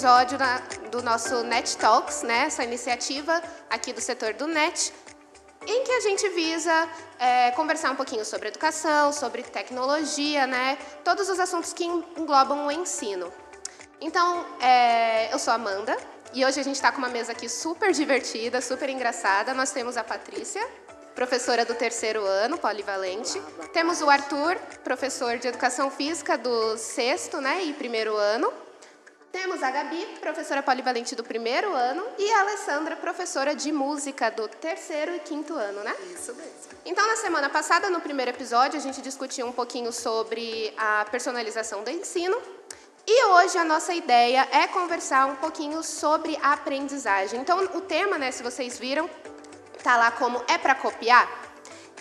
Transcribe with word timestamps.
episódio 0.00 0.38
na, 0.38 0.62
do 0.90 1.02
nosso 1.02 1.42
Net 1.42 1.76
Talks, 1.76 2.22
né? 2.22 2.46
Essa 2.46 2.64
iniciativa 2.64 3.42
aqui 3.68 3.92
do 3.92 4.00
setor 4.00 4.32
do 4.32 4.46
NET, 4.46 4.94
em 5.66 5.84
que 5.84 5.92
a 5.92 6.00
gente 6.00 6.26
visa 6.30 6.88
é, 7.18 7.50
conversar 7.50 7.90
um 7.90 7.96
pouquinho 7.96 8.24
sobre 8.24 8.48
educação, 8.48 9.12
sobre 9.12 9.42
tecnologia, 9.42 10.46
né? 10.46 10.78
Todos 11.04 11.28
os 11.28 11.38
assuntos 11.38 11.74
que 11.74 11.84
englobam 11.84 12.66
o 12.66 12.72
ensino. 12.72 13.30
Então, 14.00 14.46
é, 14.58 15.30
eu 15.34 15.38
sou 15.38 15.52
Amanda 15.52 15.94
e 16.32 16.46
hoje 16.46 16.58
a 16.58 16.62
gente 16.62 16.76
está 16.76 16.90
com 16.90 16.96
uma 16.96 17.10
mesa 17.10 17.32
aqui 17.32 17.46
super 17.46 17.92
divertida, 17.92 18.62
super 18.62 18.88
engraçada. 18.88 19.52
Nós 19.52 19.70
temos 19.70 19.98
a 19.98 20.02
Patrícia, 20.02 20.66
professora 21.14 21.62
do 21.66 21.74
terceiro 21.74 22.24
ano, 22.24 22.56
polivalente. 22.56 23.38
Temos 23.74 24.00
o 24.00 24.08
Arthur, 24.08 24.56
professor 24.82 25.36
de 25.36 25.48
educação 25.48 25.90
física 25.90 26.38
do 26.38 26.78
sexto 26.78 27.38
né, 27.38 27.64
e 27.64 27.74
primeiro 27.74 28.16
ano. 28.16 28.50
Temos 29.32 29.62
a 29.62 29.70
Gabi, 29.70 30.04
professora 30.20 30.60
polivalente 30.60 31.14
do 31.14 31.22
primeiro 31.22 31.72
ano, 31.72 32.04
e 32.18 32.32
a 32.32 32.40
Alessandra, 32.40 32.96
professora 32.96 33.54
de 33.54 33.70
música 33.70 34.28
do 34.28 34.48
terceiro 34.48 35.14
e 35.14 35.20
quinto 35.20 35.54
ano, 35.54 35.84
né? 35.84 35.94
Isso 36.12 36.34
mesmo. 36.34 36.50
Então, 36.84 37.06
na 37.06 37.14
semana 37.14 37.48
passada, 37.48 37.88
no 37.88 38.00
primeiro 38.00 38.32
episódio, 38.32 38.76
a 38.76 38.82
gente 38.82 39.00
discutiu 39.00 39.46
um 39.46 39.52
pouquinho 39.52 39.92
sobre 39.92 40.74
a 40.76 41.06
personalização 41.12 41.84
do 41.84 41.90
ensino. 41.90 42.36
E 43.06 43.24
hoje 43.26 43.56
a 43.56 43.64
nossa 43.64 43.94
ideia 43.94 44.48
é 44.50 44.66
conversar 44.66 45.26
um 45.26 45.36
pouquinho 45.36 45.80
sobre 45.84 46.36
a 46.42 46.52
aprendizagem. 46.54 47.40
Então, 47.40 47.60
o 47.74 47.80
tema, 47.80 48.18
né, 48.18 48.32
se 48.32 48.42
vocês 48.42 48.80
viram, 48.80 49.08
tá 49.84 49.96
lá 49.96 50.10
como 50.10 50.42
é 50.48 50.58
para 50.58 50.74
copiar. 50.74 51.49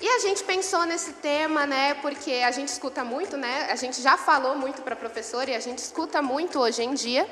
E 0.01 0.07
a 0.07 0.19
gente 0.19 0.43
pensou 0.45 0.85
nesse 0.85 1.13
tema, 1.13 1.65
né, 1.65 1.93
porque 1.95 2.31
a 2.45 2.51
gente 2.51 2.69
escuta 2.69 3.03
muito, 3.03 3.35
né, 3.35 3.67
a 3.69 3.75
gente 3.75 4.01
já 4.01 4.15
falou 4.15 4.55
muito 4.55 4.81
para 4.81 4.95
professor 4.95 5.47
e 5.49 5.53
a 5.53 5.59
gente 5.59 5.79
escuta 5.79 6.21
muito 6.21 6.57
hoje 6.57 6.81
em 6.83 6.93
dia. 6.93 7.29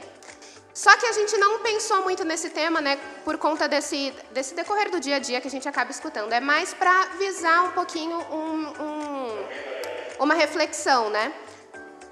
Só 0.74 0.96
que 0.98 1.06
a 1.06 1.12
gente 1.14 1.36
não 1.38 1.60
pensou 1.60 2.04
muito 2.04 2.26
nesse 2.26 2.50
tema, 2.50 2.82
né, 2.82 3.00
por 3.24 3.38
conta 3.38 3.70
desse, 3.70 4.14
desse 4.32 4.54
decorrer 4.54 4.92
do 4.92 5.00
dia 5.00 5.16
a 5.16 5.20
dia 5.20 5.40
que 5.40 5.48
a 5.48 5.52
gente 5.52 5.68
acaba 5.68 5.92
escutando. 5.92 6.32
É 6.34 6.42
mais 6.42 6.74
para 6.74 7.06
visar 7.18 7.64
um 7.64 7.72
pouquinho 7.72 8.18
um, 8.18 8.68
um, 8.84 9.48
uma 10.20 10.34
reflexão, 10.34 11.10
né? 11.10 11.34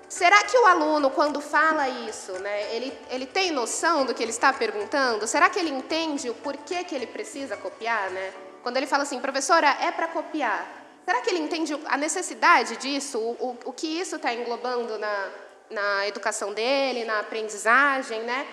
Será 0.08 0.44
que 0.46 0.58
o 0.58 0.66
aluno, 0.66 1.10
quando 1.10 1.42
fala 1.42 1.90
isso, 1.90 2.32
né, 2.40 2.74
ele, 2.74 2.98
ele 3.10 3.26
tem 3.26 3.52
noção 3.52 4.06
do 4.06 4.14
que 4.14 4.24
ele 4.24 4.32
está 4.32 4.54
perguntando? 4.54 5.28
Será 5.28 5.50
que 5.50 5.60
ele 5.60 5.70
entende 5.70 6.30
o 6.30 6.34
porquê 6.34 6.84
que 6.86 6.96
ele 6.96 7.06
precisa 7.06 7.58
copiar, 7.58 8.10
né? 8.10 8.34
Quando 8.66 8.78
ele 8.78 8.88
fala 8.88 9.04
assim, 9.04 9.20
professora, 9.20 9.78
é 9.80 9.92
para 9.92 10.08
copiar. 10.08 10.66
Será 11.06 11.22
que 11.22 11.30
ele 11.30 11.38
entende 11.38 11.80
a 11.86 11.96
necessidade 11.98 12.78
disso? 12.78 13.20
O, 13.20 13.34
o, 13.50 13.58
o 13.66 13.72
que 13.72 13.86
isso 13.86 14.16
está 14.16 14.34
englobando 14.34 14.98
na, 14.98 15.30
na 15.70 16.08
educação 16.08 16.52
dele, 16.52 17.06
na 17.06 17.20
aprendizagem, 17.20 18.24
né? 18.24 18.48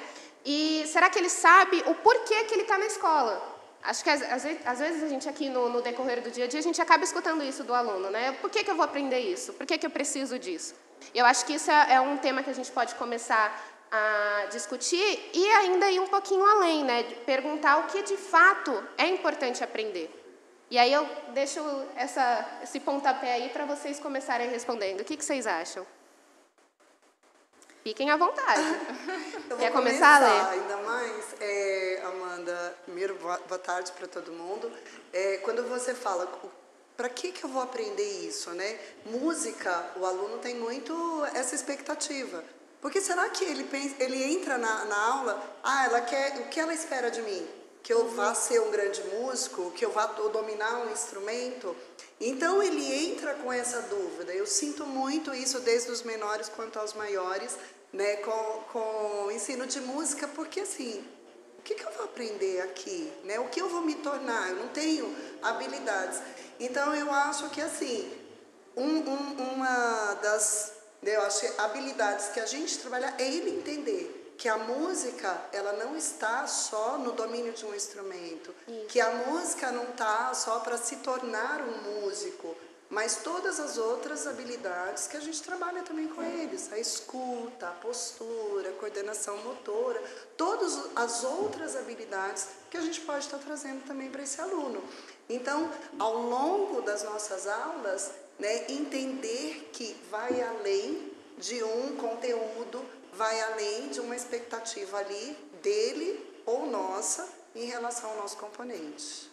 E 0.44 0.84
será 0.86 1.08
que 1.08 1.18
ele 1.18 1.30
sabe 1.30 1.82
o 1.86 1.94
porquê 1.94 2.44
que 2.44 2.52
ele 2.52 2.60
está 2.60 2.76
na 2.76 2.84
escola? 2.84 3.40
Acho 3.82 4.04
que 4.04 4.10
às, 4.10 4.20
às, 4.66 4.78
vezes 4.80 5.02
a 5.02 5.08
gente 5.08 5.26
aqui 5.30 5.48
no, 5.48 5.70
no, 5.70 5.80
decorrer 5.80 6.20
do 6.20 6.30
dia 6.30 6.44
a 6.44 6.46
dia, 6.46 6.60
a 6.60 6.62
gente 6.62 6.82
acaba 6.82 7.02
escutando 7.02 7.42
isso 7.42 7.64
do 7.64 7.72
aluno, 7.72 8.10
né? 8.10 8.32
Por 8.32 8.50
que, 8.50 8.62
que 8.62 8.70
eu 8.70 8.76
vou 8.76 8.84
aprender 8.84 9.20
isso? 9.20 9.54
Por 9.54 9.64
que, 9.64 9.78
que 9.78 9.86
eu 9.86 9.90
preciso 9.90 10.38
disso? 10.38 10.74
Eu 11.14 11.24
acho 11.24 11.46
que 11.46 11.54
isso 11.54 11.70
é, 11.70 11.94
é 11.94 12.00
um 12.02 12.18
tema 12.18 12.42
que 12.42 12.50
a 12.50 12.54
gente 12.54 12.70
pode 12.70 12.94
começar 12.96 13.71
a 13.92 14.46
discutir 14.50 15.30
e 15.34 15.46
ainda 15.50 15.90
ir 15.90 16.00
um 16.00 16.06
pouquinho 16.06 16.44
além, 16.44 16.82
né? 16.82 17.02
Perguntar 17.26 17.80
o 17.80 17.86
que 17.88 18.02
de 18.02 18.16
fato 18.16 18.72
é 18.96 19.06
importante 19.06 19.62
aprender. 19.62 20.10
E 20.70 20.78
aí 20.78 20.90
eu 20.90 21.06
deixo 21.34 21.60
essa, 21.94 22.60
esse 22.62 22.80
pontapé 22.80 23.34
aí 23.34 23.50
para 23.50 23.66
vocês 23.66 24.00
começarem 24.00 24.48
respondendo. 24.48 25.02
O 25.02 25.04
que, 25.04 25.18
que 25.18 25.24
vocês 25.24 25.46
acham? 25.46 25.86
Fiquem 27.84 28.10
à 28.10 28.16
vontade. 28.16 28.62
Quer 29.58 29.70
começar, 29.70 29.72
começar, 29.72 30.16
a 30.16 30.52
ler? 30.52 30.60
Ainda 30.60 30.76
mais, 30.78 31.34
é, 31.38 32.02
Amanda, 32.06 32.78
primeiro, 32.84 33.14
boa 33.16 33.58
tarde 33.58 33.92
para 33.92 34.06
todo 34.06 34.32
mundo. 34.32 34.72
É, 35.12 35.36
quando 35.38 35.68
você 35.68 35.94
fala, 35.94 36.26
para 36.96 37.10
que, 37.10 37.32
que 37.32 37.44
eu 37.44 37.50
vou 37.50 37.60
aprender 37.60 38.26
isso, 38.26 38.50
né? 38.52 38.78
Música, 39.04 39.90
o 39.96 40.06
aluno 40.06 40.38
tem 40.38 40.54
muito 40.54 40.94
essa 41.34 41.54
expectativa. 41.54 42.42
Porque 42.82 43.00
será 43.00 43.30
que 43.30 43.44
ele, 43.44 43.62
pensa, 43.62 43.94
ele 44.00 44.20
entra 44.24 44.58
na, 44.58 44.84
na 44.86 45.06
aula, 45.14 45.58
ah, 45.62 45.84
ela 45.84 46.00
quer, 46.00 46.36
o 46.40 46.48
que 46.48 46.58
ela 46.58 46.74
espera 46.74 47.12
de 47.12 47.22
mim? 47.22 47.48
Que 47.80 47.92
eu 47.92 48.08
vá 48.08 48.34
ser 48.34 48.60
um 48.60 48.72
grande 48.72 49.00
músico, 49.04 49.70
que 49.70 49.84
eu 49.84 49.92
vá 49.92 50.06
dominar 50.06 50.84
um 50.84 50.90
instrumento? 50.90 51.76
Então 52.20 52.60
ele 52.60 52.84
entra 53.06 53.34
com 53.34 53.52
essa 53.52 53.82
dúvida. 53.82 54.32
Eu 54.34 54.46
sinto 54.46 54.84
muito 54.84 55.32
isso 55.32 55.60
desde 55.60 55.92
os 55.92 56.02
menores 56.02 56.48
quanto 56.48 56.80
aos 56.80 56.92
maiores, 56.94 57.56
né, 57.92 58.16
com, 58.16 58.62
com 58.72 59.30
ensino 59.30 59.64
de 59.64 59.80
música, 59.80 60.26
porque 60.26 60.60
assim, 60.60 61.04
o 61.60 61.62
que, 61.62 61.76
que 61.76 61.84
eu 61.84 61.92
vou 61.92 62.06
aprender 62.06 62.62
aqui? 62.62 63.12
Né? 63.22 63.38
O 63.38 63.48
que 63.48 63.62
eu 63.62 63.68
vou 63.68 63.82
me 63.82 63.94
tornar? 63.94 64.50
Eu 64.50 64.56
não 64.56 64.68
tenho 64.68 65.14
habilidades. 65.40 66.20
Então 66.58 66.92
eu 66.96 67.12
acho 67.14 67.48
que 67.50 67.60
assim, 67.60 68.12
um, 68.76 68.98
um, 68.98 69.52
uma 69.54 70.14
das 70.14 70.71
eu 71.02 71.22
acho 71.22 71.40
que 71.40 71.60
habilidades 71.60 72.28
que 72.28 72.40
a 72.40 72.46
gente 72.46 72.78
trabalha 72.78 73.14
é 73.18 73.28
ele 73.28 73.58
entender 73.58 74.34
que 74.38 74.48
a 74.48 74.56
música 74.56 75.40
ela 75.52 75.72
não 75.74 75.96
está 75.96 76.46
só 76.46 76.98
no 76.98 77.12
domínio 77.12 77.52
de 77.52 77.64
um 77.64 77.74
instrumento, 77.74 78.54
Isso. 78.66 78.86
que 78.88 79.00
a 79.00 79.10
música 79.26 79.70
não 79.70 79.84
está 79.84 80.34
só 80.34 80.58
para 80.60 80.76
se 80.76 80.96
tornar 80.96 81.60
um 81.60 82.00
músico, 82.00 82.56
mas 82.90 83.16
todas 83.22 83.58
as 83.58 83.78
outras 83.78 84.26
habilidades 84.26 85.06
que 85.06 85.16
a 85.16 85.20
gente 85.20 85.42
trabalha 85.42 85.82
também 85.82 86.08
com 86.08 86.22
eles, 86.22 86.72
a 86.72 86.78
escuta, 86.78 87.68
a 87.68 87.70
postura, 87.70 88.68
a 88.68 88.72
coordenação 88.72 89.36
motora, 89.38 90.02
todas 90.36 90.78
as 90.96 91.24
outras 91.24 91.76
habilidades 91.76 92.48
que 92.68 92.76
a 92.76 92.80
gente 92.80 93.00
pode 93.02 93.24
estar 93.24 93.38
trazendo 93.38 93.84
também 93.86 94.10
para 94.10 94.22
esse 94.22 94.40
aluno. 94.40 94.82
Então, 95.28 95.70
ao 95.98 96.16
longo 96.16 96.82
das 96.82 97.02
nossas 97.02 97.46
aulas, 97.46 98.10
né, 98.42 98.64
entender 98.68 99.70
que 99.72 99.96
vai 100.10 100.42
além 100.42 101.12
de 101.38 101.62
um 101.62 101.96
conteúdo, 101.96 102.84
vai 103.12 103.40
além 103.40 103.88
de 103.88 104.00
uma 104.00 104.16
expectativa 104.16 104.98
ali 104.98 105.36
dele 105.62 106.20
ou 106.44 106.66
nossa 106.66 107.28
em 107.54 107.66
relação 107.66 108.10
ao 108.10 108.16
nosso 108.16 108.36
componente. 108.36 109.30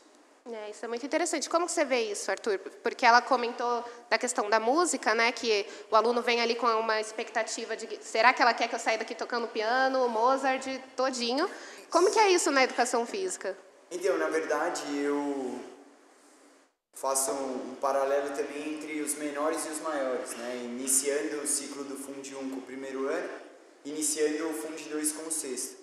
É, 0.51 0.69
isso 0.69 0.85
é 0.85 0.87
muito 0.87 1.05
interessante. 1.05 1.49
Como 1.49 1.67
você 1.67 1.83
vê 1.83 2.01
isso, 2.03 2.29
Arthur? 2.29 2.59
Porque 2.83 3.05
ela 3.05 3.21
comentou 3.21 3.83
da 4.09 4.17
questão 4.17 4.49
da 4.49 4.59
música, 4.59 5.13
né? 5.13 5.31
Que 5.31 5.65
o 5.91 5.95
aluno 5.95 6.21
vem 6.21 6.39
ali 6.41 6.55
com 6.55 6.67
uma 6.67 6.99
expectativa 7.01 7.75
de 7.75 7.99
será 8.01 8.31
que 8.31 8.41
ela 8.41 8.53
quer 8.53 8.67
que 8.67 8.75
eu 8.75 8.79
saia 8.79 8.97
daqui 8.97 9.13
tocando 9.15 9.47
piano, 9.47 10.07
Mozart, 10.07 10.65
todinho? 10.95 11.49
Como 11.89 12.11
que 12.11 12.19
é 12.19 12.29
isso 12.29 12.51
na 12.51 12.63
educação 12.63 13.05
física? 13.05 13.57
Então, 13.91 14.17
na 14.17 14.27
verdade, 14.27 14.83
eu 14.97 15.59
faço 16.99 17.31
um, 17.31 17.75
paralelo 17.75 18.35
também 18.35 18.73
entre 18.73 18.99
os 18.99 19.15
menores 19.15 19.65
e 19.65 19.69
os 19.69 19.79
maiores, 19.79 20.31
né? 20.35 20.63
iniciando 20.65 21.41
o 21.41 21.47
ciclo 21.47 21.85
do 21.85 21.95
Fund 21.95 22.27
1 22.27 22.49
com 22.49 22.57
o 22.57 22.61
primeiro 22.61 23.07
ano, 23.07 23.29
iniciando 23.85 24.49
o 24.49 24.53
Fund 24.53 24.81
2 24.81 25.11
com 25.13 25.29
o 25.29 25.31
sexto. 25.31 25.77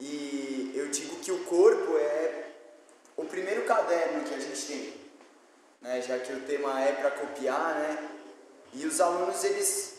E 0.00 0.72
eu 0.74 0.88
digo 0.88 1.16
que 1.16 1.30
o 1.30 1.44
corpo 1.44 1.98
é 1.98 2.52
o 3.18 3.24
primeiro 3.26 3.66
caderno 3.66 4.24
que 4.24 4.34
a 4.34 4.38
gente 4.38 4.66
tem, 4.66 4.94
né? 5.82 6.00
já 6.00 6.18
que 6.18 6.32
o 6.32 6.40
tema 6.40 6.80
é 6.80 6.92
para 6.92 7.10
copiar, 7.10 7.74
né? 7.74 8.08
e 8.72 8.86
os 8.86 8.98
alunos 8.98 9.44
eles 9.44 9.96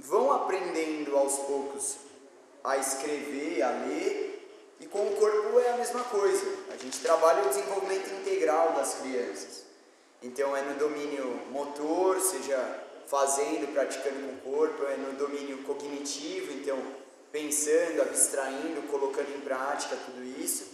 vão 0.00 0.32
aprendendo 0.32 1.16
aos 1.16 1.36
poucos 1.38 1.96
a 2.64 2.76
escrever, 2.76 3.62
a 3.62 3.70
ler, 3.70 4.76
e 4.80 4.86
com 4.86 5.06
o 5.06 5.16
corpo 5.16 5.60
é 5.60 5.70
a 5.70 5.76
mesma 5.76 6.02
coisa. 6.02 6.44
A 6.72 6.76
gente 6.76 6.98
trabalha 6.98 7.44
o 7.44 7.48
desenvolvimento 7.48 8.12
integral 8.14 8.72
das 8.72 8.94
crianças. 8.94 9.71
Então 10.22 10.56
é 10.56 10.62
no 10.62 10.74
domínio 10.74 11.40
motor, 11.50 12.20
seja 12.20 12.56
fazendo, 13.06 13.72
praticando 13.72 14.20
com 14.20 14.50
o 14.50 14.54
corpo, 14.54 14.84
é 14.84 14.96
no 14.96 15.12
domínio 15.12 15.58
cognitivo, 15.64 16.52
então 16.52 16.78
pensando, 17.30 18.02
abstraindo, 18.02 18.88
colocando 18.88 19.34
em 19.34 19.40
prática 19.40 19.96
tudo 20.06 20.22
isso. 20.40 20.70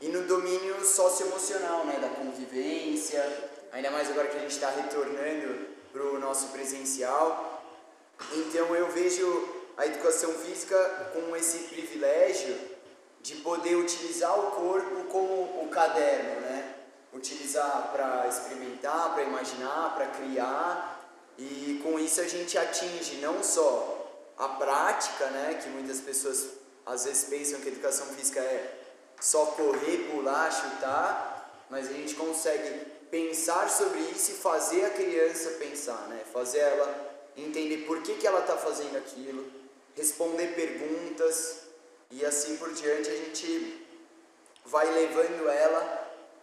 E 0.00 0.08
no 0.08 0.22
domínio 0.22 0.84
socioemocional, 0.84 1.86
né, 1.86 1.98
da 2.00 2.08
convivência, 2.08 3.24
ainda 3.70 3.90
mais 3.90 4.10
agora 4.10 4.28
que 4.28 4.36
a 4.36 4.40
gente 4.40 4.50
está 4.50 4.68
retornando 4.68 5.66
para 5.92 6.02
o 6.02 6.18
nosso 6.18 6.48
presencial. 6.48 7.62
Então 8.32 8.74
eu 8.74 8.88
vejo 8.90 9.48
a 9.76 9.86
educação 9.86 10.32
física 10.34 10.76
com 11.12 11.34
esse 11.36 11.68
privilégio 11.68 12.56
de 13.22 13.36
poder 13.36 13.76
utilizar 13.76 14.38
o 14.38 14.50
corpo 14.50 15.04
como 15.04 15.64
o 15.64 15.68
caderno, 15.70 16.40
né? 16.40 16.61
Utilizar 17.12 17.90
para 17.92 18.26
experimentar, 18.26 19.14
para 19.14 19.22
imaginar, 19.22 19.94
para 19.94 20.06
criar. 20.06 21.00
E 21.38 21.80
com 21.82 21.98
isso 21.98 22.20
a 22.20 22.28
gente 22.28 22.56
atinge 22.56 23.16
não 23.16 23.42
só 23.42 23.98
a 24.38 24.48
prática, 24.48 25.26
né, 25.26 25.60
que 25.62 25.68
muitas 25.68 26.00
pessoas 26.00 26.48
às 26.84 27.04
vezes 27.04 27.24
pensam 27.24 27.60
que 27.60 27.68
educação 27.68 28.06
física 28.08 28.40
é 28.40 28.80
só 29.20 29.46
correr, 29.46 30.10
pular, 30.10 30.50
chutar, 30.50 31.66
mas 31.70 31.88
a 31.88 31.92
gente 31.92 32.14
consegue 32.14 32.92
pensar 33.10 33.70
sobre 33.70 34.00
isso 34.00 34.32
e 34.32 34.34
fazer 34.34 34.84
a 34.84 34.90
criança 34.90 35.50
pensar, 35.50 36.08
né? 36.08 36.22
Fazer 36.32 36.58
ela 36.58 37.12
entender 37.36 37.86
por 37.86 38.02
que, 38.02 38.14
que 38.14 38.26
ela 38.26 38.40
está 38.40 38.56
fazendo 38.56 38.96
aquilo, 38.96 39.46
responder 39.94 40.48
perguntas 40.54 41.58
e 42.10 42.24
assim 42.24 42.56
por 42.56 42.72
diante 42.72 43.08
a 43.08 43.16
gente 43.16 43.86
vai 44.66 44.90
levando 44.92 45.48
ela 45.48 46.01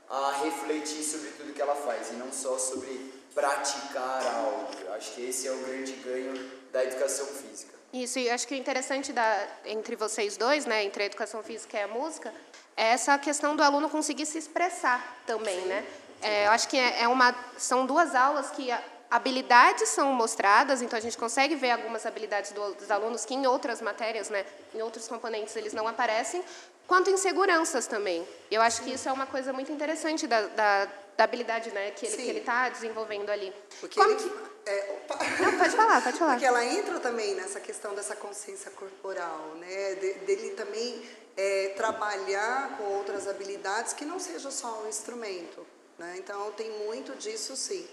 a 0.10 0.42
refletir 0.44 1.04
sobre 1.04 1.30
tudo 1.32 1.54
que 1.54 1.62
ela 1.62 1.76
faz 1.76 2.10
e 2.10 2.14
não 2.14 2.32
só 2.32 2.58
sobre 2.58 3.14
praticar 3.34 4.26
algo. 4.26 4.68
Acho 4.96 5.12
que 5.14 5.30
esse 5.30 5.48
é 5.48 5.52
o 5.52 5.58
grande 5.60 5.94
ganho 5.94 6.52
da 6.72 6.84
educação 6.84 7.28
física. 7.28 7.78
Isso, 7.94 8.20
e 8.20 8.30
acho 8.30 8.48
que 8.48 8.54
o 8.54 8.58
interessante 8.58 9.12
da, 9.12 9.48
entre 9.66 9.96
vocês 9.96 10.38
dois, 10.38 10.66
né, 10.66 10.84
entre 10.84 11.04
a 11.04 11.06
educação 11.06 11.42
física 11.42 11.78
e 11.78 11.82
a 11.82 11.88
música, 11.88 12.34
é 12.78 12.90
essa 12.90 13.18
questão 13.18 13.56
do 13.56 13.64
aluno 13.64 13.90
conseguir 13.90 14.26
se 14.26 14.38
expressar 14.38 15.22
também, 15.26 15.60
né? 15.66 15.86
É, 16.22 16.48
eu 16.48 16.52
acho 16.52 16.68
que 16.68 16.78
é, 16.78 17.04
é 17.04 17.08
uma, 17.08 17.34
são 17.58 17.86
duas 17.86 18.14
aulas 18.14 18.52
que 18.52 18.70
habilidades 19.10 19.90
são 19.90 20.14
mostradas, 20.14 20.82
então 20.82 20.98
a 20.98 21.02
gente 21.02 21.18
consegue 21.18 21.56
ver 21.56 21.72
algumas 21.72 22.06
habilidades 22.06 22.52
do, 22.52 22.74
dos 22.74 22.92
alunos 22.92 23.26
que 23.26 23.34
em 23.34 23.48
outras 23.48 23.82
matérias, 23.82 24.30
né, 24.30 24.46
em 24.74 24.82
outros 24.82 25.08
componentes, 25.08 25.56
eles 25.56 25.74
não 25.74 25.88
aparecem, 25.88 26.44
quanto 26.88 27.10
inseguranças 27.10 27.88
também. 27.88 28.28
Eu 28.52 28.62
acho 28.62 28.82
que 28.82 28.92
isso 28.92 29.10
é 29.10 29.12
uma 29.12 29.26
coisa 29.26 29.52
muito 29.54 29.72
interessante 29.72 30.28
da, 30.28 30.42
da, 30.48 30.88
da 31.18 31.24
habilidade 31.24 31.72
né, 31.72 31.92
que 31.92 32.06
ele 32.06 32.40
está 32.40 32.70
desenvolvendo 32.70 33.30
ali. 33.30 33.54
Porque 33.80 34.00
Como 34.00 34.12
ele, 34.12 34.22
que... 34.22 34.50
É, 34.66 35.00
não, 35.40 35.58
pode 35.58 35.76
falar, 35.76 36.02
pode 36.02 36.18
falar. 36.18 36.32
Porque 36.34 36.46
ela 36.46 36.64
entra 36.66 37.00
também 37.00 37.34
nessa 37.36 37.60
questão 37.60 37.96
dessa 37.96 38.16
consciência 38.16 38.70
corporal, 38.72 39.54
né, 39.56 39.96
de, 39.96 40.14
dele 40.26 40.52
também 40.52 41.02
é, 41.36 41.74
trabalhar 41.76 42.78
com 42.78 42.84
outras 42.84 43.28
habilidades 43.28 43.94
que 43.94 44.06
não 44.06 44.20
seja 44.20 44.52
só 44.52 44.84
um 44.84 44.88
instrumento. 44.88 45.66
Né? 45.98 46.16
Então, 46.18 46.52
tem 46.54 46.70
muito 46.86 47.16
disso, 47.16 47.56
sim. 47.56 47.88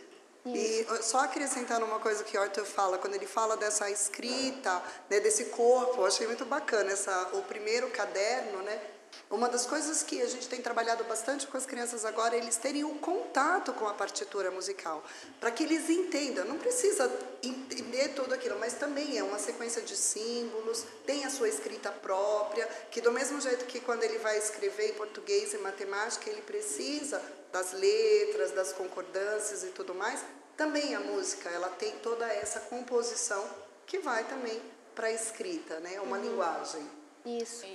E 0.54 0.87
só 1.02 1.20
acrescentando 1.20 1.84
uma 1.84 1.98
coisa 1.98 2.22
que 2.22 2.37
o 2.37 2.40
Arthur 2.40 2.64
fala, 2.64 2.98
quando 2.98 3.14
ele 3.14 3.26
fala 3.26 3.56
dessa 3.56 3.90
escrita, 3.90 4.82
né, 5.10 5.20
desse 5.20 5.46
corpo, 5.46 6.00
eu 6.00 6.06
achei 6.06 6.26
muito 6.26 6.44
bacana 6.44 6.93
essa, 6.93 7.31
o 7.32 7.43
primeiro 7.43 7.90
caderno, 7.90 8.62
né? 8.62 8.81
Uma 9.28 9.48
das 9.48 9.66
coisas 9.66 10.04
que 10.04 10.22
a 10.22 10.26
gente 10.26 10.48
tem 10.48 10.62
trabalhado 10.62 11.02
bastante 11.04 11.48
com 11.48 11.56
as 11.56 11.66
crianças 11.66 12.04
agora 12.04 12.37
é 12.37 12.38
eles 12.38 12.56
terem 12.56 12.84
o 12.84 12.90
um 12.90 12.98
contato 12.98 13.72
com 13.72 13.88
a 13.88 13.94
partitura 13.94 14.52
musical, 14.52 15.02
para 15.40 15.50
que 15.50 15.64
eles 15.64 15.90
entendam. 15.90 16.44
Não 16.44 16.58
precisa 16.58 17.10
entender 17.42 18.10
tudo 18.10 18.32
aquilo, 18.32 18.56
mas 18.60 18.75
também 18.75 19.19
é 19.19 19.25
uma 19.25 19.38
sequência 19.38 19.82
de 19.82 19.96
símbolos, 19.96 20.84
tem 21.04 21.25
a 21.25 21.31
sua 21.31 21.49
escrita 21.49 21.90
própria, 21.90 22.69
que 22.90 23.00
do 23.00 23.10
mesmo 23.10 23.40
jeito 23.40 23.64
que 23.64 23.81
quando 23.81 24.04
ele 24.04 24.19
vai 24.19 24.38
escrever 24.38 24.90
em 24.90 24.94
português 24.94 25.52
e 25.54 25.58
matemática, 25.58 26.31
ele 26.31 26.42
precisa 26.42 27.20
das 27.52 27.72
letras, 27.72 28.52
das 28.52 28.72
concordâncias 28.72 29.64
e 29.64 29.69
tudo 29.69 29.92
mais, 29.94 30.20
também 30.56 30.94
a 30.94 31.00
música, 31.00 31.48
ela 31.50 31.68
tem 31.68 31.92
toda 31.98 32.26
essa 32.26 32.60
composição 32.60 33.44
que 33.86 33.98
vai 33.98 34.24
também 34.24 34.60
para 34.94 35.08
a 35.08 35.12
escrita, 35.12 35.78
né? 35.80 36.00
Uma 36.00 36.16
uhum. 36.16 36.22
linguagem. 36.22 36.90
Isso. 37.24 37.66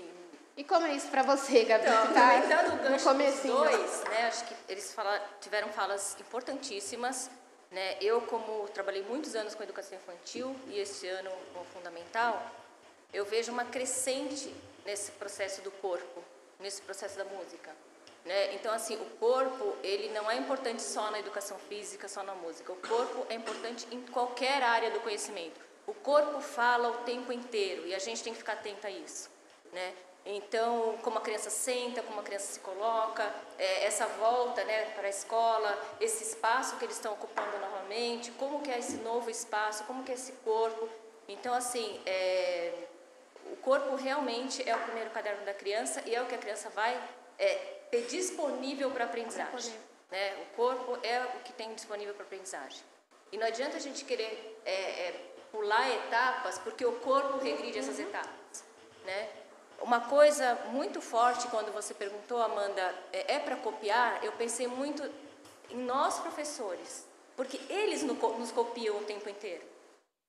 E 0.57 0.63
como 0.63 0.85
é 0.85 0.93
isso 0.93 1.07
para 1.07 1.23
você, 1.23 1.63
Gabi? 1.63 1.83
Então, 1.83 2.13
tá 2.13 2.37
aproveitando 2.37 2.73
o 2.73 2.83
gancho 2.83 3.13
dos 3.13 3.43
dois, 3.43 4.03
né, 4.03 4.27
acho 4.27 4.45
que 4.45 4.55
eles 4.67 4.93
fala, 4.93 5.19
tiveram 5.39 5.69
falas 5.69 6.17
importantíssimas. 6.19 7.29
Né? 7.71 7.97
Eu, 8.01 8.21
como 8.23 8.67
trabalhei 8.69 9.01
muitos 9.03 9.33
anos 9.33 9.55
com 9.55 9.63
educação 9.63 9.97
infantil 9.97 10.53
e 10.67 10.77
este 10.77 11.07
ano 11.07 11.31
com 11.53 11.63
fundamental, 11.65 12.45
eu 13.13 13.23
vejo 13.23 13.51
uma 13.51 13.63
crescente 13.63 14.53
nesse 14.85 15.11
processo 15.11 15.61
do 15.61 15.71
corpo, 15.71 16.21
nesse 16.59 16.81
processo 16.81 17.17
da 17.17 17.23
música. 17.23 17.71
Né? 18.25 18.53
Então, 18.53 18.73
assim, 18.73 18.95
o 18.95 19.05
corpo, 19.17 19.75
ele 19.83 20.09
não 20.09 20.29
é 20.29 20.35
importante 20.35 20.81
só 20.81 21.09
na 21.09 21.19
educação 21.19 21.57
física, 21.57 22.07
só 22.07 22.23
na 22.23 22.35
música. 22.35 22.71
O 22.71 22.75
corpo 22.75 23.25
é 23.29 23.33
importante 23.33 23.87
em 23.91 24.01
qualquer 24.01 24.61
área 24.61 24.91
do 24.91 24.99
conhecimento. 24.99 25.59
O 25.87 25.93
corpo 25.93 26.39
fala 26.39 26.89
o 26.89 26.97
tempo 27.03 27.31
inteiro 27.31 27.87
e 27.87 27.95
a 27.95 27.99
gente 27.99 28.23
tem 28.23 28.31
que 28.31 28.39
ficar 28.39 28.53
atento 28.53 28.85
a 28.85 28.91
isso. 28.91 29.29
Né? 29.73 29.93
Então, 30.23 30.99
como 31.01 31.17
a 31.17 31.21
criança 31.21 31.49
senta, 31.49 32.03
como 32.03 32.19
a 32.19 32.23
criança 32.23 32.53
se 32.53 32.59
coloca, 32.59 33.33
é, 33.57 33.85
essa 33.85 34.05
volta 34.05 34.63
né, 34.63 34.85
para 34.91 35.07
a 35.07 35.09
escola, 35.09 35.75
esse 35.99 36.23
espaço 36.23 36.77
que 36.77 36.85
eles 36.85 36.95
estão 36.95 37.13
ocupando 37.13 37.57
novamente, 37.57 38.29
como 38.31 38.61
que 38.61 38.69
é 38.69 38.77
esse 38.77 38.97
novo 38.97 39.31
espaço, 39.31 39.83
como 39.85 40.03
que 40.03 40.11
é 40.11 40.15
esse 40.15 40.33
corpo. 40.43 40.87
Então, 41.27 41.53
assim, 41.55 41.99
é, 42.05 42.71
o 43.51 43.55
corpo 43.57 43.95
realmente 43.95 44.67
é 44.69 44.75
o 44.75 44.79
primeiro 44.79 45.09
caderno 45.09 45.43
da 45.43 45.55
criança 45.55 46.03
e 46.05 46.13
é 46.13 46.21
o 46.21 46.27
que 46.27 46.35
a 46.35 46.37
criança 46.37 46.69
vai 46.69 47.01
é, 47.41 47.55
ter 47.89 48.03
disponível 48.05 48.91
para 48.91 49.05
aprendizagem. 49.05 49.73
Né? 50.11 50.35
O 50.43 50.55
corpo 50.55 50.97
é 51.03 51.25
o 51.25 51.39
que 51.43 51.51
tem 51.51 51.73
disponível 51.73 52.13
para 52.13 52.23
aprendizagem. 52.23 52.81
E 53.31 53.37
não 53.37 53.47
adianta 53.47 53.77
a 53.77 53.79
gente 53.79 54.05
querer 54.05 54.61
é, 54.63 54.71
é, 54.71 55.31
pular 55.51 55.89
etapas, 55.89 56.59
porque 56.59 56.85
o 56.85 56.93
corpo 56.99 57.39
regride 57.39 57.79
essas 57.79 57.97
uhum. 57.97 58.05
etapas. 58.05 58.63
Né? 59.05 59.29
Uma 59.81 60.01
coisa 60.01 60.53
muito 60.69 61.01
forte 61.01 61.47
quando 61.47 61.73
você 61.73 61.93
perguntou, 61.93 62.41
Amanda, 62.41 62.95
é, 63.11 63.35
é 63.35 63.39
para 63.39 63.55
copiar? 63.55 64.23
Eu 64.23 64.31
pensei 64.33 64.67
muito 64.67 65.03
em 65.71 65.77
nós 65.77 66.19
professores, 66.19 67.07
porque 67.35 67.59
eles 67.69 68.03
nos 68.03 68.51
copiam 68.51 68.97
o 68.97 69.03
tempo 69.03 69.27
inteiro. 69.27 69.63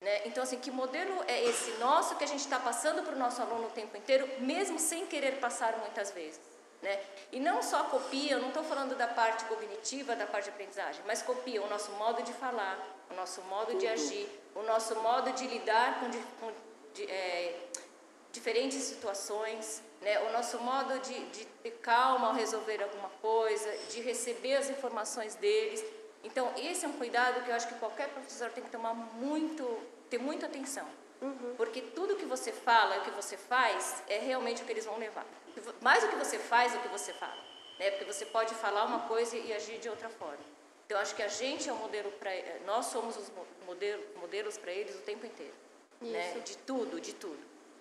Né? 0.00 0.26
Então, 0.26 0.42
assim, 0.42 0.58
que 0.58 0.70
modelo 0.70 1.22
é 1.28 1.44
esse 1.44 1.72
nosso 1.72 2.16
que 2.16 2.24
a 2.24 2.26
gente 2.26 2.40
está 2.40 2.58
passando 2.58 3.02
para 3.02 3.14
o 3.14 3.18
nosso 3.18 3.42
aluno 3.42 3.66
o 3.66 3.70
tempo 3.70 3.96
inteiro, 3.96 4.28
mesmo 4.40 4.78
sem 4.78 5.06
querer 5.06 5.38
passar 5.38 5.76
muitas 5.78 6.10
vezes? 6.10 6.51
Né? 6.82 7.00
E 7.30 7.38
não 7.38 7.62
só 7.62 7.84
copiam, 7.84 8.40
não 8.40 8.48
estou 8.48 8.64
falando 8.64 8.96
da 8.96 9.06
parte 9.06 9.44
cognitiva, 9.44 10.16
da 10.16 10.26
parte 10.26 10.46
de 10.46 10.50
aprendizagem, 10.50 11.00
mas 11.06 11.22
copiam 11.22 11.64
o 11.64 11.68
nosso 11.68 11.92
modo 11.92 12.22
de 12.22 12.32
falar, 12.32 12.76
o 13.08 13.14
nosso 13.14 13.40
modo 13.42 13.68
Tudo. 13.68 13.78
de 13.78 13.86
agir, 13.86 14.28
o 14.54 14.62
nosso 14.62 14.96
modo 14.96 15.32
de 15.32 15.46
lidar 15.46 16.00
com, 16.00 16.10
com 16.40 16.52
de, 16.92 17.04
é, 17.08 17.68
diferentes 18.32 18.82
situações, 18.82 19.80
né? 20.00 20.18
o 20.28 20.32
nosso 20.32 20.58
modo 20.58 20.98
de, 20.98 21.24
de 21.26 21.44
ter 21.44 21.70
calma 21.82 22.28
ao 22.28 22.34
resolver 22.34 22.82
alguma 22.82 23.08
coisa, 23.20 23.70
de 23.90 24.00
receber 24.00 24.56
as 24.56 24.68
informações 24.68 25.36
deles. 25.36 25.84
Então, 26.24 26.52
esse 26.56 26.84
é 26.84 26.88
um 26.88 26.92
cuidado 26.94 27.44
que 27.44 27.50
eu 27.50 27.54
acho 27.54 27.68
que 27.68 27.74
qualquer 27.76 28.08
professor 28.08 28.50
tem 28.50 28.64
que 28.64 28.70
tomar 28.70 28.94
muito, 28.94 29.64
ter 30.10 30.18
muita 30.18 30.46
atenção. 30.46 30.86
Uhum. 31.22 31.54
Porque 31.56 31.80
tudo 31.80 32.16
que 32.16 32.24
você 32.24 32.50
fala, 32.50 32.98
o 32.98 33.02
que 33.02 33.10
você 33.12 33.36
faz, 33.36 34.02
é 34.08 34.18
realmente 34.18 34.62
o 34.62 34.66
que 34.66 34.72
eles 34.72 34.84
vão 34.84 34.98
levar. 34.98 35.24
Mais 35.80 36.02
o 36.02 36.08
que 36.08 36.16
você 36.16 36.38
faz, 36.38 36.74
o 36.74 36.80
que 36.80 36.88
você 36.88 37.12
fala. 37.12 37.38
Né? 37.78 37.90
Porque 37.92 38.04
você 38.04 38.26
pode 38.26 38.54
falar 38.54 38.84
uma 38.84 39.00
coisa 39.06 39.36
e 39.36 39.52
agir 39.52 39.78
de 39.78 39.88
outra 39.88 40.08
forma. 40.08 40.44
Então, 40.84 40.98
acho 41.00 41.14
que 41.14 41.22
a 41.22 41.28
gente 41.28 41.68
é 41.68 41.72
o 41.72 41.76
modelo 41.76 42.10
para... 42.12 42.30
Nós 42.66 42.86
somos 42.86 43.16
os 43.16 43.30
modelos, 43.64 44.04
modelos 44.16 44.58
para 44.58 44.72
eles 44.72 44.96
o 44.96 45.02
tempo 45.02 45.24
inteiro. 45.24 45.54
Né? 46.00 46.40
De 46.40 46.58
tudo, 46.58 47.00
de 47.00 47.12
tudo. 47.14 47.38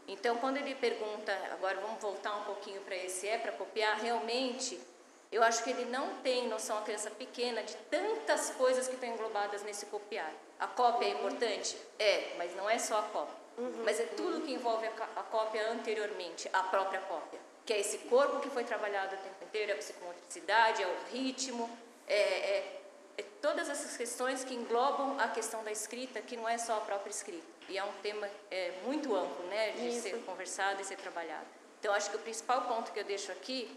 Então, 0.08 0.38
quando 0.38 0.58
ele 0.58 0.76
pergunta, 0.76 1.34
agora 1.52 1.80
vamos 1.80 2.00
voltar 2.02 2.36
um 2.38 2.44
pouquinho 2.44 2.82
para 2.82 2.96
esse 2.96 3.28
é 3.28 3.38
para 3.38 3.52
copiar, 3.52 4.00
realmente, 4.00 4.80
eu 5.32 5.42
acho 5.44 5.64
que 5.64 5.70
ele 5.70 5.86
não 5.86 6.16
tem 6.16 6.48
noção, 6.50 6.78
a 6.78 6.82
criança 6.82 7.10
pequena, 7.10 7.64
de 7.64 7.76
tantas 7.90 8.50
coisas 8.52 8.88
que 8.88 8.96
estão 8.96 9.10
englobadas 9.10 9.64
nesse 9.64 9.86
copiar. 9.86 10.32
A 10.60 10.68
cópia 10.68 11.06
é 11.06 11.12
importante? 11.12 11.78
É, 11.98 12.36
mas 12.38 12.54
não 12.56 12.70
é 12.70 12.78
só 12.78 13.00
a 13.00 13.04
cópia. 13.04 13.42
Uhum. 13.58 13.84
Mas 13.86 14.00
é 14.00 14.06
tudo 14.06 14.42
que 14.42 14.52
envolve 14.52 14.86
a, 14.88 15.24
cópia 15.24 15.72
anteriormente, 15.72 16.50
a 16.52 16.64
própria 16.64 17.00
cópia. 17.02 17.40
Que 17.66 17.74
é 17.74 17.80
esse 17.80 18.00
corpo 18.00 18.42
que 18.42 18.50
foi 18.50 18.66
trabalhado 18.66 19.16
o 19.16 19.20
tempo 19.20 19.44
inteiro, 19.44 19.72
é 19.72 19.76
a 19.76 19.78
psicomotricidade, 19.78 20.84
é 20.84 20.88
o 20.88 21.14
ritmo, 21.14 21.70
é, 22.08 22.16
é, 22.16 22.82
é 23.18 23.24
todas 23.42 23.70
essas 23.70 23.96
questões 23.96 24.44
que 24.44 24.54
englobam 24.54 25.18
a 25.18 25.30
questão 25.30 25.64
da 25.64 25.72
escrita, 25.72 26.22
que 26.22 26.36
não 26.36 26.48
é 26.48 26.58
só 26.58 26.78
a 26.78 26.82
própria 26.82 27.12
escrita. 27.12 27.48
E 27.70 27.78
é 27.78 27.84
um 27.84 27.94
tema 28.02 28.30
é, 28.50 28.74
muito 28.84 29.16
amplo, 29.16 29.46
né, 29.46 29.72
de 29.72 29.88
Isso. 29.88 30.02
ser 30.02 30.26
conversado 30.26 30.82
e 30.82 30.86
ser 30.86 30.98
trabalhado. 30.98 31.46
Então, 31.80 31.94
acho 31.94 32.10
que 32.10 32.18
o 32.18 32.20
principal 32.20 32.64
ponto 32.64 32.92
que 32.92 33.00
eu 33.00 33.04
deixo 33.04 33.32
aqui 33.32 33.76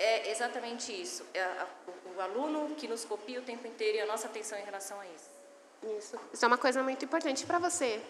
é 0.00 0.30
exatamente 0.30 0.90
isso. 0.92 1.24
É 1.34 1.42
a, 1.42 1.66
o, 1.86 2.16
o, 2.16 2.20
aluno 2.20 2.74
que 2.74 2.88
nos 2.88 3.04
copia 3.04 3.38
o 3.38 3.42
tempo 3.42 3.66
inteiro 3.66 3.98
e 3.98 4.00
a 4.00 4.06
nossa 4.06 4.26
atenção 4.26 4.58
em 4.58 4.64
relação 4.64 4.98
a 4.98 5.06
isso. 5.06 5.98
Isso. 5.98 6.16
Isso 6.32 6.44
é 6.44 6.48
uma 6.48 6.58
coisa 6.58 6.82
muito 6.82 7.04
importante 7.04 7.44
para 7.44 7.58
você, 7.58 8.00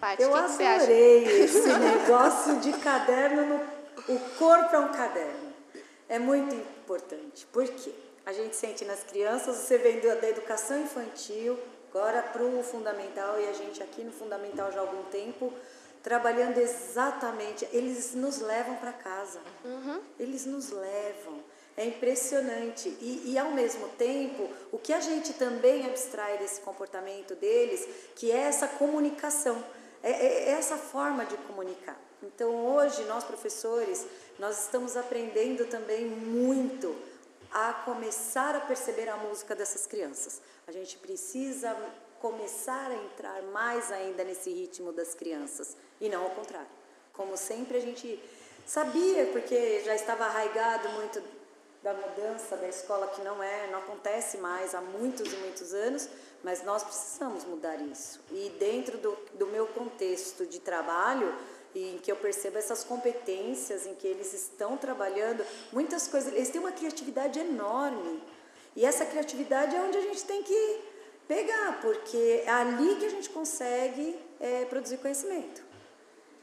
Paty. 0.00 0.22
Eu 0.22 0.30
que 0.30 0.64
adorei 0.64 1.24
que 1.24 1.30
esse 1.44 1.78
negócio 1.78 2.56
de 2.60 2.72
caderno. 2.74 3.46
No, 3.46 3.78
o 4.14 4.20
corpo 4.36 4.74
é 4.74 4.78
um 4.78 4.92
caderno. 4.92 5.52
É 6.08 6.18
muito 6.18 6.54
importante. 6.54 7.46
Por 7.46 7.66
quê? 7.66 7.92
A 8.26 8.32
gente 8.32 8.56
sente 8.56 8.84
nas 8.84 9.02
crianças, 9.04 9.56
você 9.56 9.78
vem 9.78 10.00
da 10.00 10.28
educação 10.28 10.78
infantil, 10.80 11.58
agora 11.88 12.22
para 12.22 12.42
o 12.42 12.62
fundamental 12.62 13.40
e 13.40 13.48
a 13.48 13.52
gente 13.52 13.82
aqui 13.82 14.04
no 14.04 14.12
fundamental 14.12 14.70
já 14.70 14.78
há 14.78 14.82
algum 14.82 15.02
tempo 15.04 15.52
trabalhando 16.08 16.56
exatamente. 16.56 17.68
Eles 17.70 18.14
nos 18.14 18.40
levam 18.40 18.76
para 18.76 18.94
casa. 18.94 19.38
Uhum. 19.62 20.00
Eles 20.18 20.46
nos 20.46 20.70
levam. 20.70 21.44
É 21.76 21.84
impressionante. 21.84 22.88
E, 22.88 23.24
e, 23.26 23.38
ao 23.38 23.50
mesmo 23.50 23.86
tempo, 23.90 24.48
o 24.72 24.78
que 24.78 24.94
a 24.94 25.00
gente 25.00 25.34
também 25.34 25.84
abstrai 25.84 26.38
desse 26.38 26.62
comportamento 26.62 27.34
deles, 27.34 27.86
que 28.16 28.32
é 28.32 28.38
essa 28.38 28.66
comunicação, 28.66 29.62
é, 30.02 30.10
é, 30.10 30.26
é 30.44 30.50
essa 30.52 30.78
forma 30.78 31.26
de 31.26 31.36
comunicar. 31.36 32.00
Então, 32.22 32.54
hoje, 32.74 33.04
nós 33.04 33.22
professores, 33.24 34.06
nós 34.38 34.64
estamos 34.64 34.96
aprendendo 34.96 35.66
também 35.66 36.06
muito 36.06 36.96
a 37.52 37.74
começar 37.84 38.56
a 38.56 38.60
perceber 38.60 39.10
a 39.10 39.16
música 39.18 39.54
dessas 39.54 39.86
crianças. 39.86 40.40
A 40.66 40.72
gente 40.72 40.96
precisa 40.96 41.76
começar 42.18 42.90
a 42.90 42.94
entrar 42.94 43.42
mais 43.52 43.92
ainda 43.92 44.24
nesse 44.24 44.50
ritmo 44.50 44.90
das 44.90 45.14
crianças. 45.14 45.76
E 46.00 46.08
não 46.08 46.24
ao 46.24 46.30
contrário. 46.30 46.68
Como 47.12 47.36
sempre 47.36 47.78
a 47.78 47.80
gente 47.80 48.22
sabia, 48.66 49.26
porque 49.26 49.80
já 49.84 49.94
estava 49.94 50.24
arraigado 50.24 50.88
muito 50.90 51.22
da 51.82 51.94
mudança 51.94 52.56
da 52.56 52.68
escola 52.68 53.06
que 53.08 53.22
não 53.22 53.42
é, 53.42 53.68
não 53.70 53.78
acontece 53.78 54.38
mais 54.38 54.74
há 54.74 54.80
muitos 54.80 55.32
e 55.32 55.36
muitos 55.36 55.72
anos, 55.72 56.08
mas 56.42 56.62
nós 56.64 56.82
precisamos 56.82 57.44
mudar 57.44 57.76
isso. 57.76 58.20
E 58.30 58.50
dentro 58.58 58.98
do, 58.98 59.16
do 59.34 59.46
meu 59.46 59.66
contexto 59.68 60.46
de 60.46 60.60
trabalho, 60.60 61.34
em 61.74 61.98
que 61.98 62.10
eu 62.10 62.16
percebo 62.16 62.58
essas 62.58 62.82
competências 62.82 63.86
em 63.86 63.94
que 63.94 64.06
eles 64.06 64.32
estão 64.32 64.76
trabalhando, 64.76 65.44
muitas 65.72 66.08
coisas, 66.08 66.32
eles 66.32 66.50
têm 66.50 66.60
uma 66.60 66.72
criatividade 66.72 67.38
enorme. 67.38 68.22
E 68.74 68.84
essa 68.84 69.04
criatividade 69.04 69.74
é 69.74 69.80
onde 69.80 69.96
a 69.96 70.00
gente 70.00 70.24
tem 70.24 70.42
que 70.42 70.80
pegar, 71.26 71.80
porque 71.80 72.42
é 72.44 72.50
ali 72.50 72.96
que 72.96 73.06
a 73.06 73.10
gente 73.10 73.30
consegue 73.30 74.18
é, 74.40 74.64
produzir 74.64 74.98
conhecimento. 74.98 75.67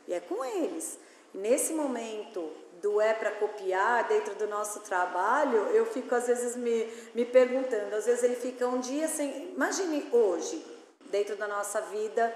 E 0.07 0.13
é 0.13 0.19
com 0.19 0.43
eles. 0.43 0.97
Nesse 1.33 1.73
momento 1.73 2.51
do 2.81 3.01
é 3.01 3.13
para 3.13 3.31
copiar 3.31 4.07
dentro 4.07 4.35
do 4.35 4.47
nosso 4.47 4.81
trabalho, 4.81 5.57
eu 5.69 5.85
fico 5.85 6.13
às 6.13 6.27
vezes 6.27 6.55
me, 6.55 6.85
me 7.13 7.25
perguntando, 7.25 7.95
às 7.95 8.05
vezes 8.05 8.23
ele 8.23 8.35
fica 8.35 8.67
um 8.67 8.79
dia 8.79 9.07
sem. 9.07 9.53
Imagine 9.53 10.07
hoje, 10.11 10.63
dentro 11.09 11.35
da 11.35 11.47
nossa 11.47 11.81
vida, 11.81 12.33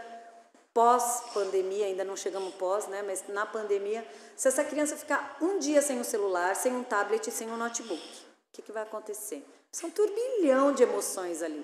pós-pandemia, 0.74 1.86
ainda 1.86 2.04
não 2.04 2.16
chegamos 2.16 2.54
pós, 2.56 2.88
né? 2.88 3.04
Mas 3.06 3.24
na 3.28 3.46
pandemia, 3.46 4.06
se 4.36 4.48
essa 4.48 4.64
criança 4.64 4.96
ficar 4.96 5.38
um 5.42 5.60
dia 5.60 5.82
sem 5.82 6.00
um 6.00 6.04
celular, 6.04 6.56
sem 6.56 6.74
um 6.74 6.84
tablet, 6.84 7.30
sem 7.32 7.50
um 7.50 7.58
notebook, 7.58 8.02
o 8.02 8.54
que, 8.54 8.62
que 8.62 8.72
vai 8.72 8.84
acontecer? 8.84 9.46
São 9.72 9.90
um 9.90 9.92
turbilhão 9.92 10.74
de 10.74 10.84
emoções 10.84 11.44
ali. 11.44 11.64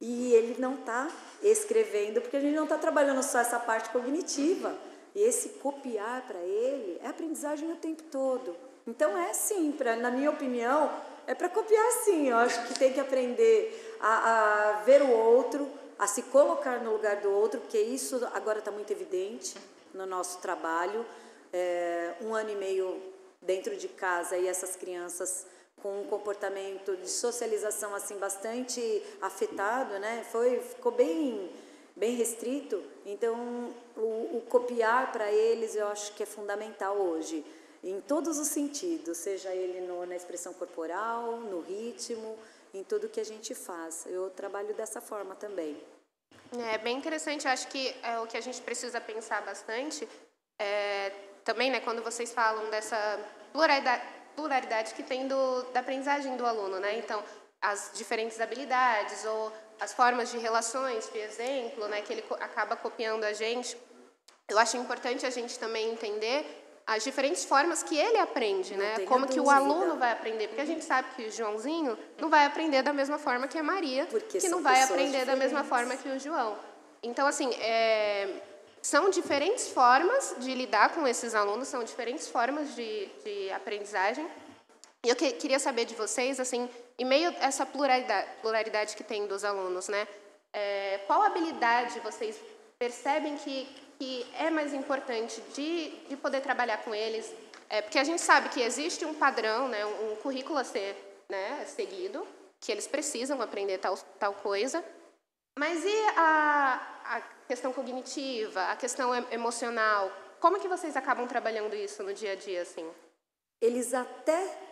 E 0.00 0.34
ele 0.34 0.60
não 0.60 0.74
está 0.74 1.08
escrevendo, 1.42 2.20
porque 2.20 2.36
a 2.36 2.40
gente 2.40 2.54
não 2.54 2.64
está 2.64 2.76
trabalhando 2.76 3.22
só 3.22 3.38
essa 3.38 3.58
parte 3.58 3.90
cognitiva. 3.90 4.74
E 5.16 5.22
esse 5.22 5.48
copiar 5.60 6.26
para 6.26 6.38
ele 6.38 7.00
é 7.02 7.08
aprendizagem 7.08 7.72
o 7.72 7.76
tempo 7.76 8.02
todo. 8.12 8.54
Então 8.86 9.16
é 9.16 9.32
sim, 9.32 9.72
pra, 9.72 9.96
na 9.96 10.10
minha 10.10 10.30
opinião, 10.30 10.90
é 11.26 11.34
para 11.34 11.48
copiar 11.48 11.90
sim. 12.04 12.28
Eu 12.28 12.36
acho 12.36 12.66
que 12.66 12.78
tem 12.78 12.92
que 12.92 13.00
aprender 13.00 13.96
a, 13.98 14.08
a, 14.10 14.72
ver 14.82 15.00
o 15.00 15.10
outro, 15.10 15.66
a 15.98 16.06
se 16.06 16.20
colocar 16.24 16.80
no 16.80 16.92
lugar 16.92 17.16
do 17.16 17.30
outro, 17.30 17.60
porque 17.60 17.78
isso 17.78 18.28
agora 18.34 18.58
está 18.58 18.70
muito 18.70 18.90
evidente 18.90 19.56
no 19.94 20.04
nosso 20.04 20.36
trabalho. 20.40 21.06
É, 21.50 22.12
um 22.20 22.34
ano 22.34 22.50
e 22.50 22.56
meio 22.56 23.00
dentro 23.40 23.74
de 23.74 23.88
casa 23.88 24.36
e 24.36 24.46
essas 24.46 24.76
crianças 24.76 25.46
com 25.82 26.02
um 26.02 26.04
comportamento 26.04 26.94
de 26.94 27.08
socialização 27.08 27.94
assim 27.94 28.18
bastante 28.18 29.02
afetado, 29.22 29.98
né? 29.98 30.26
Foi 30.30 30.60
ficou 30.60 30.92
bem 30.92 31.50
bem 31.96 32.14
restrito. 32.14 32.95
Então, 33.06 33.72
o, 33.96 34.38
o 34.38 34.44
copiar 34.48 35.12
para 35.12 35.30
eles 35.30 35.76
eu 35.76 35.86
acho 35.86 36.12
que 36.14 36.24
é 36.24 36.26
fundamental 36.26 36.96
hoje, 36.96 37.44
em 37.84 38.00
todos 38.00 38.36
os 38.36 38.48
sentidos, 38.48 39.16
seja 39.18 39.54
ele 39.54 39.86
no, 39.86 40.04
na 40.04 40.16
expressão 40.16 40.52
corporal, 40.52 41.36
no 41.36 41.60
ritmo, 41.60 42.36
em 42.74 42.82
tudo 42.82 43.08
que 43.08 43.20
a 43.20 43.24
gente 43.24 43.54
faz. 43.54 44.04
Eu 44.06 44.28
trabalho 44.30 44.74
dessa 44.74 45.00
forma 45.00 45.36
também. 45.36 45.80
É 46.72 46.78
bem 46.78 46.96
interessante, 46.96 47.46
eu 47.46 47.52
acho 47.52 47.68
que 47.68 47.94
é, 48.02 48.18
o 48.18 48.26
que 48.26 48.36
a 48.36 48.40
gente 48.40 48.60
precisa 48.60 49.00
pensar 49.00 49.40
bastante 49.42 50.08
é, 50.58 51.12
também, 51.44 51.70
né, 51.70 51.80
quando 51.80 52.02
vocês 52.02 52.32
falam 52.32 52.68
dessa 52.70 53.20
pluralidade, 53.52 54.02
pluralidade 54.34 54.94
que 54.94 55.02
tem 55.02 55.28
do, 55.28 55.62
da 55.72 55.80
aprendizagem 55.80 56.36
do 56.36 56.44
aluno, 56.44 56.80
né? 56.80 56.98
Então, 56.98 57.22
as 57.60 57.92
diferentes 57.94 58.40
habilidades 58.40 59.24
ou 59.24 59.52
as 59.80 59.92
formas 59.92 60.30
de 60.30 60.38
relações, 60.38 61.08
de 61.12 61.18
exemplo, 61.18 61.86
né, 61.88 62.00
que 62.02 62.12
ele 62.12 62.24
acaba 62.40 62.76
copiando 62.76 63.24
a 63.24 63.32
gente. 63.32 63.76
Eu 64.48 64.58
acho 64.58 64.76
importante 64.76 65.26
a 65.26 65.30
gente 65.30 65.58
também 65.58 65.90
entender 65.90 66.64
as 66.86 67.02
diferentes 67.02 67.44
formas 67.44 67.82
que 67.82 67.96
ele 67.98 68.16
aprende, 68.18 68.76
né? 68.76 69.00
Como 69.06 69.26
que 69.26 69.40
o 69.40 69.50
aluno 69.50 69.96
vai 69.96 70.12
aprender, 70.12 70.46
porque 70.46 70.60
a 70.60 70.66
gente 70.66 70.84
sabe 70.84 71.08
que 71.16 71.24
o 71.24 71.32
Joãozinho 71.32 71.98
não 72.16 72.30
vai 72.30 72.46
aprender 72.46 72.80
da 72.82 72.92
mesma 72.92 73.18
forma 73.18 73.48
que 73.48 73.58
a 73.58 73.62
Maria, 73.62 74.06
porque 74.06 74.38
que 74.38 74.48
não 74.48 74.62
vai 74.62 74.80
aprender 74.82 75.06
diferentes. 75.06 75.26
da 75.26 75.36
mesma 75.36 75.64
forma 75.64 75.96
que 75.96 76.08
o 76.08 76.18
João. 76.18 76.56
Então, 77.02 77.26
assim, 77.26 77.52
é, 77.54 78.40
são 78.80 79.10
diferentes 79.10 79.68
formas 79.68 80.36
de 80.38 80.54
lidar 80.54 80.94
com 80.94 81.08
esses 81.08 81.34
alunos, 81.34 81.66
são 81.66 81.82
diferentes 81.82 82.28
formas 82.28 82.72
de, 82.76 83.06
de 83.24 83.50
aprendizagem. 83.50 84.26
E 85.06 85.08
eu 85.08 85.14
que, 85.14 85.30
queria 85.34 85.60
saber 85.60 85.84
de 85.84 85.94
vocês, 85.94 86.40
assim, 86.40 86.68
em 86.98 87.04
meio 87.04 87.30
a 87.38 87.46
essa 87.46 87.64
pluralidade, 87.64 88.28
pluralidade 88.42 88.96
que 88.96 89.04
tem 89.04 89.24
dos 89.28 89.44
alunos, 89.44 89.86
né? 89.86 90.08
É, 90.52 90.98
qual 91.06 91.22
habilidade 91.22 92.00
vocês 92.00 92.36
percebem 92.76 93.36
que, 93.36 93.68
que 94.00 94.26
é 94.36 94.50
mais 94.50 94.74
importante 94.74 95.40
de, 95.54 95.90
de 96.08 96.16
poder 96.16 96.40
trabalhar 96.40 96.78
com 96.78 96.92
eles? 96.92 97.32
É, 97.70 97.82
porque 97.82 98.00
a 98.00 98.02
gente 98.02 98.20
sabe 98.20 98.48
que 98.48 98.60
existe 98.60 99.04
um 99.04 99.14
padrão, 99.14 99.68
né, 99.68 99.86
um 99.86 100.16
currículo 100.16 100.58
a 100.58 100.64
ser 100.64 100.96
né, 101.28 101.64
seguido, 101.66 102.26
que 102.58 102.72
eles 102.72 102.88
precisam 102.88 103.40
aprender 103.40 103.78
tal, 103.78 103.96
tal 104.18 104.34
coisa, 104.34 104.84
mas 105.56 105.84
e 105.84 106.04
a, 106.16 106.80
a 107.04 107.20
questão 107.46 107.72
cognitiva, 107.72 108.72
a 108.72 108.74
questão 108.74 109.14
emocional? 109.30 110.10
Como 110.40 110.58
que 110.58 110.66
vocês 110.66 110.96
acabam 110.96 111.28
trabalhando 111.28 111.76
isso 111.76 112.02
no 112.02 112.12
dia 112.12 112.32
a 112.32 112.34
dia, 112.34 112.62
assim? 112.62 112.90
Eles 113.60 113.94
até 113.94 114.65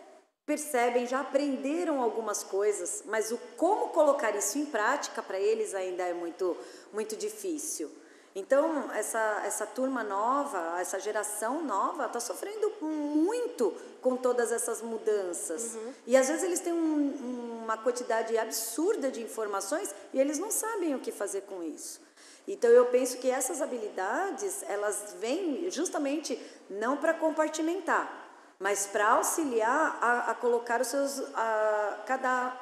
percebem, 0.45 1.07
já 1.07 1.21
aprenderam 1.21 2.01
algumas 2.01 2.43
coisas, 2.43 3.03
mas 3.05 3.31
o 3.31 3.37
como 3.57 3.89
colocar 3.89 4.35
isso 4.35 4.57
em 4.57 4.65
prática 4.65 5.23
para 5.23 5.39
eles 5.39 5.73
ainda 5.73 6.03
é 6.03 6.13
muito, 6.13 6.55
muito 6.93 7.15
difícil. 7.15 7.91
Então, 8.37 8.91
essa, 8.91 9.43
essa 9.45 9.65
turma 9.65 10.03
nova, 10.03 10.79
essa 10.81 10.99
geração 10.99 11.63
nova, 11.63 12.05
está 12.05 12.19
sofrendo 12.19 12.69
muito 12.81 13.73
com 14.01 14.17
todas 14.17 14.51
essas 14.51 14.81
mudanças. 14.81 15.75
Uhum. 15.75 15.93
E 16.05 16.17
às 16.17 16.27
vezes 16.27 16.43
eles 16.43 16.59
têm 16.59 16.73
um, 16.73 17.61
uma 17.63 17.77
quantidade 17.77 18.37
absurda 18.37 19.09
de 19.09 19.21
informações 19.21 19.95
e 20.13 20.19
eles 20.19 20.37
não 20.37 20.51
sabem 20.51 20.93
o 20.93 20.99
que 20.99 21.13
fazer 21.13 21.41
com 21.43 21.63
isso. 21.63 22.01
Então, 22.45 22.69
eu 22.69 22.87
penso 22.87 23.17
que 23.17 23.31
essas 23.31 23.61
habilidades, 23.61 24.63
elas 24.67 25.15
vêm 25.19 25.71
justamente 25.71 26.37
não 26.69 26.97
para 26.97 27.13
compartimentar, 27.13 28.24
mas 28.59 28.87
para 28.87 29.09
auxiliar 29.09 29.97
a, 30.01 30.31
a, 30.31 30.35
colocar 30.35 30.81
os 30.81 30.87
seus 30.87 31.19
a, 31.35 32.03
cada 32.05 32.61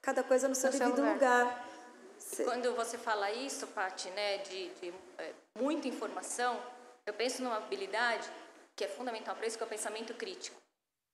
cada 0.00 0.22
coisa 0.22 0.48
no 0.48 0.54
seu 0.54 0.70
no 0.72 0.78
devido 0.78 0.96
seu 0.96 1.04
lugar. 1.04 1.44
lugar. 1.44 1.66
Quando 2.44 2.74
você 2.74 2.98
fala 2.98 3.30
isso, 3.30 3.66
Paty, 3.68 4.10
né, 4.10 4.38
de, 4.38 4.68
de 4.74 4.94
é, 5.18 5.32
muita 5.58 5.88
informação, 5.88 6.58
eu 7.04 7.14
penso 7.14 7.42
numa 7.42 7.56
habilidade 7.56 8.28
que 8.74 8.84
é 8.84 8.88
fundamental 8.88 9.34
para 9.34 9.46
isso, 9.46 9.56
que 9.56 9.62
é 9.62 9.66
o 9.66 9.70
pensamento 9.70 10.12
crítico. 10.14 10.56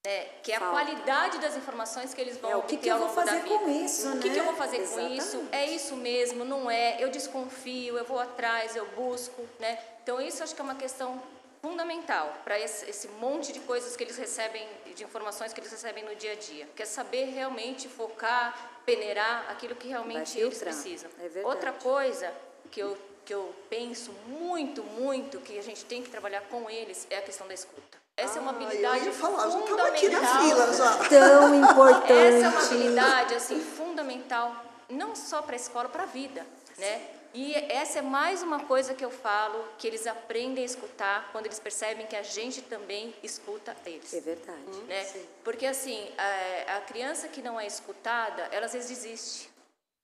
Né, 0.04 0.24
que 0.42 0.50
é 0.50 0.58
Falta. 0.58 0.80
a 0.80 0.84
qualidade 0.84 1.38
das 1.38 1.56
informações 1.56 2.12
que 2.12 2.20
eles 2.20 2.36
vão 2.36 2.50
é, 2.50 2.56
o 2.56 2.62
que, 2.62 2.76
que 2.76 2.88
eu 2.88 2.98
vou 2.98 3.08
fazer 3.10 3.40
com 3.44 3.68
isso, 3.68 4.08
O 4.08 4.14
né? 4.16 4.20
que, 4.20 4.30
que 4.30 4.36
eu 4.38 4.44
vou 4.44 4.56
fazer 4.56 4.78
Exatamente. 4.78 5.12
com 5.12 5.16
isso? 5.16 5.48
É 5.52 5.64
isso 5.66 5.94
mesmo? 5.96 6.44
Não 6.44 6.68
é? 6.68 6.96
Eu 7.00 7.08
desconfio, 7.08 7.96
eu 7.96 8.04
vou 8.04 8.18
atrás, 8.18 8.74
eu 8.74 8.84
busco, 8.96 9.46
né? 9.60 9.78
Então 10.02 10.20
isso 10.20 10.42
acho 10.42 10.56
que 10.56 10.60
é 10.60 10.64
uma 10.64 10.74
questão 10.74 11.22
fundamental 11.62 12.34
para 12.44 12.58
esse, 12.58 12.90
esse, 12.90 13.08
monte 13.20 13.52
de 13.52 13.60
coisas 13.60 13.94
que 13.94 14.02
eles 14.02 14.16
recebem, 14.16 14.66
de 14.94 15.04
informações 15.04 15.52
que 15.52 15.60
eles 15.60 15.70
recebem 15.70 16.04
no 16.04 16.14
dia 16.16 16.32
a 16.32 16.34
dia. 16.34 16.68
Que 16.74 16.82
é 16.82 16.86
saber 16.86 17.26
realmente 17.26 17.88
focar, 17.88 18.80
peneirar 18.84 19.46
aquilo 19.48 19.76
que 19.76 19.86
realmente 19.86 20.38
eles 20.38 20.58
precisam. 20.58 21.08
É 21.20 21.46
Outra 21.46 21.72
coisa 21.72 22.34
que 22.70 22.80
eu, 22.80 22.98
que 23.24 23.32
eu 23.32 23.54
penso 23.70 24.10
muito, 24.26 24.82
muito, 24.82 25.38
que 25.38 25.56
a 25.56 25.62
gente 25.62 25.84
tem 25.84 26.02
que 26.02 26.10
trabalhar 26.10 26.40
com 26.42 26.68
eles, 26.68 27.06
é 27.08 27.18
a 27.18 27.22
questão 27.22 27.46
da 27.46 27.54
escuta. 27.54 28.02
Essa 28.16 28.34
ah, 28.34 28.38
é 28.38 28.40
uma 28.42 28.50
habilidade 28.50 28.98
eu 28.98 29.04
ia 29.06 29.12
falar, 29.12 29.50
fundamental. 29.50 29.86
aqui 29.86 30.08
na 30.08 30.42
fila 30.42 30.72
já. 30.74 31.08
Tão 31.08 31.54
importante. 31.54 32.12
Essa 32.12 32.44
é 32.44 32.48
uma 32.48 32.62
habilidade 32.66 33.34
assim 33.34 33.60
fundamental, 33.60 34.54
não 34.88 35.14
só 35.14 35.40
para 35.40 35.54
a 35.54 35.56
escola, 35.56 35.88
para 35.88 36.02
a 36.02 36.06
vida, 36.06 36.44
né? 36.76 37.21
E 37.34 37.54
essa 37.54 38.00
é 38.00 38.02
mais 38.02 38.42
uma 38.42 38.64
coisa 38.64 38.94
que 38.94 39.04
eu 39.04 39.10
falo, 39.10 39.66
que 39.78 39.86
eles 39.86 40.06
aprendem 40.06 40.62
a 40.62 40.66
escutar 40.66 41.30
quando 41.32 41.46
eles 41.46 41.58
percebem 41.58 42.06
que 42.06 42.14
a 42.14 42.22
gente 42.22 42.60
também 42.60 43.14
escuta 43.22 43.74
eles. 43.86 44.12
É 44.12 44.20
verdade. 44.20 44.80
Né? 44.86 45.26
Porque 45.42 45.64
assim, 45.64 46.10
a, 46.18 46.76
a, 46.76 46.80
criança 46.82 47.28
que 47.28 47.40
não 47.40 47.58
é 47.58 47.66
escutada, 47.66 48.42
ela 48.52 48.66
às 48.66 48.74
vezes 48.74 48.90
desiste. 48.90 49.50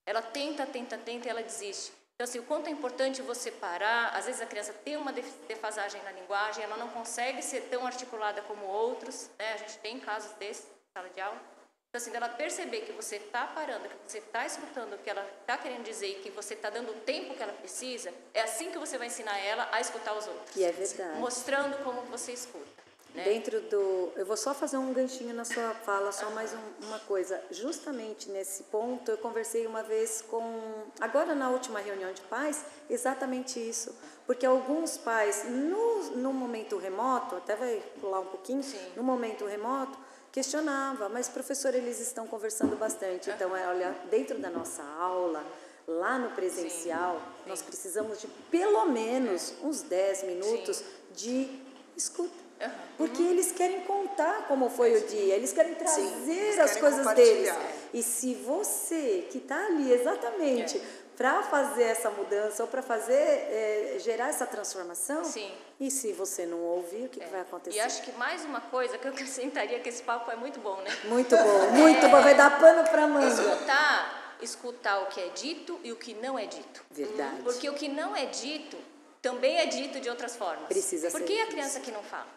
Ela 0.07 0.23
tenta, 0.23 0.65
tenta, 0.65 0.97
tenta 0.97 1.29
e 1.29 1.31
ela 1.31 1.43
desiste. 1.43 1.93
Então 2.15 2.25
assim, 2.25 2.39
o 2.39 2.45
quanto 2.45 2.69
é 2.69 2.71
importante 2.71 3.21
você 3.21 3.51
parar, 3.51 4.09
às 4.17 4.25
vezes 4.25 4.41
a 4.41 4.47
criança 4.47 4.73
tem 4.73 4.97
uma 4.97 5.13
defasagem 5.13 6.03
na 6.03 6.13
linguagem, 6.13 6.65
ela 6.65 6.79
não 6.79 6.89
consegue 6.89 7.43
ser 7.43 7.61
tão 7.69 7.87
articulada 7.87 8.41
como 8.43 8.65
outros, 8.65 9.29
né? 9.39 9.53
A 9.53 9.57
gente 9.59 9.79
tem 9.79 10.01
casos 10.01 10.33
desses 10.33 10.65
na 10.65 11.03
sala 11.03 11.13
de 11.13 11.21
aula 11.21 11.58
então, 11.89 11.99
assim, 12.03 12.11
dela 12.11 12.29
perceber 12.29 12.83
que 12.83 12.93
você 12.93 13.17
está 13.17 13.47
parando, 13.47 13.89
que 13.89 13.97
você 14.07 14.19
está 14.19 14.45
escutando 14.45 14.93
o 14.93 14.99
que 14.99 15.09
ela 15.09 15.27
está 15.41 15.57
querendo 15.57 15.85
dizer 15.85 16.07
e 16.09 16.15
que 16.17 16.31
você 16.31 16.53
está 16.53 16.69
dando 16.69 16.91
o 16.91 16.95
tempo 17.01 17.35
que 17.35 17.43
ela 17.43 17.55
precisa, 17.55 18.13
é 18.35 18.43
assim 18.43 18.71
que 18.71 18.79
você 18.79 18.99
vai 18.99 19.07
ensinar 19.07 19.39
ela 19.39 19.67
a 19.73 19.81
escutar 19.81 20.13
os 20.13 20.27
outros. 20.27 20.55
E 20.55 20.65
é 20.65 20.71
verdade. 20.71 21.19
Mostrando 21.19 21.83
como 21.83 22.03
você 22.03 22.33
escuta. 22.33 22.67
Né? 23.15 23.25
Dentro 23.25 23.63
do. 23.63 24.13
Eu 24.17 24.27
vou 24.27 24.37
só 24.37 24.53
fazer 24.53 24.77
um 24.77 24.93
ganchinho 24.93 25.33
na 25.33 25.47
sua 25.47 25.71
fala, 25.77 26.13
só 26.13 26.29
mais 26.31 26.53
um, 26.53 26.87
uma 26.87 26.99
coisa. 27.01 27.43
Justamente 27.51 28.29
nesse 28.29 28.65
ponto, 28.65 29.11
eu 29.11 29.17
conversei 29.17 29.67
uma 29.67 29.83
vez 29.83 30.21
com. 30.21 30.85
Agora, 31.01 31.35
na 31.35 31.49
última 31.49 31.81
reunião 31.81 32.13
de 32.13 32.21
pais, 32.23 32.67
exatamente 32.91 33.59
isso. 33.59 33.97
Porque 34.27 34.45
alguns 34.45 34.99
pais, 34.99 35.45
no, 35.49 36.17
no 36.17 36.35
momento 36.35 36.77
remoto, 36.77 37.35
até 37.37 37.57
vai 37.57 37.83
pular 37.99 38.21
um 38.21 38.27
pouquinho, 38.27 38.63
Sim. 38.63 38.93
no 38.95 39.03
momento 39.03 39.47
remoto, 39.47 39.99
questionava, 40.33 41.09
mas 41.09 41.29
professor, 41.29 41.75
eles 41.75 42.01
estão 42.01 42.27
conversando 42.27 42.77
bastante. 42.77 43.31
Então, 43.31 43.57
é, 43.57 43.67
olha, 43.69 43.97
dentro 44.11 44.39
da 44.39 44.51
nossa 44.51 44.83
aula, 44.83 45.45
lá 45.87 46.19
no 46.19 46.31
presencial, 46.31 47.17
Sim. 47.17 47.51
nós 47.51 47.63
precisamos 47.63 48.21
de 48.21 48.27
pelo 48.51 48.87
menos 48.87 49.55
uns 49.63 49.83
10 49.83 50.25
minutos 50.25 50.77
Sim. 50.79 50.85
de 51.15 51.61
escuta. 51.97 52.49
Uhum. 52.61 52.71
Porque 52.97 53.23
eles 53.23 53.53
querem 53.53 53.83
contar 53.83 54.49
como 54.49 54.69
foi 54.69 54.97
o 54.97 55.07
dia, 55.07 55.37
eles 55.37 55.53
querem 55.53 55.77
trazer 55.77 56.03
Sim, 56.03 56.31
eles 56.31 56.59
as 56.59 56.77
coisas 56.77 57.07
deles. 57.15 57.55
E 57.95 58.03
se 58.03 58.35
você 58.35 59.29
que 59.31 59.39
está 59.39 59.67
ali 59.67 59.93
exatamente 59.93 60.77
é. 60.77 61.08
Para 61.19 61.43
fazer 61.43 61.83
essa 61.83 62.11
mudança 62.11 62.63
ou 62.63 62.69
para 62.69 62.81
fazer 62.81 63.13
é, 63.13 63.97
gerar 63.99 64.29
essa 64.29 64.47
transformação, 64.47 65.25
Sim. 65.25 65.53
e 65.81 65.91
se 65.91 66.13
você 66.13 66.47
não 66.47 66.61
ouvir, 66.61 67.07
o 67.07 67.09
que, 67.09 67.21
é. 67.21 67.25
que, 67.25 67.31
vai 67.31 67.41
acontecer? 67.41 67.77
E 67.77 67.81
acho 67.81 68.03
que 68.03 68.13
mais 68.13 68.45
uma 68.45 68.61
coisa 68.61 68.97
que 68.97 69.05
eu 69.05 69.11
acrescentaria 69.11 69.81
que 69.81 69.89
esse 69.89 70.01
papo 70.01 70.31
é 70.31 70.37
muito 70.37 70.61
bom, 70.61 70.77
né? 70.77 70.97
Muito 71.07 71.37
bom, 71.37 71.71
muito 71.73 72.09
bom, 72.09 72.23
vai 72.23 72.37
dar 72.37 72.61
pano 72.61 72.89
para 72.89 73.09
manga. 73.09 73.27
Escutar, 73.27 74.37
escutar 74.41 75.01
o 75.01 75.07
que 75.07 75.21
é 75.21 75.29
dito 75.31 75.81
e 75.83 75.91
o 75.91 75.97
que 75.97 76.15
não 76.15 76.39
é 76.39 76.47
dito. 76.47 76.85
Verdade. 76.89 77.43
Porque 77.43 77.69
o 77.69 77.75
que 77.75 77.89
não 77.89 78.15
é 78.15 78.27
dito 78.27 78.79
também 79.21 79.59
é 79.59 79.67
dito 79.67 79.99
de 79.99 80.09
outras 80.09 80.37
formas. 80.37 80.69
Precisa 80.69 81.11
Por 81.11 81.23
que 81.23 81.41
a 81.41 81.49
criança 81.49 81.81
que 81.81 81.91
não 81.91 82.05
fala? 82.05 82.29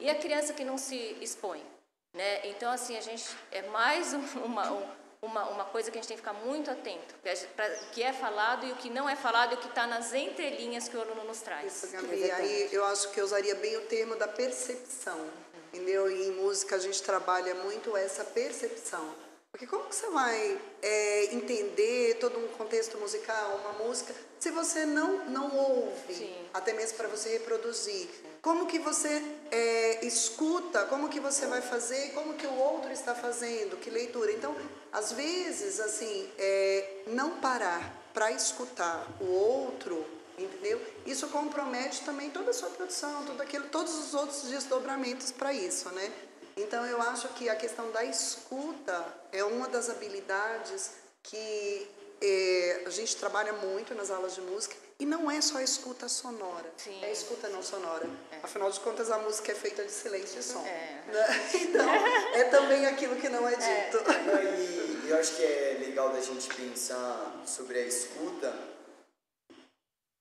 E 0.00 0.10
a 0.10 0.14
criança 0.16 0.52
que 0.52 0.64
não 0.64 0.76
se 0.76 1.16
expõe? 1.20 1.62
Né? 2.12 2.48
Então, 2.48 2.72
assim, 2.72 2.96
a 2.96 3.00
gente 3.00 3.24
é 3.52 3.62
mais 3.68 4.12
uma, 4.44 4.72
uma, 5.22 5.48
uma 5.48 5.64
coisa 5.64 5.90
que 5.90 5.98
a 5.98 6.00
gente 6.00 6.08
tem 6.08 6.16
que 6.16 6.22
ficar 6.22 6.34
muito 6.34 6.70
atento, 6.70 7.14
o 7.14 7.90
que 7.92 8.02
é 8.02 8.12
falado 8.12 8.66
e 8.66 8.72
o 8.72 8.76
que 8.76 8.90
não 8.90 9.08
é 9.08 9.16
falado 9.16 9.52
e 9.52 9.54
o 9.54 9.58
que 9.58 9.68
está 9.68 9.86
nas 9.86 10.12
entrelinhas 10.12 10.88
que 10.88 10.96
o 10.96 11.00
aluno 11.00 11.24
nos 11.24 11.40
traz. 11.40 11.82
Isso, 11.82 11.92
Gabi, 11.92 12.24
é 12.24 12.32
aí 12.32 12.68
eu 12.72 12.84
acho 12.84 13.10
que 13.10 13.20
eu 13.20 13.24
usaria 13.24 13.54
bem 13.54 13.76
o 13.76 13.82
termo 13.82 14.16
da 14.16 14.28
percepção, 14.28 15.18
entendeu? 15.72 16.10
E 16.10 16.28
em 16.28 16.32
música 16.32 16.76
a 16.76 16.78
gente 16.78 17.02
trabalha 17.02 17.54
muito 17.54 17.96
essa 17.96 18.24
percepção. 18.24 19.14
Porque 19.50 19.66
como 19.66 19.84
que 19.84 19.94
você 19.94 20.08
vai 20.10 20.60
é, 20.82 21.34
entender 21.34 22.18
todo 22.20 22.38
um 22.38 22.48
contexto 22.48 22.98
musical, 22.98 23.56
uma 23.64 23.84
música, 23.84 24.14
se 24.38 24.50
você 24.50 24.84
não, 24.84 25.24
não 25.30 25.56
ouve, 25.56 26.14
Sim. 26.14 26.48
até 26.52 26.74
mesmo 26.74 26.98
para 26.98 27.08
você 27.08 27.30
reproduzir? 27.30 28.06
Como 28.46 28.64
que 28.66 28.78
você 28.78 29.24
é, 29.50 30.06
escuta, 30.06 30.84
como 30.84 31.08
que 31.08 31.18
você 31.18 31.48
vai 31.48 31.60
fazer, 31.60 32.12
como 32.12 32.34
que 32.34 32.46
o 32.46 32.54
outro 32.54 32.92
está 32.92 33.12
fazendo, 33.12 33.76
que 33.76 33.90
leitura. 33.90 34.30
Então, 34.30 34.54
às 34.92 35.10
vezes, 35.10 35.80
assim, 35.80 36.30
é, 36.38 37.02
não 37.08 37.40
parar 37.40 37.92
para 38.14 38.30
escutar 38.30 39.04
o 39.20 39.32
outro, 39.32 40.06
entendeu? 40.38 40.80
Isso 41.04 41.26
compromete 41.26 42.04
também 42.04 42.30
toda 42.30 42.52
a 42.52 42.54
sua 42.54 42.70
produção, 42.70 43.26
tudo 43.26 43.42
aquilo, 43.42 43.66
todos 43.66 43.92
os 43.98 44.14
outros 44.14 44.42
desdobramentos 44.42 45.32
para 45.32 45.52
isso, 45.52 45.88
né? 45.88 46.12
Então, 46.56 46.86
eu 46.86 47.02
acho 47.02 47.26
que 47.30 47.48
a 47.48 47.56
questão 47.56 47.90
da 47.90 48.04
escuta 48.04 49.12
é 49.32 49.42
uma 49.42 49.66
das 49.66 49.90
habilidades 49.90 50.92
que 51.20 51.90
é, 52.20 52.84
a 52.86 52.90
gente 52.90 53.16
trabalha 53.16 53.54
muito 53.54 53.92
nas 53.92 54.08
aulas 54.08 54.36
de 54.36 54.40
música 54.40 54.85
e 54.98 55.04
não 55.04 55.30
é 55.30 55.40
só 55.42 55.58
a 55.58 55.62
escuta 55.62 56.08
sonora, 56.08 56.72
Sim. 56.78 57.02
é 57.02 57.06
a 57.06 57.12
escuta 57.12 57.48
não 57.50 57.62
sonora. 57.62 58.08
É. 58.32 58.38
Afinal 58.42 58.70
de 58.70 58.80
contas, 58.80 59.10
a 59.10 59.18
música 59.18 59.52
é 59.52 59.54
feita 59.54 59.84
de 59.84 59.92
silêncio 59.92 60.40
e 60.40 60.42
som. 60.42 60.64
É. 60.64 61.04
Né? 61.06 61.26
Então, 61.54 61.94
é 62.34 62.44
também 62.44 62.86
aquilo 62.86 63.16
que 63.16 63.28
não 63.28 63.46
é, 63.46 63.52
é 63.52 63.56
dito. 63.56 63.98
É. 64.10 65.06
E 65.06 65.10
eu 65.10 65.18
acho 65.18 65.36
que 65.36 65.42
é 65.42 65.76
legal 65.80 66.10
da 66.10 66.20
gente 66.20 66.48
pensar 66.54 67.42
sobre 67.46 67.78
a 67.78 67.82
escuta 67.82 68.52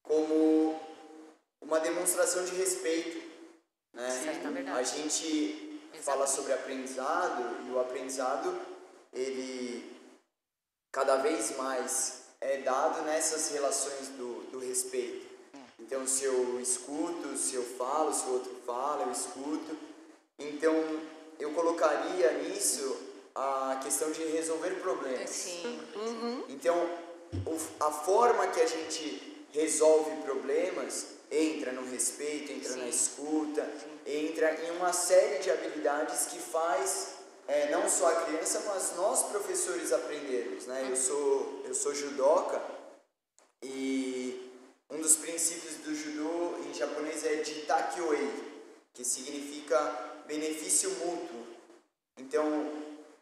como 0.03 0.79
uma 1.61 1.79
demonstração 1.79 2.43
de 2.43 2.55
respeito. 2.55 3.25
Né? 3.93 4.09
Sim, 4.11 4.69
a 4.69 4.83
gente 4.83 5.81
fala 6.01 6.27
sobre 6.27 6.51
aprendizado 6.51 7.65
e 7.65 7.71
o 7.71 7.79
aprendizado 7.79 8.59
ele 9.13 9.95
cada 10.91 11.15
vez 11.17 11.55
mais 11.55 12.25
é 12.41 12.57
dado 12.57 13.01
nessas 13.03 13.49
relações 13.51 14.09
do 14.09 14.34
respeito. 14.75 15.25
Então, 15.79 16.05
se 16.05 16.25
eu 16.25 16.59
escuto, 16.59 17.37
se 17.37 17.55
eu 17.55 17.63
falo, 17.63 18.13
se 18.13 18.25
o 18.25 18.33
outro 18.33 18.53
fala, 18.65 19.03
eu 19.03 19.11
escuto. 19.11 19.77
Então, 20.37 20.73
eu 21.39 21.51
colocaria 21.53 22.31
nisso 22.43 22.97
a 23.33 23.79
questão 23.81 24.11
de 24.11 24.23
resolver 24.23 24.71
problemas. 24.81 25.29
Sim. 25.29 25.79
Uhum. 25.95 26.43
Então, 26.49 26.75
a 27.79 27.91
forma 27.91 28.47
que 28.47 28.61
a 28.61 28.65
gente 28.65 29.45
resolve 29.51 30.11
problemas 30.23 31.07
entra 31.31 31.71
no 31.71 31.89
respeito, 31.89 32.51
entra 32.51 32.73
Sim. 32.73 32.79
na 32.79 32.87
escuta, 32.87 33.69
entra 34.05 34.65
em 34.65 34.71
uma 34.71 34.91
série 34.91 35.39
de 35.39 35.51
habilidades 35.51 36.27
que 36.27 36.39
faz 36.39 37.15
é, 37.47 37.69
não 37.71 37.89
só 37.89 38.09
a 38.09 38.21
criança, 38.23 38.61
mas 38.67 38.93
nós 38.95 39.23
professores 39.23 39.91
aprendermos. 39.91 40.65
Né? 40.65 40.87
Eu, 40.89 40.95
sou, 40.95 41.63
eu 41.65 41.73
sou 41.73 41.93
judoca 41.93 42.61
e 43.61 44.24
um 44.95 45.01
dos 45.01 45.17
princípios 45.17 45.75
do 45.83 45.93
judô 45.93 46.57
em 46.65 46.73
japonês 46.73 47.25
é 47.25 47.43
Jitakyoi, 47.43 48.31
que 48.93 49.03
significa 49.03 49.77
benefício 50.25 50.89
mútuo. 50.91 51.45
Então, 52.17 52.71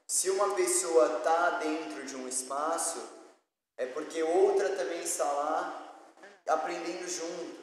se 0.06 0.30
uma 0.30 0.54
pessoa 0.54 1.18
está 1.18 1.58
dentro 1.58 2.06
de 2.06 2.16
um 2.16 2.28
espaço, 2.28 3.02
é 3.76 3.88
porque 3.88 4.22
outra 4.22 4.70
também 4.70 5.02
está 5.02 5.24
lá 5.24 5.98
aprendendo 6.48 7.08
junto. 7.08 7.56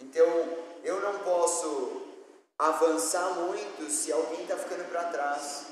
Então, 0.00 0.26
eu 0.82 1.00
não 1.00 1.20
posso 1.20 2.02
avançar 2.58 3.34
muito 3.34 3.88
se 3.88 4.10
alguém 4.10 4.42
está 4.42 4.56
ficando 4.56 4.88
para 4.90 5.04
trás. 5.04 5.66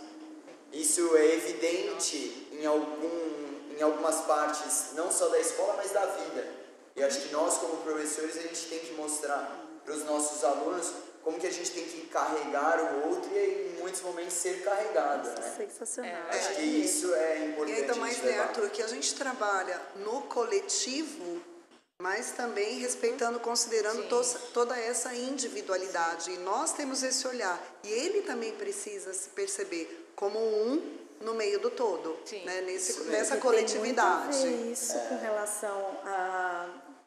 Isso 0.72 1.16
é 1.16 1.34
evidente 1.34 2.48
em, 2.52 2.64
algum, 2.64 3.76
em 3.76 3.82
algumas 3.82 4.20
partes, 4.20 4.92
não 4.92 5.10
só 5.10 5.28
da 5.28 5.40
escola, 5.40 5.74
mas 5.78 5.90
da 5.90 6.06
vida. 6.06 6.66
E 6.96 7.02
acho 7.04 7.20
que 7.20 7.32
nós, 7.32 7.58
como 7.58 7.76
professores, 7.78 8.38
a 8.38 8.42
gente 8.42 8.66
tem 8.68 8.78
que 8.78 8.94
mostrar 8.94 9.64
para 9.84 9.94
os 9.94 10.04
nossos 10.04 10.42
alunos 10.42 10.92
como 11.22 11.38
que 11.38 11.46
a 11.46 11.52
gente 11.52 11.70
tem 11.72 11.84
que 11.84 12.06
carregar 12.06 12.80
o 12.80 13.08
outro 13.10 13.30
e 13.34 13.74
em 13.74 13.80
muitos 13.80 14.00
momentos 14.00 14.32
ser 14.32 14.62
carregado. 14.62 15.28
Né? 15.28 15.54
Sensacional. 15.56 16.12
É, 16.30 16.38
acho 16.38 16.54
que 16.54 16.62
isso 16.62 17.14
é 17.14 17.46
importante. 17.46 17.78
E 17.78 17.80
ainda 17.82 17.94
mais, 17.96 18.18
né, 18.22 18.38
Arthur, 18.38 18.70
que 18.70 18.82
a 18.82 18.86
gente 18.86 19.14
trabalha 19.14 19.80
no 19.96 20.22
coletivo 20.22 21.42
mas 21.98 22.32
também 22.32 22.78
respeitando, 22.78 23.40
considerando 23.40 24.06
to 24.08 24.22
toda 24.52 24.78
essa 24.78 25.14
individualidade. 25.14 26.30
E 26.30 26.36
nós 26.38 26.72
temos 26.72 27.02
esse 27.02 27.26
olhar. 27.26 27.58
E 27.82 27.88
ele 27.88 28.22
também 28.22 28.52
precisa 28.52 29.14
se 29.14 29.30
perceber 29.30 30.10
como 30.14 30.38
um 30.38 30.96
no 31.20 31.32
meio 31.34 31.58
do 31.58 31.70
todo, 31.70 32.18
né? 32.44 32.60
Nesse, 32.60 33.04
nessa 33.04 33.38
coletividade. 33.38 34.38
Tem 34.38 34.50
muito 34.50 34.60
a 34.60 34.64
ver 34.64 34.72
isso 34.72 34.96
é. 34.96 35.00
com 35.08 35.16
relação 35.16 35.98
a 36.04 36.35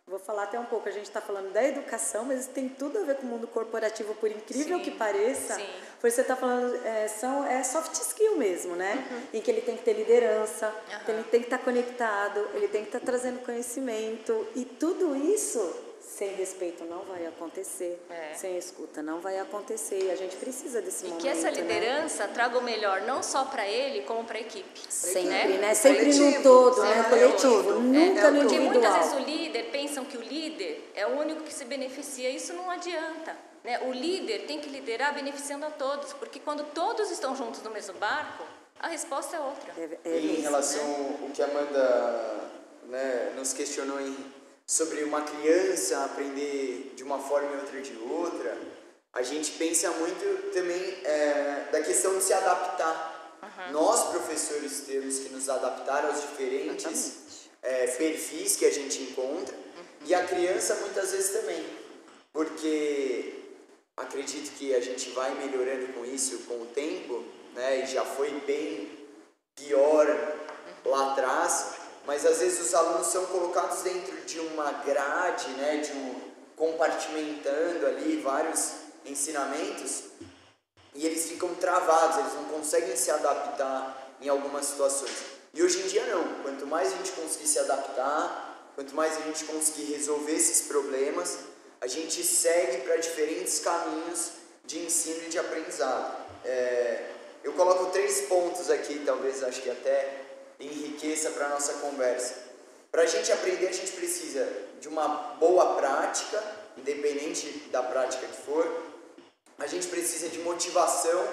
Vou 0.10 0.18
falar 0.18 0.44
até 0.44 0.60
um 0.60 0.66
pouco, 0.66 0.90
a 0.90 0.92
gente 0.92 1.04
está 1.04 1.22
falando 1.22 1.54
da 1.54 1.64
educação, 1.64 2.26
mas 2.26 2.40
isso 2.40 2.50
tem 2.50 2.68
tudo 2.68 2.98
a 2.98 3.04
ver 3.04 3.18
com 3.18 3.28
o 3.28 3.30
mundo 3.30 3.46
corporativo, 3.46 4.16
por 4.16 4.32
incrível 4.32 4.80
sim, 4.80 4.84
que 4.84 4.90
pareça. 4.90 5.54
Sim. 5.54 5.68
Porque 6.02 6.10
você 6.10 6.22
está 6.22 6.36
falando, 6.36 6.84
é, 6.84 7.08
são, 7.08 7.46
é 7.46 7.64
soft 7.64 7.94
skill 7.94 8.36
mesmo, 8.36 8.76
né? 8.76 9.08
Uhum. 9.12 9.22
Em 9.34 9.42
que 9.42 9.52
ele 9.52 9.62
tem 9.62 9.78
que 9.78 9.84
ter 9.84 9.94
liderança, 9.94 10.66
uhum. 10.68 11.14
ele 11.14 11.24
tem 11.26 11.42
que 11.42 11.46
estar 11.46 11.60
tá 11.60 11.64
conectado, 11.64 12.40
ele 12.56 12.68
tem 12.68 12.82
que 12.82 12.88
estar 12.88 13.00
tá 13.00 13.06
trazendo 13.06 13.40
conhecimento. 13.46 14.48
E 14.56 14.66
tudo 14.66 15.16
isso 15.16 15.60
sem 16.00 16.34
respeito 16.36 16.84
não 16.86 17.04
vai 17.04 17.26
acontecer, 17.26 18.02
é. 18.10 18.34
sem 18.34 18.58
escuta 18.58 19.02
não 19.02 19.20
vai 19.20 19.40
acontecer. 19.40 20.06
E 20.06 20.12
a 20.12 20.16
gente 20.16 20.36
precisa 20.38 20.82
desse 20.82 21.06
e 21.06 21.10
momento. 21.10 21.22
E 21.22 21.24
que 21.24 21.30
essa 21.30 21.52
né? 21.52 21.62
liderança 21.62 22.28
né? 22.28 22.34
traga 22.34 22.58
o 22.58 22.64
melhor, 22.64 23.02
não 23.02 23.22
só 23.22 23.46
para 23.46 23.68
ele, 23.68 24.02
como 24.02 24.24
para 24.24 24.38
a 24.38 24.42
equipe. 24.42 24.80
Sempre, 24.90 25.30
né? 25.30 25.58
né? 25.60 25.74
Sempre 25.74 26.06
coletivo. 26.06 26.38
no 26.38 26.44
todo, 26.44 26.84
né? 26.84 27.06
Coletivo, 27.10 27.70
é. 27.70 27.74
nunca 27.74 28.22
é. 28.22 28.32
no 28.32 28.40
Porque 28.42 28.56
individual. 28.56 28.72
muitas 28.72 28.98
vezes 28.98 29.14
o 29.14 29.30
líder 29.30 29.64
pensam 29.72 30.06
que 30.06 30.18
o 30.18 30.22
líder 30.22 30.92
é 30.96 31.06
o 31.06 31.20
único 31.20 31.44
que 31.44 31.54
se 31.54 31.66
beneficia. 31.66 32.30
Isso 32.30 32.54
não 32.54 32.70
adianta. 32.70 33.36
Né? 33.64 33.80
O 33.80 33.92
líder 33.92 34.46
tem 34.46 34.60
que 34.60 34.70
liderar 34.70 35.14
beneficiando 35.14 35.66
a 35.66 35.72
todos, 35.72 36.14
porque 36.14 36.40
quando 36.40 36.64
todos 36.74 37.12
estão 37.12 37.36
juntos 37.36 37.62
no 37.62 37.70
mesmo 37.70 37.94
barco, 37.96 38.44
a 38.80 38.88
resposta 38.88 39.36
é 39.36 39.40
outra. 39.40 39.74
É, 39.78 40.10
é 40.10 40.20
em 40.20 40.42
relação 40.42 40.82
né? 40.82 41.20
ao 41.22 41.30
que 41.30 41.42
a 41.42 41.46
Amanda 41.46 42.50
né, 42.88 43.34
nos 43.36 43.54
questionou 43.54 44.00
em 44.00 44.39
sobre 44.70 45.04
uma 45.04 45.24
criança 45.24 46.04
aprender 46.04 46.94
de 46.96 47.04
uma 47.04 47.18
forma 47.18 47.56
e 47.56 47.56
outra 47.56 47.82
de 47.82 47.98
outra, 47.98 48.56
a 49.12 49.24
gente 49.24 49.54
pensa 49.54 49.90
muito 49.90 50.52
também 50.54 50.80
é, 51.04 51.70
da 51.72 51.82
questão 51.82 52.16
de 52.16 52.24
se 52.24 52.32
adaptar. 52.34 53.40
Uhum. 53.42 53.72
Nós, 53.72 54.12
professores, 54.12 54.82
temos 54.82 55.18
que 55.18 55.30
nos 55.30 55.50
adaptar 55.50 56.06
aos 56.06 56.22
diferentes 56.22 57.50
é, 57.64 57.88
perfis 57.88 58.58
que 58.58 58.66
a 58.66 58.72
gente 58.72 59.02
encontra, 59.02 59.56
uhum. 59.56 60.06
e 60.06 60.14
a 60.14 60.24
criança 60.28 60.76
muitas 60.76 61.14
vezes 61.14 61.32
também, 61.32 61.66
porque 62.32 63.40
acredito 63.98 64.52
que 64.52 64.76
a 64.76 64.80
gente 64.80 65.10
vai 65.10 65.34
melhorando 65.34 65.94
com 65.94 66.06
isso 66.06 66.46
com 66.48 66.62
o 66.62 66.68
tempo, 66.68 67.26
né? 67.56 67.82
E 67.84 67.88
já 67.88 68.06
foi 68.06 68.30
bem 68.42 68.88
pior 69.56 70.06
lá 70.86 71.14
atrás, 71.14 71.79
mas 72.06 72.26
às 72.26 72.40
vezes 72.40 72.68
os 72.68 72.74
alunos 72.74 73.08
são 73.08 73.26
colocados 73.28 73.82
dentro 73.82 74.16
de 74.22 74.40
uma 74.40 74.72
grade, 74.72 75.48
né? 75.52 75.78
De 75.78 75.92
um 75.92 76.30
compartimentando 76.56 77.88
ali 77.88 78.22
vários 78.22 78.74
ensinamentos 79.06 80.04
e 80.94 81.06
eles 81.06 81.30
ficam 81.30 81.56
travados, 81.56 82.18
eles 82.18 82.34
não 82.34 82.46
conseguem 82.46 82.96
se 82.98 83.10
adaptar 83.10 84.16
em 84.22 84.28
algumas 84.28 84.66
situações. 84.66 85.14
E 85.54 85.64
hoje 85.64 85.80
em 85.80 85.88
dia 85.88 86.06
não, 86.08 86.42
quanto 86.44 86.68
mais 86.68 86.92
a 86.92 86.98
gente 86.98 87.12
conseguir 87.14 87.48
se 87.48 87.60
adaptar, 87.60 88.72
quanto 88.76 88.94
mais 88.94 89.18
a 89.18 89.22
gente 89.22 89.46
conseguir 89.46 89.94
resolver 89.94 90.34
esses 90.34 90.68
problemas, 90.68 91.40
a 91.80 91.88
gente 91.88 92.24
segue 92.24 92.82
para 92.82 92.98
diferentes 92.98 93.60
caminhos 93.60 94.32
de 94.66 94.80
ensino 94.80 95.24
e 95.26 95.30
de 95.30 95.40
aprendizado. 95.40 96.18
É, 96.44 97.12
eu 97.44 97.54
coloco 97.54 97.92
três 97.92 98.22
pontos 98.22 98.70
aqui, 98.70 99.02
talvez 99.06 99.42
acho 99.44 99.62
que 99.62 99.70
até 99.70 100.29
enriqueça 100.60 101.32
para 101.32 101.46
a 101.46 101.50
nossa 101.50 101.74
conversa. 101.74 102.36
Para 102.92 103.04
a 103.04 103.06
gente 103.06 103.32
aprender, 103.32 103.68
a 103.68 103.72
gente 103.72 103.92
precisa 103.92 104.48
de 104.82 104.88
uma 104.88 105.08
boa 105.40 105.76
prática, 105.76 106.44
independente 106.78 107.68
da 107.72 107.84
prática 107.84 108.26
que 108.26 108.42
for. 108.42 108.68
A 109.58 109.68
gente 109.68 109.88
precisa 109.88 110.30
de 110.30 110.40
motivação, 110.40 111.28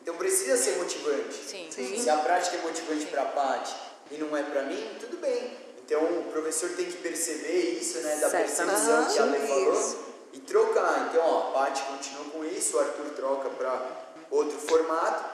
então 0.00 0.16
precisa 0.16 0.56
ser 0.56 0.76
motivante. 0.76 1.34
Sim. 1.34 1.66
Sim. 1.70 2.00
Se 2.00 2.10
a 2.10 2.18
prática 2.18 2.56
é 2.56 2.60
motivante 2.60 3.06
para 3.06 3.22
a 3.22 3.26
Paty 3.26 3.74
e 4.10 4.18
não 4.18 4.36
é 4.36 4.42
para 4.42 4.62
mim, 4.64 4.96
tudo 5.00 5.16
bem. 5.16 5.56
Então 5.78 6.02
o 6.02 6.24
professor 6.30 6.70
tem 6.70 6.86
que 6.86 6.96
perceber 6.98 7.72
isso, 7.80 7.98
né, 7.98 8.16
da 8.16 8.30
percepção 8.30 9.12
que 9.12 9.18
a 9.18 9.24
Lê 9.24 9.38
falou 9.40 10.04
e 10.32 10.40
trocar. 10.40 11.08
Então, 11.08 11.22
ó, 11.26 11.48
a 11.48 11.52
Paty 11.52 11.82
continua 11.82 12.24
com 12.26 12.44
isso, 12.44 12.76
o 12.76 12.80
Arthur 12.80 13.10
troca 13.16 13.50
para 13.50 14.04
outro 14.30 14.58
formato. 14.58 15.24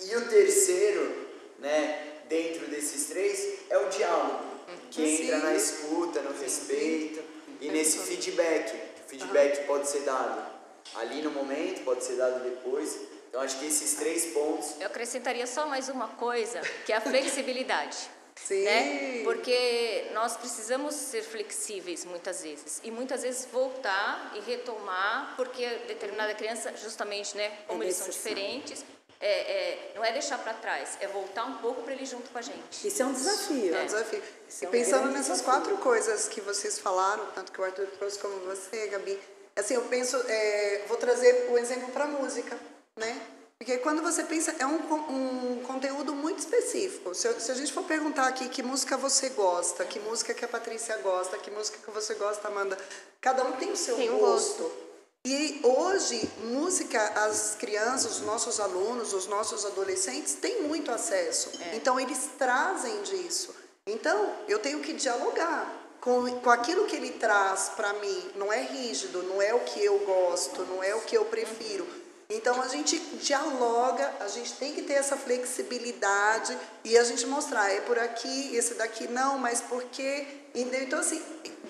E 0.00 0.16
o 0.16 0.28
terceiro, 0.28 1.28
né, 1.58 2.11
dentro 2.32 2.66
desses 2.68 3.08
três, 3.08 3.58
é 3.68 3.76
o 3.76 3.90
diálogo, 3.90 4.44
que 4.90 5.02
entra 5.02 5.38
na 5.38 5.54
escuta, 5.54 6.22
no 6.22 6.32
respeito 6.40 7.22
e 7.60 7.68
nesse 7.68 7.98
feedback. 7.98 8.74
O 9.04 9.08
feedback 9.08 9.66
pode 9.66 9.86
ser 9.86 10.00
dado 10.00 10.50
ali 10.94 11.20
no 11.20 11.30
momento, 11.30 11.84
pode 11.84 12.02
ser 12.02 12.16
dado 12.16 12.42
depois. 12.42 12.98
Então, 13.28 13.42
acho 13.42 13.58
que 13.58 13.66
esses 13.66 13.94
três 13.94 14.26
pontos. 14.32 14.80
Eu 14.80 14.86
acrescentaria 14.86 15.46
só 15.46 15.66
mais 15.66 15.90
uma 15.90 16.08
coisa, 16.08 16.60
que 16.86 16.92
é 16.92 16.96
a 16.96 17.00
flexibilidade. 17.00 17.98
Sim. 18.34 18.64
Né? 18.64 19.20
Porque 19.24 20.06
nós 20.14 20.36
precisamos 20.36 20.94
ser 20.94 21.22
flexíveis 21.22 22.04
muitas 22.06 22.42
vezes 22.42 22.80
e 22.82 22.90
muitas 22.90 23.22
vezes 23.22 23.46
voltar 23.52 24.32
e 24.34 24.40
retomar, 24.40 25.34
porque 25.36 25.66
determinada 25.86 26.34
criança, 26.34 26.74
justamente, 26.76 27.36
né, 27.36 27.58
como 27.68 27.82
É 27.82 27.86
eles 27.86 27.96
são 27.96 28.08
diferentes, 28.08 28.84
é, 29.22 29.28
é, 29.28 29.92
não 29.94 30.04
é 30.04 30.12
deixar 30.12 30.36
para 30.38 30.52
trás, 30.54 30.98
é 31.00 31.06
voltar 31.06 31.44
um 31.44 31.58
pouco 31.58 31.82
para 31.82 31.92
ele 31.92 32.04
junto 32.04 32.28
com 32.30 32.38
a 32.38 32.42
gente. 32.42 32.86
Isso 32.88 33.00
é 33.02 33.06
um 33.06 33.12
desafio. 33.12 33.74
É 33.74 33.82
um 33.82 33.86
desafio. 33.86 34.22
E 34.60 34.64
é 34.64 34.68
um 34.68 34.70
pensando 34.70 35.06
nessas 35.12 35.38
desafio. 35.38 35.44
quatro 35.44 35.76
coisas 35.78 36.28
que 36.28 36.40
vocês 36.40 36.78
falaram, 36.80 37.24
tanto 37.34 37.52
que 37.52 37.60
o 37.60 37.64
Arthur 37.64 37.86
trouxe 37.98 38.18
como 38.18 38.34
você, 38.40 38.88
Gabi, 38.88 39.18
assim, 39.54 39.74
eu 39.74 39.82
penso, 39.82 40.16
é, 40.28 40.84
vou 40.88 40.96
trazer 40.96 41.48
o 41.50 41.56
exemplo 41.56 41.92
para 41.92 42.06
música, 42.06 42.58
né? 42.96 43.20
Porque 43.56 43.78
quando 43.78 44.02
você 44.02 44.24
pensa, 44.24 44.52
é 44.58 44.66
um, 44.66 44.74
um 44.74 45.62
conteúdo 45.62 46.12
muito 46.16 46.40
específico. 46.40 47.14
Se, 47.14 47.32
se 47.40 47.52
a 47.52 47.54
gente 47.54 47.72
for 47.72 47.84
perguntar 47.84 48.26
aqui 48.26 48.48
que 48.48 48.60
música 48.60 48.96
você 48.96 49.28
gosta, 49.28 49.84
que 49.84 50.00
música 50.00 50.34
que 50.34 50.44
a 50.44 50.48
Patrícia 50.48 50.96
gosta, 50.98 51.38
que 51.38 51.48
música 51.48 51.78
que 51.78 51.88
você 51.92 52.14
gosta, 52.14 52.48
Amanda, 52.48 52.76
cada 53.20 53.44
um 53.44 53.52
tem 53.52 53.70
o 53.70 53.76
seu 53.76 53.94
Tem 53.94 54.10
um 54.10 54.18
gosto. 54.18 54.64
gosto. 54.64 54.91
E 55.24 55.60
hoje, 55.62 56.28
música, 56.42 57.00
as 57.00 57.54
crianças, 57.54 58.18
os 58.18 58.20
nossos 58.22 58.58
alunos, 58.58 59.12
os 59.12 59.28
nossos 59.28 59.64
adolescentes 59.64 60.34
têm 60.34 60.62
muito 60.62 60.90
acesso. 60.90 61.52
Então, 61.72 62.00
eles 62.00 62.30
trazem 62.36 63.02
disso. 63.02 63.54
Então, 63.86 64.34
eu 64.48 64.58
tenho 64.58 64.80
que 64.80 64.92
dialogar 64.92 65.72
com, 66.00 66.28
com 66.40 66.50
aquilo 66.50 66.86
que 66.86 66.96
ele 66.96 67.12
traz 67.12 67.70
para 67.76 67.92
mim. 67.94 68.30
Não 68.34 68.52
é 68.52 68.62
rígido, 68.62 69.22
não 69.22 69.40
é 69.40 69.54
o 69.54 69.60
que 69.60 69.84
eu 69.84 69.96
gosto, 70.00 70.64
não 70.64 70.82
é 70.82 70.92
o 70.96 71.02
que 71.02 71.16
eu 71.16 71.24
prefiro. 71.26 71.86
Então, 72.28 72.60
a 72.60 72.66
gente 72.66 72.98
dialoga, 72.98 74.12
a 74.18 74.26
gente 74.26 74.54
tem 74.54 74.74
que 74.74 74.82
ter 74.82 74.94
essa 74.94 75.16
flexibilidade 75.16 76.58
e 76.82 76.98
a 76.98 77.04
gente 77.04 77.26
mostrar, 77.26 77.70
é 77.70 77.80
por 77.82 77.96
aqui, 77.96 78.56
esse 78.56 78.74
daqui 78.74 79.06
não, 79.06 79.38
mas 79.38 79.60
por 79.60 79.84
quê? 79.84 80.26
Então, 80.52 80.98
assim, 80.98 81.22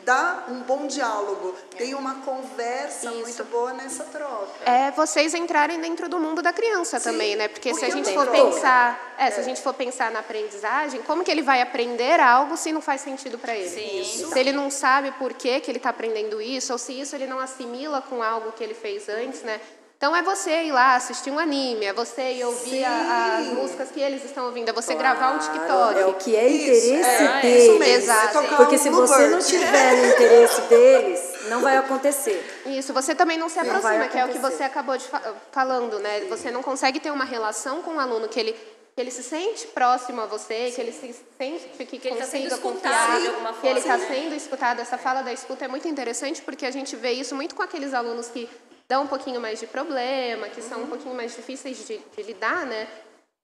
dá 0.04 0.44
um 0.48 0.60
bom 0.60 0.86
diálogo, 0.86 1.54
tem 1.76 1.94
uma 1.94 2.16
conversa 2.16 3.10
Isso. 3.10 3.20
muito 3.20 3.44
boa 3.44 3.72
nessa 3.72 4.04
troca. 4.04 4.52
É 4.64 4.90
vocês 4.90 5.34
entrarem 5.34 5.80
dentro 5.80 6.08
do 6.08 6.18
mundo 6.18 6.42
da 6.42 6.52
criança 6.52 6.98
Sim, 6.98 7.10
também, 7.10 7.36
né? 7.36 7.48
Porque 7.48 7.72
se 7.74 7.80
porque 7.80 7.92
a 7.92 7.96
gente 7.96 8.12
for 8.14 8.26
todo. 8.26 8.32
pensar, 8.32 9.14
é, 9.18 9.30
se 9.30 9.40
a 9.40 9.42
gente 9.42 9.60
for 9.60 9.74
pensar 9.74 10.10
na 10.10 10.20
aprendizagem, 10.20 11.02
como 11.02 11.24
que 11.24 11.30
ele 11.30 11.42
vai 11.42 11.60
aprender 11.60 12.20
algo 12.20 12.56
se 12.56 12.72
não 12.72 12.80
faz 12.80 13.00
sentido 13.00 13.38
para 13.38 13.54
ele? 13.54 13.68
Sim. 13.68 14.28
Se 14.28 14.38
ele 14.38 14.52
não 14.52 14.70
sabe 14.70 15.12
por 15.12 15.32
que, 15.34 15.60
que 15.60 15.70
ele 15.70 15.78
está 15.78 15.90
aprendendo 15.90 16.40
isso, 16.40 16.72
ou 16.72 16.78
se 16.78 16.98
isso 16.98 17.14
ele 17.14 17.26
não 17.26 17.38
assimila 17.38 18.02
com 18.02 18.22
algo 18.22 18.52
que 18.52 18.62
ele 18.62 18.74
fez 18.74 19.08
antes, 19.08 19.42
né? 19.42 19.60
Então 20.02 20.16
é 20.16 20.20
você 20.20 20.64
ir 20.64 20.72
lá 20.72 20.96
assistir 20.96 21.30
um 21.30 21.38
anime, 21.38 21.84
é 21.86 21.92
você 21.92 22.32
ir 22.32 22.44
ouvir 22.44 22.70
Sim. 22.78 22.82
a- 22.84 23.36
as 23.38 23.46
músicas 23.56 23.88
que 23.92 24.00
eles 24.00 24.24
estão 24.24 24.46
ouvindo, 24.46 24.68
é 24.68 24.72
você 24.72 24.96
gravar 24.96 25.30
um 25.30 25.38
Claro, 25.38 25.52
TikTok. 25.52 26.00
É 26.00 26.06
o 26.06 26.14
que 26.14 26.34
é 26.34 26.48
Isso, 26.48 26.64
interesse 26.88 27.22
é, 27.22 27.40
deles. 27.40 27.62
isso 27.62 27.78
mesmo, 27.78 28.02
Exato. 28.10 28.26
é 28.38 28.42
tocar 28.42 28.56
Porque 28.56 28.74
um 28.74 28.78
se 28.78 28.90
você 28.90 29.18
não 29.28 29.38
Bluebird. 29.38 29.46
tiver 29.48 29.96
no 29.96 30.06
interesse 30.12 30.60
deles, 30.68 31.20
não 31.48 31.60
vai 31.60 31.76
acontecer. 31.76 32.62
Isso, 32.66 32.92
você 32.92 33.14
também 33.14 33.38
não 33.38 33.48
se 33.48 33.62
Não 33.62 33.76
aproxima, 33.76 34.08
que 34.08 34.18
é 34.18 34.24
o 34.24 34.28
que 34.30 34.38
você 34.40 34.64
acabou 34.64 34.96
de 34.98 35.04
fa- 35.06 35.22
falando, 35.52 36.00
né? 36.00 36.22
Você 36.28 36.50
não 36.50 36.64
consegue 36.64 36.98
ter 36.98 37.12
uma 37.12 37.24
relação 37.24 37.80
com 37.82 37.92
o 37.94 38.00
aluno 38.00 38.26
que 38.26 38.40
ele 38.40 38.56
que 38.96 39.00
ele 39.00 39.10
se 39.12 39.22
sente 39.22 39.68
próximo 39.68 40.20
a 40.20 40.26
você, 40.26 40.70
que 40.74 40.80
ele 40.80 40.92
se 40.92 41.14
sente 41.38 41.64
que, 41.78 41.86
Que 41.98 42.08
ele 42.08 42.16
tá 42.16 42.26
sendo 42.26 42.48
escutado 42.48 42.72
confiar, 42.74 43.20
de 43.20 43.26
alguma 43.28 43.52
que 43.54 43.66
ele 43.68 43.78
está 43.78 43.96
forma, 43.96 44.08
né? 44.14 44.20
sendo 44.20 44.34
escutado. 44.34 44.80
Essa 44.80 44.98
fala 44.98 45.22
da 45.22 45.32
escuta 45.32 45.64
é 45.64 45.68
muito 45.68 45.86
interessante 45.86 46.42
porque 46.42 46.66
a 46.66 46.70
gente 46.72 46.96
vê 46.96 47.12
isso 47.12 47.34
muito 47.36 47.54
com 47.54 47.62
aqueles 47.62 47.94
alunos 47.94 48.26
que 48.28 48.50
dão 48.92 49.04
um 49.04 49.06
pouquinho 49.06 49.40
mais 49.40 49.58
de 49.58 49.66
problema, 49.66 50.50
que 50.50 50.60
são 50.60 50.82
um 50.82 50.86
pouquinho 50.86 51.14
mais 51.14 51.34
difíceis 51.34 51.78
de, 51.88 51.96
de 52.14 52.22
lidar, 52.22 52.66
né? 52.66 52.86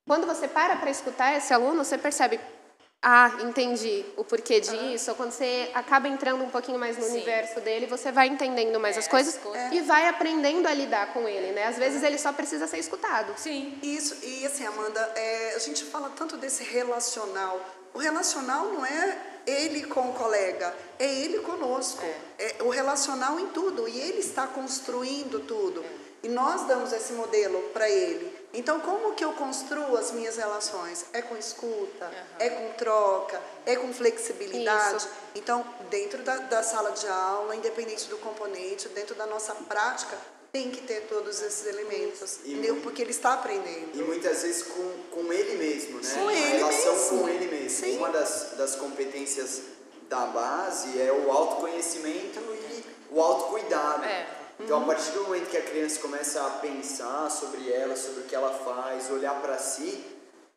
Quando 0.07 0.27
você 0.27 0.47
para 0.47 0.75
para 0.75 0.91
escutar 0.91 1.35
esse 1.35 1.51
aluno, 1.51 1.83
você 1.83 1.97
percebe, 1.97 2.39
ah, 3.01 3.31
entendi 3.41 4.05
o 4.15 4.23
porquê 4.23 4.59
disso. 4.59 5.09
Ou 5.09 5.15
quando 5.17 5.31
você 5.31 5.71
acaba 5.73 6.07
entrando 6.07 6.43
um 6.43 6.51
pouquinho 6.51 6.77
mais 6.77 6.97
no 6.97 7.03
Sim. 7.03 7.13
universo 7.13 7.59
dele, 7.61 7.87
você 7.87 8.11
vai 8.11 8.27
entendendo 8.27 8.79
mais 8.79 8.95
É, 8.95 8.99
as 8.99 9.07
coisas 9.07 9.33
escuta. 9.35 9.73
e 9.73 9.81
vai 9.81 10.07
aprendendo 10.07 10.67
a 10.67 10.73
lidar 10.73 11.13
com 11.13 11.27
ele, 11.27 11.51
né? 11.51 11.65
Às 11.65 11.77
vezes 11.77 12.03
ele 12.03 12.19
só 12.19 12.31
precisa 12.31 12.67
ser 12.67 12.77
escutado. 12.77 13.33
Sim. 13.35 13.75
Isso, 13.81 14.13
e 14.23 14.45
assim, 14.45 14.67
Amanda, 14.67 15.01
é, 15.15 15.55
a 15.55 15.59
gente 15.59 15.83
fala 15.83 16.11
tanto 16.15 16.37
desse 16.37 16.63
relacional. 16.63 17.59
O 17.91 17.97
relacional 17.97 18.65
não 18.65 18.85
é 18.85 19.17
ele 19.49 19.85
com 19.85 20.09
o 20.09 20.13
colega, 20.13 20.73
é 20.97 21.05
ele 21.05 21.39
conosco. 21.39 22.05
É. 22.37 22.63
o 22.63 22.69
relacional 22.69 23.39
em 23.39 23.47
tudo, 23.47 23.87
e 23.87 23.99
ele 23.99 24.19
está 24.19 24.47
construindo 24.47 25.39
tudo. 25.41 25.83
E 26.21 26.27
nós 26.27 26.67
damos 26.67 26.91
esse 26.91 27.13
modelo 27.13 27.61
para 27.73 27.89
ele. 27.89 28.37
Então, 28.53 28.79
como 28.81 29.13
que 29.13 29.23
eu 29.23 29.31
construo 29.33 29.95
as 29.95 30.11
minhas 30.11 30.35
relações? 30.35 31.05
É 31.13 31.21
com 31.21 31.37
escuta, 31.37 32.11
é 32.39 32.49
com 32.49 32.73
troca, 32.73 33.41
é 33.65 33.75
com 33.75 33.93
flexibilidade. 33.93 34.97
Isso. 34.97 35.09
Então, 35.35 35.65
dentro 35.89 36.21
da, 36.23 36.35
da 36.37 36.63
sala 36.63 36.91
de 36.91 37.07
aula, 37.07 37.55
independente 37.55 38.09
do 38.09 38.17
componente, 38.17 38.89
dentro 38.89 39.15
da 39.15 39.25
nossa 39.25 39.53
prática, 39.55 40.17
tem 40.51 40.71
que 40.71 40.81
ter 40.81 41.01
todos 41.01 41.41
esses 41.41 41.65
elementos, 41.67 42.39
entendeu? 42.43 42.77
Porque 42.77 43.03
ele 43.03 43.11
está 43.11 43.33
aprendendo. 43.33 43.91
E 43.93 44.01
muitas 44.01 44.41
vezes 44.41 44.63
com, 44.63 44.91
com 45.11 45.31
ele 45.31 45.57
mesmo, 45.57 45.99
né? 45.99 46.13
Com 46.15 46.27
a 46.27 46.33
ele 46.33 46.57
relação 46.57 46.93
mesmo. 46.93 47.19
com 47.19 47.29
ele 47.29 47.47
mesmo. 47.47 47.69
Sim. 47.69 47.98
Uma 48.09 48.17
das, 48.17 48.53
das 48.57 48.75
competências 48.75 49.61
da 50.09 50.21
base 50.25 50.99
é 50.99 51.11
o 51.11 51.31
autoconhecimento 51.31 52.39
e 52.39 52.83
o 53.11 53.21
autocuidado. 53.21 54.03
É. 54.03 54.25
Então, 54.59 54.81
a 54.81 54.85
partir 54.85 55.11
do 55.11 55.25
momento 55.25 55.47
que 55.47 55.57
a 55.57 55.61
criança 55.61 55.99
começa 55.99 56.43
a 56.43 56.49
pensar 56.49 57.29
sobre 57.29 57.71
ela, 57.71 57.95
sobre 57.95 58.21
o 58.21 58.23
que 58.23 58.33
ela 58.33 58.49
faz, 58.65 59.11
olhar 59.11 59.35
para 59.39 59.59
si, 59.59 60.03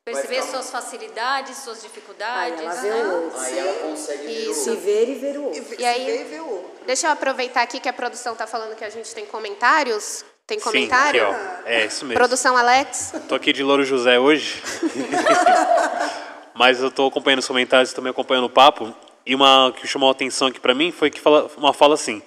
Perceber 0.03 0.37
ficar- 0.37 0.47
suas 0.51 0.71
facilidades, 0.71 1.59
suas 1.59 1.77
Aí 1.77 1.83
dificuldades. 1.83 2.61
ela 2.63 2.75
vê 2.75 2.91
o 2.91 3.23
outro. 3.25 3.39
aí 3.41 3.59
ela 3.59 3.75
consegue 3.91 4.27
ver 4.27 4.49
o 4.49 4.51
Isso. 4.53 4.65
Se 4.65 4.77
ver 4.77 5.09
e 5.11 5.15
ver 5.17 5.37
o 5.39 5.45
outro. 5.45 5.75
E 5.79 5.85
aí- 5.85 5.99
se 6.01 6.05
vê 6.07 6.21
e 6.21 6.25
vê 6.25 6.41
o 6.41 6.49
outro. 6.49 6.71
Deixa 6.87 7.07
eu 7.07 7.11
aproveitar 7.13 7.61
aqui 7.63 7.79
que 7.81 7.89
a 7.89 7.93
produção 7.93 8.33
está 8.33 8.47
falando 8.47 8.75
que 8.75 8.85
a 8.85 8.91
gente 8.91 9.15
tem 9.15 9.27
comentários. 9.27 10.25
Tem 10.47 10.59
Sim, 10.59 10.65
comentário? 10.65 11.29
aqui, 11.31 11.37
ó. 11.65 11.69
É 11.69 11.85
isso 11.87 12.05
mesmo. 12.07 12.19
Produção 12.19 12.57
Alex. 12.57 13.13
Tô 13.29 13.35
aqui 13.35 13.53
de 13.53 13.63
Louro 13.63 13.85
José 13.85 14.19
hoje. 14.19 14.61
Mas 16.63 16.81
eu 16.81 16.93
tô 16.93 17.09
acompanhando 17.09 17.41
os 17.41 17.49
comentários 17.49 17.91
e 17.91 17.95
também 17.97 18.13
acompanhando 18.13 18.45
o 18.45 18.49
papo. 18.49 18.95
E 19.27 19.35
uma 19.35 19.75
que 19.77 19.85
chamou 19.85 20.09
a 20.09 20.13
atenção 20.13 20.47
aqui 20.47 20.61
para 20.61 20.73
mim 20.73 20.93
foi 20.93 21.11
que 21.11 21.21
fala, 21.21 21.51
uma 21.57 21.73
fala 21.73 21.95
assim: 21.95 22.23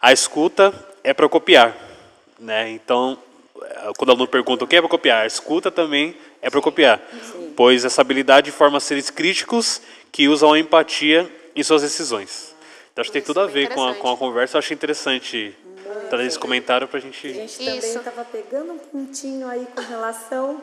a 0.00 0.12
escuta 0.12 0.72
é 1.02 1.12
para 1.12 1.28
copiar, 1.28 1.76
né? 2.38 2.70
Então, 2.70 3.18
eh, 3.60 3.90
quando 3.98 4.10
o 4.10 4.12
aluno 4.12 4.28
pergunta 4.28 4.64
o 4.64 4.68
que 4.68 4.76
é 4.76 4.80
para 4.80 4.88
copiar, 4.88 5.24
a 5.24 5.26
escuta 5.26 5.68
também 5.68 6.16
é 6.40 6.48
para 6.48 6.60
copiar, 6.60 7.02
pois 7.56 7.84
essa 7.84 8.02
habilidade 8.02 8.52
forma 8.52 8.78
seres 8.78 9.10
críticos 9.10 9.82
que 10.12 10.28
usam 10.28 10.52
a 10.52 10.60
empatia 10.60 11.28
em 11.56 11.64
suas 11.64 11.82
decisões. 11.82 12.54
Então, 12.92 13.02
acho 13.02 13.10
que 13.10 13.18
tem 13.18 13.22
tudo 13.26 13.40
a 13.40 13.48
ver 13.48 13.74
com 13.74 13.84
a, 13.84 13.96
com 13.96 14.12
a 14.12 14.16
conversa. 14.16 14.58
Eu 14.58 14.58
acho 14.60 14.72
interessante 14.72 15.56
trazer 16.08 16.28
esse 16.28 16.38
comentário 16.38 16.86
para 16.86 16.98
a 16.98 17.02
gente. 17.02 17.26
A 17.26 17.32
gente 17.32 17.58
também 17.58 17.78
estava 17.78 18.24
pegando 18.26 18.74
um 18.74 18.78
pontinho 18.78 19.48
aí 19.48 19.66
com 19.74 19.80
relação 19.80 20.62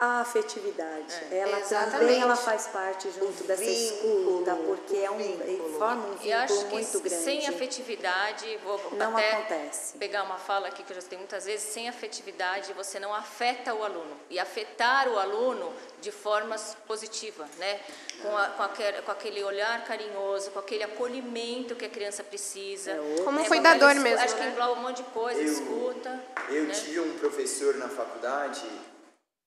à 0.00 0.20
afetividade. 0.20 1.12
ela 1.28 1.58
Exatamente. 1.58 1.98
também 1.98 2.20
ela 2.22 2.36
faz 2.36 2.68
parte 2.68 3.10
junto 3.10 3.42
dessa 3.42 3.64
vínculo, 3.64 4.42
escuta, 4.44 4.54
porque 4.54 4.96
é 4.96 5.10
um, 5.10 5.18
vínculo. 5.18 5.76
forma 5.76 6.06
um 6.06 6.16
E 6.22 6.32
acho 6.32 6.54
vínculo 6.54 6.68
que 6.70 6.74
muito 6.84 7.00
grande. 7.00 7.24
sem 7.24 7.48
afetividade, 7.48 8.58
vou 8.62 8.80
Não 8.92 9.16
até 9.16 9.32
acontece. 9.32 9.98
pegar 9.98 10.22
uma 10.22 10.38
fala 10.38 10.68
aqui 10.68 10.84
que 10.84 10.92
eu 10.92 11.00
já 11.00 11.02
tenho 11.02 11.18
muitas 11.20 11.46
vezes, 11.46 11.72
sem 11.72 11.88
afetividade 11.88 12.72
você 12.74 13.00
não 13.00 13.12
afeta 13.12 13.74
o 13.74 13.82
aluno. 13.82 14.16
E 14.30 14.38
afetar 14.38 15.08
o 15.08 15.18
aluno 15.18 15.72
de 16.00 16.12
formas 16.12 16.76
positivas, 16.86 17.48
né? 17.56 17.80
Com, 18.22 18.36
a- 18.36 18.48
com 18.50 18.62
aquele, 18.62 19.02
com 19.02 19.10
aquele 19.10 19.42
olhar 19.42 19.84
carinhoso, 19.84 20.52
com 20.52 20.60
aquele 20.60 20.84
acolhimento 20.84 21.74
que 21.74 21.84
a 21.84 21.88
criança 21.90 22.22
precisa. 22.22 22.96
Como 23.24 23.38
um 23.40 23.42
né? 23.42 23.48
cuidador 23.48 23.96
mesmo, 23.96 24.24
Acho 24.24 24.34
que 24.36 24.42
né? 24.44 24.50
engloba 24.50 24.72
um 24.78 24.82
monte 24.82 24.98
de 24.98 25.10
coisa, 25.10 25.40
Eu- 25.40 25.52
escuta. 25.52 26.20
Eu 26.50 26.64
né? 26.66 26.72
tive 26.74 27.00
um 27.00 27.18
professor 27.18 27.74
na 27.74 27.88
faculdade 27.88 28.62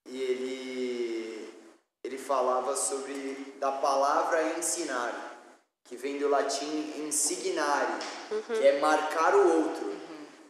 e 0.05 0.21
ele, 0.21 1.53
ele 2.03 2.17
falava 2.17 2.75
sobre 2.75 3.55
da 3.59 3.71
palavra 3.71 4.57
ensinar, 4.57 5.39
que 5.85 5.95
vem 5.95 6.17
do 6.17 6.27
latim 6.27 6.93
insignare, 6.97 7.93
que 8.47 8.65
é 8.65 8.79
marcar 8.79 9.35
o 9.35 9.63
outro. 9.63 9.93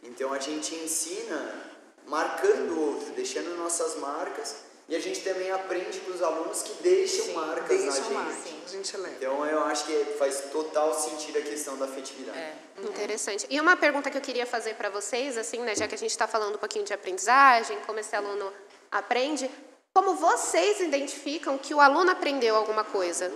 Então 0.02 0.32
a 0.32 0.38
gente 0.38 0.74
ensina 0.74 1.70
marcando 2.06 2.72
o 2.72 2.94
outro, 2.94 3.12
deixando 3.12 3.56
nossas 3.56 3.96
marcas 3.96 4.72
e 4.88 4.96
a 4.96 5.00
gente 5.00 5.20
também 5.22 5.50
aprende 5.50 6.00
com 6.00 6.10
os 6.10 6.20
alunos 6.20 6.62
que 6.62 6.82
deixam 6.82 7.32
marcas 7.34 7.84
na 7.84 7.92
gente. 7.92 8.12
lá, 8.12 8.26
a 8.66 8.68
gente 8.68 8.96
leva. 8.96 9.14
Então 9.16 9.46
eu 9.46 9.60
acho 9.64 9.86
que 9.86 10.04
faz 10.18 10.50
total 10.52 10.92
sentido 10.92 11.38
a 11.38 11.42
questão 11.42 11.78
da 11.78 11.86
afetividade. 11.86 12.36
É. 12.36 12.56
Interessante. 12.82 13.46
E 13.48 13.60
uma 13.60 13.76
pergunta 13.76 14.10
que 14.10 14.18
eu 14.18 14.20
queria 14.20 14.44
fazer 14.44 14.74
para 14.74 14.90
vocês, 14.90 15.38
assim, 15.38 15.60
né, 15.60 15.74
já 15.74 15.86
que 15.86 15.94
a 15.94 15.98
gente 15.98 16.10
está 16.10 16.26
falando 16.26 16.56
um 16.56 16.58
pouquinho 16.58 16.84
de 16.84 16.92
aprendizagem, 16.92 17.78
como 17.86 18.00
esse 18.00 18.14
aluno 18.14 18.52
aprende, 18.92 19.50
como 19.94 20.14
vocês 20.14 20.80
identificam 20.80 21.56
que 21.56 21.74
o 21.74 21.80
aluno 21.80 22.10
aprendeu 22.10 22.54
alguma 22.54 22.84
coisa? 22.84 23.32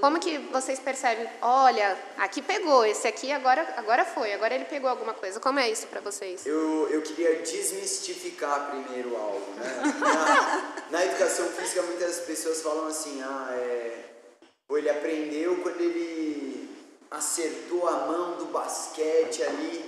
Como 0.00 0.20
que 0.20 0.38
vocês 0.38 0.78
percebem? 0.78 1.28
Olha, 1.42 1.98
aqui 2.18 2.40
pegou, 2.40 2.84
esse 2.84 3.08
aqui 3.08 3.32
agora, 3.32 3.74
agora 3.76 4.04
foi, 4.04 4.32
agora 4.32 4.54
ele 4.54 4.64
pegou 4.66 4.88
alguma 4.88 5.12
coisa. 5.12 5.40
Como 5.40 5.58
é 5.58 5.68
isso 5.68 5.88
para 5.88 6.00
vocês? 6.00 6.46
Eu, 6.46 6.88
eu 6.88 7.02
queria 7.02 7.42
desmistificar 7.42 8.70
primeiro 8.70 9.16
algo, 9.16 9.54
né? 9.56 9.82
Na, 9.98 10.98
na 10.98 11.04
educação 11.04 11.46
física, 11.48 11.82
muitas 11.82 12.20
pessoas 12.20 12.62
falam 12.62 12.86
assim, 12.86 13.20
ah, 13.22 13.48
é... 13.54 14.04
Pô, 14.68 14.78
ele 14.78 14.88
aprendeu 14.88 15.56
quando 15.62 15.80
ele 15.80 16.70
acertou 17.10 17.88
a 17.88 18.06
mão 18.06 18.36
do 18.36 18.44
basquete 18.46 19.42
ali, 19.42 19.84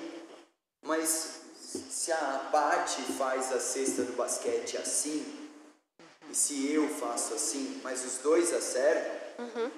mas 0.82 1.39
se 1.78 2.12
a 2.12 2.48
Paty 2.50 3.02
faz 3.18 3.52
a 3.52 3.60
cesta 3.60 4.02
do 4.02 4.12
basquete 4.14 4.76
assim, 4.76 5.24
e 6.30 6.34
se 6.34 6.72
eu 6.72 6.88
faço 6.88 7.34
assim, 7.34 7.80
mas 7.82 8.04
os 8.04 8.18
dois 8.18 8.52
acertam, 8.52 9.20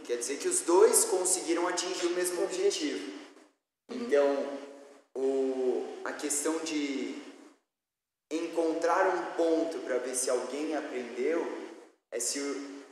quer 0.05 0.17
dizer 0.17 0.39
que 0.39 0.49
os 0.49 0.61
dois 0.61 1.05
conseguiram 1.05 1.69
atingir 1.69 2.07
o 2.07 2.11
mesmo 2.11 2.43
objetivo. 2.43 3.21
Então, 3.91 4.59
o, 5.15 5.87
a 6.05 6.13
questão 6.13 6.59
de 6.61 7.15
encontrar 8.31 9.15
um 9.15 9.37
ponto 9.37 9.79
para 9.81 9.99
ver 9.99 10.15
se 10.15 10.31
alguém 10.31 10.75
aprendeu 10.77 11.47
é 12.11 12.19
se 12.19 12.41
o- 12.41 12.83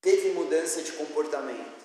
teve 0.00 0.30
mudança 0.30 0.82
de 0.82 0.92
comportamento. 0.92 1.77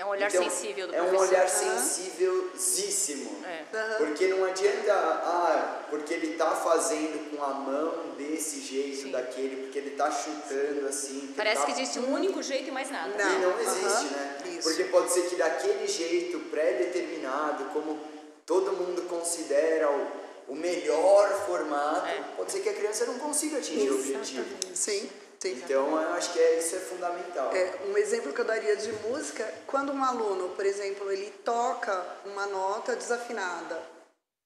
É 0.00 0.04
um 0.04 0.08
olhar 0.08 0.30
Então, 0.30 0.42
sensível 0.44 0.88
do 0.88 0.94
É 0.94 1.02
um 1.02 1.08
professor. 1.10 1.28
olhar 1.28 1.46
sensivelzíssimo. 1.46 3.44
É. 3.44 3.64
Porque 3.98 4.28
não 4.28 4.44
adianta, 4.46 4.94
ah, 4.94 5.82
porque 5.90 6.14
ele 6.14 6.36
tá 6.38 6.52
fazendo 6.56 7.30
com 7.36 7.42
a 7.44 7.48
mão 7.52 8.14
desse 8.16 8.60
jeito, 8.62 9.02
Sim. 9.02 9.10
daquele, 9.10 9.56
porque 9.64 9.78
ele 9.78 9.90
tá 9.90 10.10
chutando 10.10 10.86
assim. 10.88 11.34
Parece 11.36 11.60
tá 11.60 11.66
que 11.66 11.72
existe 11.72 11.98
um 11.98 12.14
único 12.14 12.42
jeito 12.42 12.68
e 12.68 12.70
mais 12.70 12.90
nada. 12.90 13.10
Não. 13.22 13.30
e 13.30 13.38
não 13.40 13.60
existe, 13.60 14.06
né? 14.14 14.38
isso. 14.46 14.62
Porque 14.62 14.84
pode 14.84 15.12
ser 15.12 15.28
que 15.28 15.36
daquele 15.36 15.86
jeito 15.86 16.38
pré-determinado, 16.50 17.64
como 17.74 17.98
todo 18.46 18.72
mundo 18.72 19.02
considera 19.02 19.90
o, 19.90 20.52
o 20.52 20.54
melhor 20.56 21.28
formato, 21.44 22.06
É. 22.06 22.24
pode 22.38 22.50
ser 22.52 22.60
que 22.60 22.70
a 22.70 22.74
criança 22.74 23.04
não 23.04 23.18
consiga 23.18 23.58
atingir 23.58 23.90
o 23.90 23.96
objetivo. 23.96 24.46
Sim, 24.74 25.10
Então, 25.48 26.00
eu 26.02 26.12
acho 26.12 26.32
que 26.34 26.38
é, 26.38 26.58
isso 26.58 26.76
é 26.76 26.80
fundamental. 26.80 27.50
É, 27.54 27.78
um 27.88 27.96
exemplo 27.96 28.32
que 28.32 28.40
eu 28.40 28.44
daria 28.44 28.76
de 28.76 28.92
música, 29.08 29.50
quando 29.66 29.90
um 29.90 30.04
aluno, 30.04 30.50
por 30.50 30.66
exemplo, 30.66 31.10
ele 31.10 31.30
toca 31.42 32.04
uma 32.26 32.46
nota 32.46 32.94
desafinada, 32.94 33.80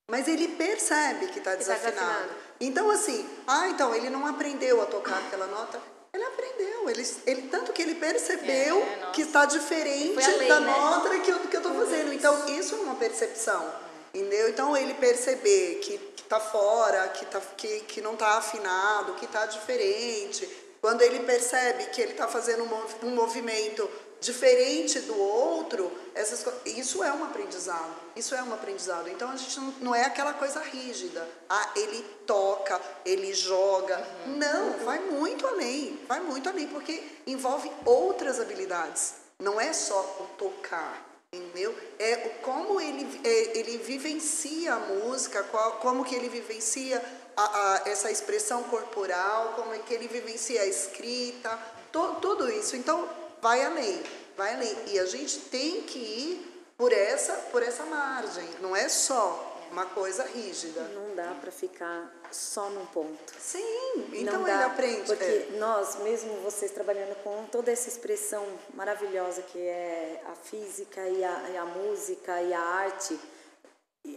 mas 0.09 0.29
ele 0.29 0.49
percebe 0.49 1.27
que 1.29 1.39
está 1.39 1.53
tá 1.53 1.57
desafinado. 1.57 1.97
desafinado. 1.97 2.31
Então, 2.61 2.91
assim, 2.91 3.29
ah, 3.47 3.69
então 3.69 3.93
ele 3.93 4.09
não 4.09 4.25
aprendeu 4.25 4.81
a 4.83 4.87
tocar 4.87 5.19
aquela 5.19 5.47
nota. 5.47 5.81
Ele 6.13 6.25
aprendeu, 6.25 6.89
ele, 6.89 7.17
ele, 7.27 7.49
tanto 7.49 7.73
que 7.73 7.83
ele 7.83 7.97
percebeu 7.97 8.81
É, 8.81 8.97
nossa. 8.97 9.11
que 9.11 9.23
está 9.23 9.47
diferente 9.47 10.25
além, 10.25 10.49
da 10.49 10.61
né? 10.61 10.71
nota 10.71 11.19
que 11.19 11.31
eu 11.31 11.41
que 11.41 11.57
eu 11.57 11.61
estou 11.61 11.75
fazendo. 11.75 12.13
Então, 12.13 12.49
isso 12.57 12.77
é 12.77 12.79
uma 12.79 12.95
percepção, 12.95 13.69
entendeu? 14.15 14.49
Então, 14.49 14.77
ele 14.77 14.95
perceber 14.95 15.81
que 15.83 15.95
está 16.23 16.39
fora, 16.39 17.09
que, 17.09 17.27
tá, 17.27 17.41
que, 17.57 17.81
que 17.81 18.01
não 18.01 18.13
está 18.13 18.39
afinado, 18.39 19.15
que 19.15 19.25
está 19.25 19.45
diferente. 19.47 20.49
Quando 20.85 21.01
ele 21.01 21.21
percebe 21.21 21.87
que 21.87 22.03
ele 22.03 22.13
está 22.13 22.29
fazendo 22.29 22.63
um, 22.63 22.67
mov- 22.67 23.05
movimento 23.05 23.89
diferente 24.21 25.01
do 25.01 25.19
outro, 25.19 25.91
essas, 26.15 26.45
isso 26.67 27.03
é 27.03 27.11
um 27.11 27.25
aprendizado. 27.25 27.91
Isso 28.15 28.35
é 28.35 28.43
um 28.43 28.53
aprendizado. 28.53 29.09
Então 29.09 29.31
a 29.31 29.37
gente 29.37 29.59
não, 29.59 29.75
não 29.81 29.95
é 29.95 30.05
aquela 30.05 30.35
coisa 30.35 30.61
rígida. 30.61 31.27
Ah, 31.49 31.71
ele 31.75 32.03
toca, 32.27 32.79
ele 33.03 33.33
joga. 33.33 33.97
Não, 34.27 34.73
vai 34.85 34.99
muito 34.99 35.47
além. 35.47 35.99
Vai 36.07 36.21
muito 36.21 36.51
além, 36.51 36.69
porque 36.69 37.03
envolve 37.27 37.73
outras 37.87 38.39
habilidades. 38.39 39.15
Não 39.39 39.59
é 39.59 39.73
só 39.73 40.19
o 40.21 40.37
tocar. 40.37 41.03
Entendeu? 41.33 41.75
É 41.99 42.17
como 42.43 42.79
ele, 42.79 43.21
é, 43.25 43.59
ele 43.59 43.79
vivencia 43.79 44.75
a 44.75 44.79
música, 44.79 45.43
qual, 45.45 45.79
como 45.79 46.05
que 46.05 46.15
ele 46.15 46.29
vivencia 46.29 47.03
a, 47.37 47.75
a- 47.75 47.83
essa 47.89 48.11
expressão 48.11 48.63
corporal, 48.65 49.53
como 49.57 49.75
é 49.75 49.79
que 49.79 49.93
ele 49.95 50.09
vivencia 50.09 50.63
a 50.63 50.67
escrita, 50.67 51.59
to, 51.93 52.17
tudo 52.21 52.51
isso. 52.51 52.77
Então, 52.77 53.09
vai 53.41 53.65
além, 53.65 54.03
vai 54.37 54.55
além. 54.55 54.77
E 54.89 54.99
a 54.99 55.07
gente 55.07 55.39
tem 55.41 55.83
que 55.83 55.99
ir 55.99 56.55
por 56.77 56.93
essa, 56.93 57.33
por 57.53 57.63
essa 57.63 57.85
margem. 57.85 58.49
Não 58.61 58.75
é 58.75 58.89
só 58.89 59.53
uma 59.71 59.87
coisa 59.87 60.25
rígida. 60.25 60.83
Não 60.95 61.15
dá 61.15 61.35
para 61.41 61.51
ficar 61.51 62.13
só 62.31 62.69
num 62.71 62.87
ponto. 62.87 63.33
Sim, 63.39 64.09
então 64.13 64.41
não 64.41 64.49
ele 64.49 64.59
dá, 64.59 64.67
aprende. 64.67 65.07
Porque 65.07 65.25
é. 65.25 65.49
nós, 65.59 65.97
mesmo 65.97 66.33
vocês 66.43 66.71
trabalhando 66.71 67.15
com 67.23 67.45
toda 67.51 67.71
essa 67.71 67.89
expressão 67.89 68.47
maravilhosa 68.75 69.43
que 69.43 69.59
é 69.59 70.23
a 70.27 70.35
física 70.35 71.01
e 71.09 71.25
a, 71.25 71.51
e 71.53 71.57
a 71.57 71.65
música 71.65 72.41
e 72.43 72.53
a 72.53 72.61
arte, 72.61 73.19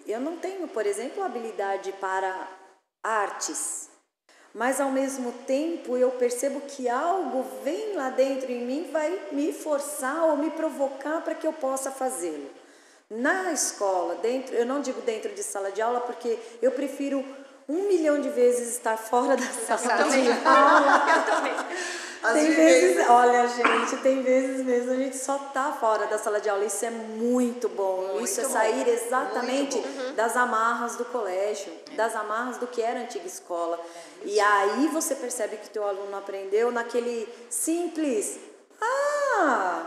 eu 0.06 0.20
não 0.20 0.38
tenho, 0.38 0.68
por 0.68 0.86
exemplo, 0.86 1.24
habilidade 1.24 1.92
para 1.94 2.48
artes. 3.04 3.90
Mas 4.54 4.82
ao 4.82 4.92
mesmo 4.92 5.32
tempo 5.46 5.96
eu 5.98 6.12
percebo 6.12 6.62
que 6.62 6.90
algo 6.90 7.46
vem 7.64 7.96
lá 7.96 8.10
dentro 8.10 8.52
em 8.52 8.66
mim 8.66 8.90
vai 8.92 9.28
me 9.32 9.54
forçar 9.54 10.24
ou 10.24 10.38
me 10.38 10.50
provocar 10.50 11.22
para 11.22 11.36
que 11.36 11.46
eu 11.46 11.54
possa 11.54 11.92
fazê-lo. 11.92 12.50
Na 13.10 13.54
escola, 13.54 14.16
dentro, 14.16 14.56
eu 14.56 14.66
não 14.66 14.82
digo 14.82 15.02
dentro 15.02 15.34
de 15.34 15.42
sala 15.44 15.72
de 15.72 15.82
aula 15.82 16.02
porque 16.02 16.38
eu 16.62 16.72
prefiro 16.72 17.24
um 17.70 17.88
milhão 17.88 18.20
de 18.20 18.30
vezes 18.30 18.70
estar 18.70 18.98
fora 18.98 19.38
da 19.38 19.46
sala 19.46 20.04
de 20.10 20.30
aula. 20.46 21.06
Eu 21.16 21.36
também. 21.36 22.07
Às 22.24 22.34
Tem 22.34 22.52
vezes- 22.52 22.96
vezes, 22.96 23.10
olha 23.10 23.48
gente, 23.48 23.98
tem 24.02 24.22
vezes 24.24 24.66
mesmo 24.66 24.92
a 24.92 24.96
gente 24.96 25.18
só 25.18 25.38
tá 25.54 25.72
fora 25.80 26.08
da 26.08 26.18
sala 26.18 26.42
de 26.42 26.50
aula. 26.50 26.66
Isso 26.66 26.84
é 26.86 26.90
muito 26.90 27.70
bom. 27.70 28.08
Muito 28.14 28.24
Isso 28.26 28.42
é 28.42 28.44
bom. 28.44 28.50
sair 28.50 28.88
exatamente 28.88 29.78
Muito 29.78 30.14
das 30.16 30.36
amarras 30.36 30.96
do 30.96 31.06
colégio, 31.06 31.72
das 31.96 32.16
amarras 32.16 32.58
do 32.58 32.68
que 32.68 32.82
era 32.82 33.00
a 33.00 33.04
antiga 33.04 33.28
escola. 33.28 33.80
E 34.24 34.40
aí 34.40 34.88
você 34.88 35.16
percebe 35.16 35.58
que 35.58 35.70
teu 35.70 35.88
aluno 35.88 36.18
aprendeu 36.18 36.72
naquele 36.72 37.28
simples 37.50 38.40
ah. 38.82 39.84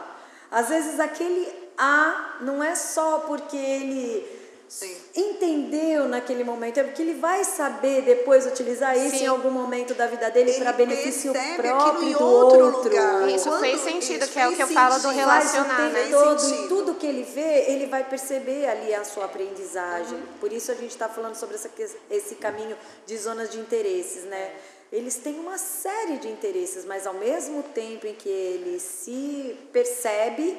Às 0.50 0.68
vezes 0.68 0.98
aquele 0.98 1.48
ah 1.78 2.36
não 2.40 2.62
é 2.62 2.74
só 2.74 3.20
porque 3.26 3.56
ele 3.56 4.39
Sim. 4.70 4.96
entendeu 5.16 6.06
naquele 6.06 6.44
momento, 6.44 6.78
é 6.78 6.84
porque 6.84 7.02
ele 7.02 7.14
vai 7.14 7.42
saber 7.42 8.02
depois 8.02 8.46
utilizar 8.46 8.96
isso 8.96 9.16
Sim. 9.16 9.24
em 9.24 9.26
algum 9.26 9.50
momento 9.50 9.94
da 9.94 10.06
vida 10.06 10.30
dele 10.30 10.52
Ele 10.52 10.60
para 10.60 10.72
benefício 10.72 11.32
próprio 11.56 11.76
aquilo 11.76 12.04
em 12.04 12.12
do 12.12 12.24
outro 12.24 12.64
outro. 12.66 12.82
lugar. 12.84 13.28
Isso 13.28 13.48
Quando 13.48 13.60
fez 13.62 13.80
sentido, 13.80 14.22
isso 14.22 14.32
que 14.32 14.38
é 14.38 14.46
o 14.46 14.54
que 14.54 14.62
eu 14.62 14.68
falo 14.68 15.00
do 15.00 15.08
relacionar, 15.08 15.90
né? 15.90 16.08
Todo 16.08 16.68
tudo 16.68 16.94
que 16.94 17.04
ele 17.04 17.24
vê, 17.24 17.64
ele 17.72 17.86
vai 17.86 18.04
perceber 18.04 18.68
ali 18.68 18.94
a 18.94 19.02
sua 19.02 19.24
aprendizagem. 19.24 20.16
Uhum. 20.16 20.26
Por 20.38 20.52
isso 20.52 20.70
a 20.70 20.74
gente 20.76 20.90
está 20.92 21.08
falando 21.08 21.34
sobre 21.34 21.56
essa, 21.56 21.68
esse 22.08 22.36
caminho 22.36 22.76
de 23.04 23.18
zonas 23.18 23.50
de 23.50 23.58
interesses, 23.58 24.22
né? 24.22 24.52
Eles 24.92 25.16
têm 25.16 25.38
uma 25.40 25.58
série 25.58 26.18
de 26.18 26.28
interesses, 26.28 26.84
mas 26.84 27.08
ao 27.08 27.14
mesmo 27.14 27.64
tempo 27.64 28.06
em 28.06 28.14
que 28.14 28.28
ele 28.28 28.78
se 28.78 29.56
percebe, 29.72 30.56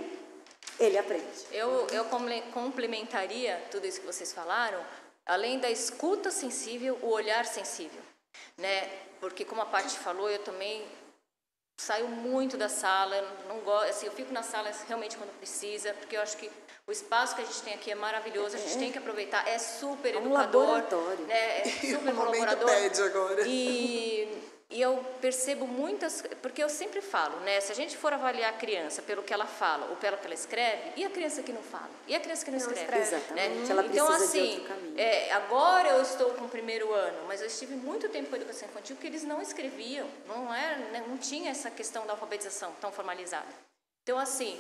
ele 0.83 0.97
aprende. 0.97 1.25
Eu, 1.51 1.87
eu 1.91 2.05
comple- 2.05 2.41
complementaria 2.53 3.61
tudo 3.71 3.85
isso 3.85 3.99
que 4.01 4.05
vocês 4.05 4.33
falaram 4.33 4.83
além 5.25 5.59
da 5.59 5.69
escuta 5.69 6.31
sensível, 6.31 6.97
o 7.01 7.09
olhar 7.09 7.45
sensível, 7.45 8.01
né? 8.57 8.89
Porque 9.19 9.45
como 9.45 9.61
a 9.61 9.65
Paty 9.65 9.97
falou, 9.99 10.29
eu 10.29 10.39
também 10.39 10.83
saio 11.79 12.07
muito 12.07 12.57
da 12.57 12.67
sala, 12.69 13.21
não 13.47 13.59
gosto, 13.59 13.89
assim, 13.89 14.05
eu 14.07 14.11
fico 14.11 14.33
na 14.33 14.43
sala 14.43 14.71
realmente 14.87 15.17
quando 15.17 15.35
precisa, 15.37 15.93
porque 15.93 16.17
eu 16.17 16.21
acho 16.21 16.37
que 16.37 16.49
o 16.87 16.91
espaço 16.91 17.35
que 17.35 17.41
a 17.41 17.45
gente 17.45 17.61
tem 17.61 17.73
aqui 17.73 17.91
é 17.91 17.95
maravilhoso, 17.95 18.55
a 18.55 18.59
gente 18.59 18.75
é. 18.75 18.79
tem 18.79 18.91
que 18.91 18.97
aproveitar, 18.97 19.47
é 19.47 19.57
super 19.57 20.15
é 20.15 20.17
um 20.17 20.25
educador, 20.25 20.61
laboratório. 20.67 21.25
né? 21.25 21.61
É 21.61 21.63
super 21.95 22.15
colaborador. 22.15 22.65
Pede 22.69 23.01
agora. 23.01 23.47
E 23.47 24.50
e 24.71 24.81
eu 24.81 25.03
percebo 25.19 25.67
muitas, 25.67 26.23
porque 26.41 26.63
eu 26.63 26.69
sempre 26.69 27.01
falo, 27.01 27.39
né? 27.41 27.59
Se 27.59 27.71
a 27.71 27.75
gente 27.75 27.97
for 27.97 28.13
avaliar 28.13 28.51
a 28.51 28.53
criança 28.53 29.01
pelo 29.01 29.21
que 29.21 29.33
ela 29.33 29.45
fala 29.45 29.87
ou 29.89 29.97
pelo 29.97 30.17
que 30.17 30.25
ela 30.25 30.33
escreve, 30.33 30.93
e 30.95 31.03
a 31.03 31.09
criança 31.09 31.43
que 31.43 31.51
não 31.51 31.61
fala? 31.61 31.89
E 32.07 32.15
a 32.15 32.19
criança 32.19 32.45
que 32.45 32.51
não, 32.51 32.59
não 32.59 32.71
escreve? 32.71 33.01
Exatamente. 33.01 33.59
Né? 33.59 33.65
Ela 33.69 33.85
então, 33.85 34.07
assim. 34.07 34.65
É, 34.97 35.31
agora 35.33 35.89
eu 35.89 36.01
estou 36.01 36.31
com 36.31 36.45
o 36.45 36.49
primeiro 36.49 36.93
ano, 36.93 37.25
mas 37.27 37.41
eu 37.41 37.47
estive 37.47 37.75
muito 37.75 38.07
tempo 38.09 38.29
com 38.29 38.35
a 38.35 38.37
educação 38.37 38.67
infantil 38.69 38.95
que 38.95 39.07
eles 39.07 39.23
não 39.23 39.41
escreviam, 39.41 40.07
não, 40.27 40.53
era, 40.53 40.77
né? 40.77 41.03
não 41.05 41.17
tinha 41.17 41.51
essa 41.51 41.69
questão 41.69 42.05
da 42.05 42.13
alfabetização 42.13 42.73
tão 42.79 42.91
formalizada. 42.91 43.47
Então, 44.03 44.17
assim, 44.17 44.59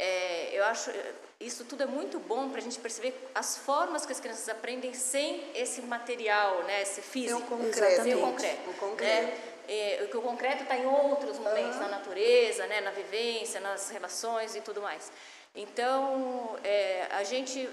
é, 0.00 0.50
eu 0.52 0.64
acho 0.64 0.90
isso 1.38 1.64
tudo 1.64 1.82
é 1.82 1.86
muito 1.86 2.18
bom 2.18 2.48
para 2.48 2.58
a 2.58 2.62
gente 2.62 2.78
perceber 2.78 3.14
as 3.34 3.58
formas 3.58 4.06
que 4.06 4.12
as 4.12 4.20
crianças 4.20 4.48
aprendem 4.48 4.94
sem 4.94 5.42
esse 5.54 5.82
material, 5.82 6.62
né, 6.62 6.82
esse 6.82 7.02
físico, 7.02 7.38
sem 7.38 7.46
o 7.46 7.58
concreto, 7.64 8.02
sem 8.02 8.14
o 8.14 8.20
concreto, 8.20 8.70
o 8.70 8.74
concreto. 8.74 9.26
Né? 9.26 9.38
É, 9.68 10.08
que 10.10 10.16
o 10.16 10.22
concreto 10.22 10.62
está 10.64 10.76
em 10.76 10.86
outros 10.86 11.38
momentos, 11.38 11.76
uhum. 11.76 11.82
na 11.82 11.88
natureza, 11.88 12.66
né, 12.66 12.80
na 12.80 12.90
vivência, 12.90 13.60
nas 13.60 13.88
relações 13.90 14.56
e 14.56 14.60
tudo 14.60 14.82
mais. 14.82 15.12
Então, 15.54 16.56
é, 16.64 17.06
a 17.10 17.22
gente, 17.22 17.68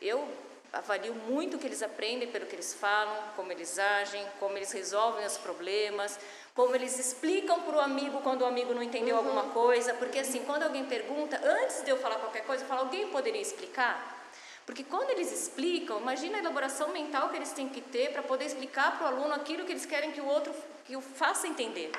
eu 0.00 0.26
avalio 0.72 1.14
muito 1.14 1.56
o 1.56 1.60
que 1.60 1.66
eles 1.66 1.82
aprendem 1.82 2.28
pelo 2.28 2.46
que 2.46 2.54
eles 2.54 2.72
falam, 2.72 3.14
como 3.36 3.52
eles 3.52 3.78
agem, 3.78 4.24
como 4.40 4.56
eles 4.56 4.72
resolvem 4.72 5.26
os 5.26 5.36
problemas, 5.36 6.18
como 6.54 6.74
eles 6.74 6.98
explicam 6.98 7.60
para 7.62 7.76
o 7.76 7.80
amigo 7.80 8.20
quando 8.20 8.42
o 8.42 8.46
amigo 8.46 8.74
não 8.74 8.82
entendeu 8.82 9.16
uhum. 9.16 9.22
alguma 9.24 9.52
coisa, 9.52 9.94
porque 9.94 10.18
assim, 10.18 10.40
quando 10.40 10.64
alguém 10.64 10.84
pergunta, 10.84 11.40
antes 11.42 11.82
de 11.82 11.90
eu 11.90 11.96
falar 11.96 12.16
qualquer 12.16 12.44
coisa, 12.44 12.62
eu 12.62 12.68
falo, 12.68 12.82
alguém 12.82 13.08
poderia 13.08 13.40
explicar? 13.40 14.20
Porque 14.64 14.84
quando 14.84 15.10
eles 15.10 15.32
explicam, 15.32 16.00
imagina 16.00 16.36
a 16.36 16.40
elaboração 16.40 16.88
mental 16.90 17.30
que 17.30 17.36
eles 17.36 17.52
têm 17.52 17.68
que 17.68 17.80
ter 17.80 18.12
para 18.12 18.22
poder 18.22 18.44
explicar 18.44 18.96
para 18.96 19.06
o 19.06 19.16
aluno 19.16 19.34
aquilo 19.34 19.64
que 19.64 19.72
eles 19.72 19.86
querem 19.86 20.12
que 20.12 20.20
o 20.20 20.26
outro 20.26 20.54
que 20.84 20.96
o 20.96 21.00
faça 21.00 21.48
entender, 21.48 21.90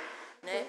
né? 0.42 0.66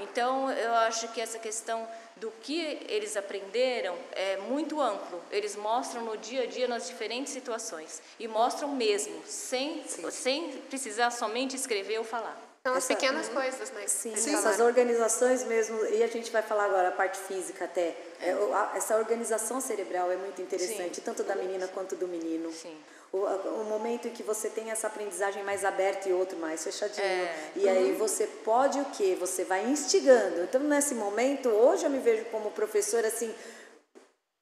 Então, 0.00 0.50
eu 0.50 0.74
acho 0.74 1.08
que 1.08 1.20
essa 1.20 1.38
questão 1.38 1.88
do 2.16 2.30
que 2.42 2.86
eles 2.88 3.16
aprenderam 3.16 3.96
é 4.12 4.36
muito 4.36 4.80
amplo. 4.80 5.20
Eles 5.30 5.56
mostram 5.56 6.04
no 6.04 6.16
dia 6.16 6.44
a 6.44 6.46
dia 6.46 6.68
nas 6.68 6.86
diferentes 6.86 7.32
situações 7.32 8.00
e 8.18 8.28
mostram 8.28 8.68
mesmo, 8.68 9.22
sem, 9.26 9.82
sem 10.10 10.52
precisar 10.68 11.10
somente 11.10 11.56
escrever 11.56 11.98
ou 11.98 12.04
falar. 12.04 12.47
São 12.62 12.74
as 12.74 12.86
pequenas 12.86 13.28
coisas, 13.28 13.70
né? 13.70 13.86
Sim, 13.86 14.14
Sim 14.16 14.34
essas 14.34 14.60
organizações 14.60 15.44
mesmo, 15.44 15.84
e 15.86 16.02
a 16.02 16.06
gente 16.06 16.30
vai 16.30 16.42
falar 16.42 16.64
agora 16.64 16.88
a 16.88 16.92
parte 16.92 17.18
física 17.18 17.64
até. 17.64 17.96
É. 18.20 18.34
essa 18.76 18.96
organização 18.96 19.60
cerebral 19.60 20.10
é 20.10 20.16
muito 20.16 20.42
interessante, 20.42 20.96
Sim. 20.96 21.02
tanto 21.02 21.22
da 21.22 21.36
menina 21.36 21.68
quanto 21.68 21.94
do 21.94 22.08
menino. 22.08 22.50
Sim. 22.52 22.76
O, 23.10 23.18
o, 23.18 23.64
momento 23.64 24.08
em 24.08 24.10
que 24.10 24.22
você 24.22 24.50
tem 24.50 24.70
essa 24.70 24.86
aprendizagem 24.86 25.42
mais 25.42 25.64
aberta 25.64 26.08
e 26.08 26.12
outro 26.12 26.36
mais 26.36 26.62
fechadinho. 26.62 27.06
É. 27.06 27.52
E 27.56 27.66
aí 27.66 27.92
uhum. 27.92 27.98
você 27.98 28.26
pode 28.26 28.78
o 28.78 28.84
quê? 28.86 29.16
Você 29.18 29.44
vai 29.44 29.64
instigando. 29.64 30.42
Então, 30.42 30.60
nesse 30.60 30.94
momento, 30.94 31.48
hoje 31.48 31.84
eu 31.84 31.90
me 31.90 32.00
vejo 32.00 32.26
como 32.26 32.50
professora, 32.50 33.08
assim, 33.08 33.34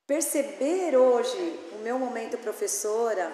perceber 0.05 0.97
hoje 0.97 1.61
o 1.77 1.79
meu 1.83 1.97
momento 1.97 2.37
professora, 2.39 3.33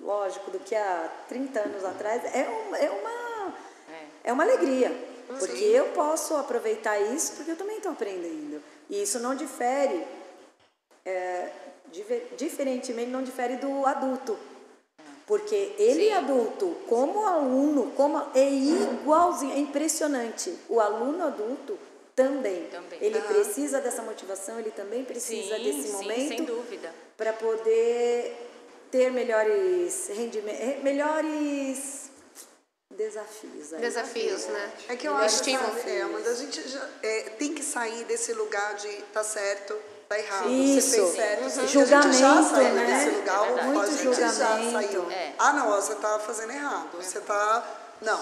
lógico, 0.00 0.50
do 0.50 0.58
que 0.60 0.74
há 0.74 1.10
30 1.28 1.60
anos 1.60 1.84
atrás, 1.84 2.24
é, 2.34 2.48
um, 2.48 2.74
é 2.76 2.90
uma 2.90 3.23
é 4.24 4.32
uma 4.32 4.42
alegria, 4.42 4.90
porque 5.38 5.56
Sim. 5.56 5.64
eu 5.64 5.86
posso 5.88 6.34
aproveitar 6.34 6.98
isso 6.98 7.32
porque 7.36 7.50
eu 7.50 7.56
também 7.56 7.76
estou 7.76 7.92
aprendendo. 7.92 8.62
E 8.88 9.02
isso 9.02 9.20
não 9.20 9.34
difere, 9.34 10.04
é, 11.04 11.50
diferentemente, 12.36 13.10
não 13.10 13.22
difere 13.22 13.56
do 13.56 13.86
adulto. 13.86 14.36
Porque 15.26 15.74
ele, 15.78 16.06
Sim. 16.06 16.12
adulto, 16.12 16.76
como 16.86 17.24
aluno, 17.26 17.92
como 17.96 18.18
é 18.34 18.50
igualzinho, 18.50 19.54
é 19.54 19.58
impressionante. 19.58 20.54
O 20.68 20.80
aluno 20.80 21.24
adulto 21.24 21.78
também. 22.14 22.66
também. 22.66 22.98
Ele 23.00 23.18
uhum. 23.18 23.24
precisa 23.24 23.80
dessa 23.80 24.02
motivação, 24.02 24.58
ele 24.58 24.70
também 24.70 25.04
precisa 25.04 25.56
sim, 25.56 25.62
desse 25.62 25.88
sim, 25.88 25.92
momento. 25.92 26.64
Para 27.16 27.32
poder 27.32 28.36
ter 28.90 29.10
melhores 29.10 30.08
rendimentos, 30.08 30.82
melhores 30.82 32.03
desafios. 32.96 33.72
Aí. 33.72 33.80
Desafios, 33.80 34.46
né? 34.46 34.72
É 34.88 34.96
que 34.96 35.06
eu 35.06 35.16
acho 35.16 35.42
que 35.42 35.54
é, 35.54 35.56
a 35.56 36.34
gente 36.34 36.68
já, 36.68 36.88
é, 37.02 37.20
tem 37.38 37.54
que 37.54 37.62
sair 37.62 38.04
desse 38.04 38.32
lugar 38.32 38.74
de 38.76 38.88
tá 39.12 39.22
certo, 39.22 39.76
tá 40.08 40.18
errado, 40.18 40.48
Isso. 40.48 40.90
você 40.90 40.96
fez 40.96 41.14
certo. 41.14 41.42
Uhum. 41.42 41.68
Julgamento, 41.68 42.08
a 42.08 42.12
gente 42.12 42.20
já 42.20 42.42
saiu 42.42 42.74
né? 42.74 42.86
desse 42.86 43.16
lugar, 43.16 43.58
é 43.58 43.62
Muito 43.62 43.80
a 43.80 43.86
gente 43.86 44.02
julgamento. 44.02 44.38
já 44.38 44.72
saiu. 44.72 45.10
É. 45.10 45.32
Ah, 45.38 45.52
não, 45.52 45.70
você 45.70 45.94
tá 45.96 46.18
fazendo 46.20 46.52
errado, 46.52 46.96
você 46.96 47.20
tá... 47.20 47.80
Não, 48.00 48.20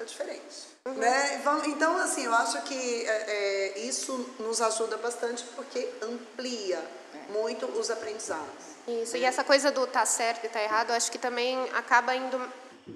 é 0.00 0.04
diferente. 0.04 0.74
Uhum. 0.86 0.94
Né? 0.94 1.42
Então, 1.66 1.96
assim, 1.98 2.24
eu 2.24 2.34
acho 2.34 2.60
que 2.62 3.06
é, 3.06 3.74
é, 3.74 3.78
isso 3.80 4.34
nos 4.38 4.60
ajuda 4.60 4.96
bastante 4.98 5.44
porque 5.56 5.88
amplia 6.02 6.78
é. 7.14 7.32
muito 7.32 7.66
os 7.66 7.90
aprendizados. 7.90 8.74
Isso, 8.86 9.16
e 9.16 9.24
essa 9.24 9.42
coisa 9.42 9.70
do 9.70 9.86
tá 9.86 10.04
certo 10.04 10.44
e 10.44 10.48
tá 10.48 10.62
errado, 10.62 10.90
eu 10.90 10.96
acho 10.96 11.10
que 11.10 11.18
também 11.18 11.58
acaba 11.72 12.14
indo 12.14 12.38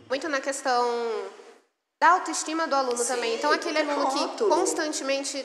muito 0.08 0.28
na 0.28 0.40
questão 0.40 0.84
da 2.00 2.10
autoestima 2.10 2.66
do 2.66 2.74
aluno 2.74 2.98
Sim, 2.98 3.14
também. 3.14 3.34
Então, 3.34 3.50
aquele 3.50 3.78
aluno 3.78 4.10
que 4.10 4.44
constantemente 4.44 5.44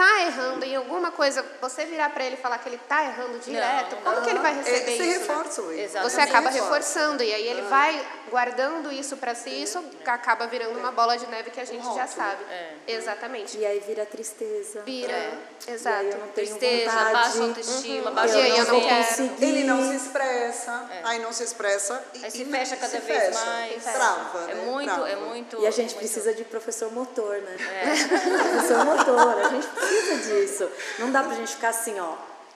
está 0.00 0.22
errando 0.22 0.64
em 0.64 0.74
alguma 0.74 1.10
coisa, 1.10 1.44
você 1.60 1.84
virar 1.84 2.08
para 2.10 2.24
ele 2.24 2.34
e 2.34 2.38
falar 2.38 2.58
que 2.58 2.68
ele 2.68 2.76
está 2.76 3.04
errando 3.04 3.38
direto, 3.38 3.96
não, 3.96 4.02
como 4.02 4.16
não. 4.16 4.22
que 4.22 4.30
ele 4.30 4.38
vai 4.38 4.54
receber 4.54 4.78
é, 4.78 4.96
você 4.96 5.04
isso? 5.04 5.20
Reforça 5.20 5.62
né? 5.62 6.02
Você 6.02 6.20
acaba 6.20 6.50
reforçando 6.50 7.22
e 7.22 7.34
aí 7.34 7.46
ele 7.46 7.62
vai 7.62 8.06
guardando 8.30 8.90
isso 8.90 9.16
para 9.18 9.34
si, 9.34 9.50
isso 9.50 9.84
acaba 10.06 10.46
virando 10.46 10.78
uma 10.78 10.90
bola 10.90 11.18
de 11.18 11.26
neve 11.26 11.50
que 11.50 11.60
a 11.60 11.64
gente 11.64 11.86
um 11.86 11.94
já 11.94 12.06
sabe. 12.06 12.42
É. 12.50 12.74
Exatamente. 12.88 13.58
E 13.58 13.66
aí 13.66 13.80
vira 13.80 14.06
tristeza. 14.06 14.80
Vira, 14.82 15.12
é. 15.12 15.32
exato. 15.68 15.96
E 15.96 16.06
aí 16.06 16.12
eu 16.12 16.18
não 16.18 16.28
tenho 16.28 16.46
tristeza, 16.48 16.90
vontade. 16.90 17.12
baixa 17.12 17.42
autoestima, 17.42 18.08
uhum. 18.08 18.14
baixa 18.14 18.38
e 18.40 18.58
eu 18.58 18.64
não 18.64 18.80
quero. 18.80 19.30
Ele 19.40 19.64
não 19.64 19.88
se 19.88 19.96
expressa, 19.96 20.88
é. 20.90 21.00
aí 21.04 21.18
não 21.18 21.32
se 21.32 21.42
expressa 21.44 22.02
e, 22.14 22.24
aí 22.24 22.30
se 22.30 22.44
fecha 22.46 22.76
cada 22.76 22.88
se 22.88 23.00
vez 23.00 23.24
fecha, 23.24 23.44
mais. 23.44 23.82
Trava, 23.82 24.50
é 24.50 24.54
né? 24.54 24.64
muito, 24.64 24.94
Trava. 24.94 25.10
é 25.10 25.16
muito. 25.16 25.60
E 25.60 25.66
a 25.66 25.70
gente 25.70 25.90
muito... 25.90 25.98
precisa 25.98 26.32
de 26.32 26.44
professor 26.44 26.90
motor, 26.92 27.36
né? 27.42 27.56
É. 27.58 27.84
professor 28.50 28.84
motor, 28.84 29.40
a 29.40 29.48
gente 29.48 29.66
precisa 29.66 29.89
disso. 30.18 30.70
Não 30.98 31.10
dá 31.10 31.22
pra 31.22 31.34
gente 31.34 31.54
ficar 31.54 31.70
assim, 31.70 31.98
ó, 32.00 32.14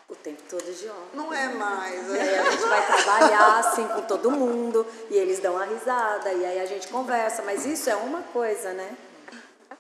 o 0.09 0.15
tempo 0.15 0.43
todo 0.49 0.65
de 0.65 0.89
ó. 0.89 1.17
Não 1.17 1.33
é 1.33 1.49
mais. 1.49 2.09
E 2.09 2.19
aí 2.19 2.39
a 2.39 2.51
gente 2.51 2.65
vai 2.65 2.87
trabalhar 2.87 3.59
assim 3.59 3.87
com 3.89 4.03
todo 4.03 4.31
mundo 4.31 4.87
e 5.11 5.17
eles 5.17 5.41
dão 5.41 5.57
a 5.59 5.65
risada 5.65 6.33
e 6.33 6.45
aí 6.45 6.61
a 6.61 6.67
gente 6.67 6.89
conversa, 6.89 7.43
mas 7.43 7.65
isso 7.65 7.89
é 7.89 7.97
uma 7.97 8.23
coisa, 8.23 8.73
né? 8.73 8.97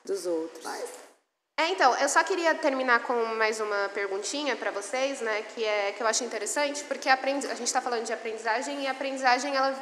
Dos 0.05 0.27
outros. 0.27 0.65
É, 1.57 1.69
então, 1.69 1.97
eu 1.99 2.09
só 2.09 2.25
queria 2.25 2.53
terminar 2.55 3.05
com 3.05 3.15
mais 3.37 3.61
uma 3.61 3.89
perguntinha 3.91 4.57
para 4.57 4.73
vocês, 4.73 5.21
né, 5.21 5.43
que 5.55 5.65
é 5.65 5.93
que 5.93 6.03
eu 6.03 6.07
acho 6.07 6.25
interessante, 6.25 6.83
porque 6.83 7.09
a, 7.09 7.15
a 7.15 7.55
gente 7.55 7.63
está 7.63 7.81
falando 7.81 8.05
de 8.05 8.13
aprendizagem 8.13 8.83
e 8.83 8.89
a 8.89 8.91
aprendizagem 8.91 9.55
ela 9.55 9.73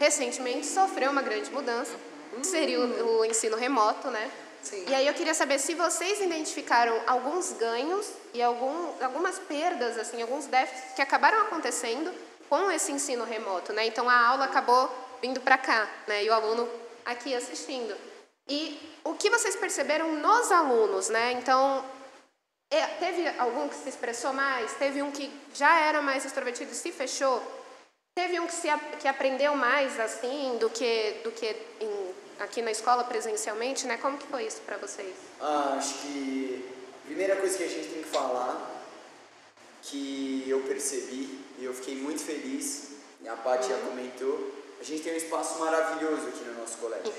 recentemente 0.00 0.66
sofreu 0.66 1.12
uma 1.12 1.22
grande 1.22 1.52
mudança, 1.52 1.94
que 2.36 2.44
seria 2.44 2.80
o, 2.80 3.20
o 3.20 3.24
ensino 3.24 3.56
remoto, 3.56 4.10
né? 4.10 4.28
Sim. 4.64 4.86
E 4.88 4.94
aí 4.94 5.06
eu 5.06 5.12
queria 5.12 5.34
saber 5.34 5.58
se 5.58 5.74
vocês 5.74 6.20
identificaram 6.20 6.98
alguns 7.06 7.52
ganhos 7.52 8.10
e 8.32 8.42
algum, 8.42 8.92
algumas 9.02 9.38
perdas, 9.38 9.98
assim, 9.98 10.22
alguns 10.22 10.46
déficits 10.46 10.94
que 10.94 11.02
acabaram 11.02 11.42
acontecendo 11.42 12.10
com 12.48 12.70
esse 12.70 12.90
ensino 12.90 13.24
remoto, 13.24 13.74
né? 13.74 13.86
Então 13.86 14.08
a 14.08 14.26
aula 14.26 14.46
acabou 14.46 14.90
vindo 15.20 15.38
para 15.40 15.58
cá, 15.58 15.86
né? 16.06 16.24
E 16.24 16.30
o 16.30 16.32
aluno 16.32 16.68
aqui 17.04 17.34
assistindo. 17.34 17.94
E 18.48 18.80
o 19.04 19.14
que 19.14 19.28
vocês 19.28 19.54
perceberam 19.54 20.14
nos 20.14 20.50
alunos, 20.50 21.10
né? 21.10 21.32
Então 21.32 21.84
é, 22.70 22.86
teve 22.86 23.28
algum 23.38 23.68
que 23.68 23.74
se 23.74 23.90
expressou 23.90 24.32
mais, 24.32 24.72
teve 24.74 25.02
um 25.02 25.10
que 25.10 25.30
já 25.54 25.78
era 25.78 26.00
mais 26.00 26.24
extrovertido 26.24 26.72
e 26.72 26.74
se 26.74 26.90
fechou, 26.90 27.42
teve 28.14 28.40
um 28.40 28.46
que 28.46 28.54
se 28.54 28.68
que 28.98 29.08
aprendeu 29.08 29.54
mais 29.54 30.00
assim 30.00 30.56
do 30.58 30.70
que 30.70 31.20
do 31.22 31.30
que 31.30 31.54
em 31.80 32.14
aqui 32.38 32.62
na 32.62 32.70
escola 32.70 33.04
presencialmente, 33.04 33.86
né? 33.86 33.96
Como 33.98 34.18
que 34.18 34.26
foi 34.26 34.44
isso 34.46 34.60
para 34.62 34.76
vocês? 34.76 35.14
Ah, 35.40 35.74
acho 35.76 35.94
que 35.98 36.64
a 37.02 37.06
primeira 37.06 37.36
coisa 37.36 37.56
que 37.56 37.64
a 37.64 37.68
gente 37.68 37.88
tem 37.88 38.02
que 38.02 38.08
falar, 38.08 38.82
que 39.82 40.44
eu 40.48 40.60
percebi 40.62 41.38
e 41.58 41.64
eu 41.64 41.74
fiquei 41.74 41.96
muito 41.96 42.20
feliz, 42.20 42.88
e 43.20 43.28
a 43.28 43.36
Paty 43.36 43.64
uhum. 43.64 43.78
já 43.78 43.86
comentou, 43.86 44.52
a 44.80 44.84
gente 44.84 45.02
tem 45.02 45.14
um 45.14 45.16
espaço 45.16 45.58
maravilhoso 45.58 46.28
aqui 46.28 46.44
no 46.44 46.60
nosso 46.60 46.78
colégio. 46.78 47.12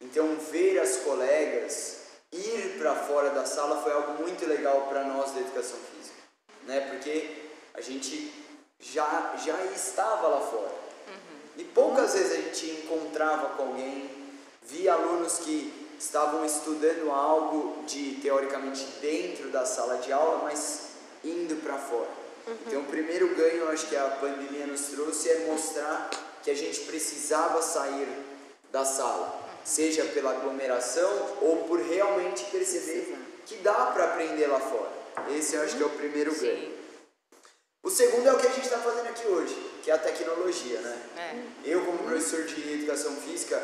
Então, 0.00 0.36
ver 0.36 0.78
as 0.78 0.98
colegas 0.98 1.98
ir 2.32 2.78
para 2.78 2.94
fora 2.94 3.30
da 3.30 3.44
sala 3.44 3.82
foi 3.82 3.92
algo 3.92 4.22
muito 4.22 4.46
legal 4.46 4.86
para 4.88 5.04
nós 5.04 5.32
da 5.32 5.40
educação 5.40 5.78
física, 5.92 6.16
né? 6.64 6.80
Porque 6.90 7.50
a 7.74 7.80
gente 7.80 8.32
já 8.78 9.34
já 9.44 9.64
estava 9.64 10.28
lá 10.28 10.40
fora. 10.40 10.88
E 11.58 11.64
poucas 11.64 12.14
vezes 12.14 12.32
a 12.32 12.36
gente 12.36 12.66
encontrava 12.70 13.56
com 13.56 13.64
alguém, 13.64 14.08
via 14.68 14.92
alunos 14.92 15.38
que 15.38 15.72
estavam 15.98 16.44
estudando 16.44 17.10
algo 17.10 17.82
de 17.86 18.18
teoricamente 18.22 18.84
dentro 19.00 19.48
da 19.48 19.64
sala 19.64 19.96
de 19.98 20.12
aula, 20.12 20.42
mas 20.44 20.90
indo 21.24 21.56
para 21.62 21.76
fora. 21.76 22.08
Uhum. 22.46 22.56
Então, 22.66 22.80
o 22.82 22.84
primeiro 22.84 23.34
ganho, 23.34 23.62
eu 23.62 23.70
acho 23.70 23.86
que 23.88 23.96
a 23.96 24.04
pandemia 24.20 24.66
nos 24.66 24.82
trouxe 24.82 25.28
é 25.28 25.46
mostrar 25.46 26.10
que 26.42 26.50
a 26.50 26.54
gente 26.54 26.80
precisava 26.80 27.60
sair 27.62 28.08
da 28.70 28.84
sala, 28.84 29.40
seja 29.64 30.04
pela 30.04 30.30
aglomeração 30.30 31.36
ou 31.40 31.64
por 31.64 31.80
realmente 31.80 32.44
perceber 32.44 33.16
que 33.44 33.56
dá 33.56 33.86
para 33.86 34.04
aprender 34.04 34.46
lá 34.46 34.60
fora. 34.60 34.92
Esse 35.36 35.56
eu 35.56 35.62
acho 35.62 35.76
que 35.76 35.82
é 35.82 35.86
o 35.86 35.90
primeiro 35.90 36.32
Sim. 36.32 36.46
ganho. 36.46 36.78
O 37.82 37.90
segundo 37.90 38.28
é 38.28 38.32
o 38.32 38.38
que 38.38 38.46
a 38.46 38.50
gente 38.50 38.64
está 38.64 38.78
fazendo 38.78 39.08
aqui 39.08 39.26
hoje, 39.26 39.54
que 39.82 39.90
é 39.90 39.94
a 39.94 39.98
tecnologia, 39.98 40.80
né? 40.80 41.02
É. 41.16 41.70
Eu, 41.70 41.84
como 41.84 41.98
professor 41.98 42.44
de 42.44 42.74
educação 42.74 43.16
física, 43.16 43.56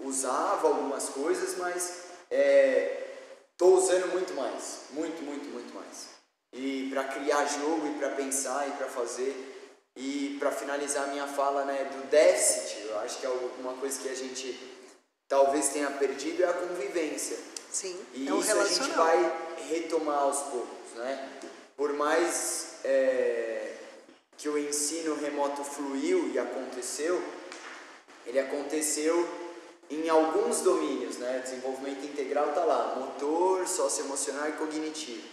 usava 0.00 0.68
algumas 0.68 1.08
coisas, 1.08 1.56
mas 1.58 2.04
estou 2.30 3.74
é, 3.74 3.78
usando 3.78 4.12
muito 4.12 4.34
mais, 4.34 4.80
muito, 4.90 5.22
muito, 5.22 5.48
muito 5.48 5.74
mais. 5.74 6.08
E 6.52 6.88
para 6.90 7.04
criar 7.04 7.44
jogo, 7.44 7.86
e 7.86 7.98
para 7.98 8.10
pensar, 8.10 8.68
e 8.68 8.72
para 8.72 8.86
fazer. 8.86 9.54
E 9.96 10.36
para 10.38 10.52
finalizar 10.52 11.04
a 11.04 11.06
minha 11.08 11.26
fala 11.26 11.64
né, 11.64 11.90
do 11.92 12.06
déficit, 12.08 12.86
eu 12.86 13.00
acho 13.00 13.18
que 13.18 13.26
é 13.26 13.30
uma 13.58 13.74
coisa 13.74 14.00
que 14.00 14.08
a 14.08 14.14
gente 14.14 14.56
talvez 15.26 15.68
tenha 15.68 15.90
perdido 15.90 16.42
é 16.42 16.46
a 16.46 16.52
convivência. 16.52 17.36
Sim, 17.70 17.98
e 18.14 18.28
é 18.28 18.32
um 18.32 18.40
isso 18.40 18.58
a 18.58 18.64
gente 18.64 18.90
vai 18.90 19.56
retomar 19.68 20.20
aos 20.20 20.38
poucos, 20.44 20.92
né? 20.94 21.40
Por 21.76 21.92
mais 21.92 22.76
é, 22.84 23.74
que 24.36 24.48
o 24.48 24.56
ensino 24.56 25.16
remoto 25.16 25.62
fluiu 25.62 26.30
e 26.32 26.38
aconteceu, 26.38 27.22
ele 28.24 28.38
aconteceu 28.38 29.28
em 29.90 30.08
alguns 30.08 30.60
domínios, 30.60 31.16
né? 31.16 31.40
Desenvolvimento 31.42 32.04
integral 32.04 32.48
está 32.50 32.64
lá, 32.64 32.94
motor, 32.96 33.66
socioemocional 33.66 34.48
e 34.48 34.52
cognitivo. 34.52 35.26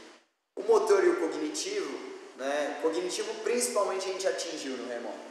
O 0.56 0.64
motor 0.64 1.04
e 1.04 1.10
o 1.10 1.20
cognitivo, 1.20 2.00
né? 2.38 2.80
Cognitivo 2.82 3.34
principalmente 3.44 4.10
a 4.10 4.14
gente 4.14 4.28
atingiu 4.28 4.78
no 4.78 4.88
remoto. 4.88 5.26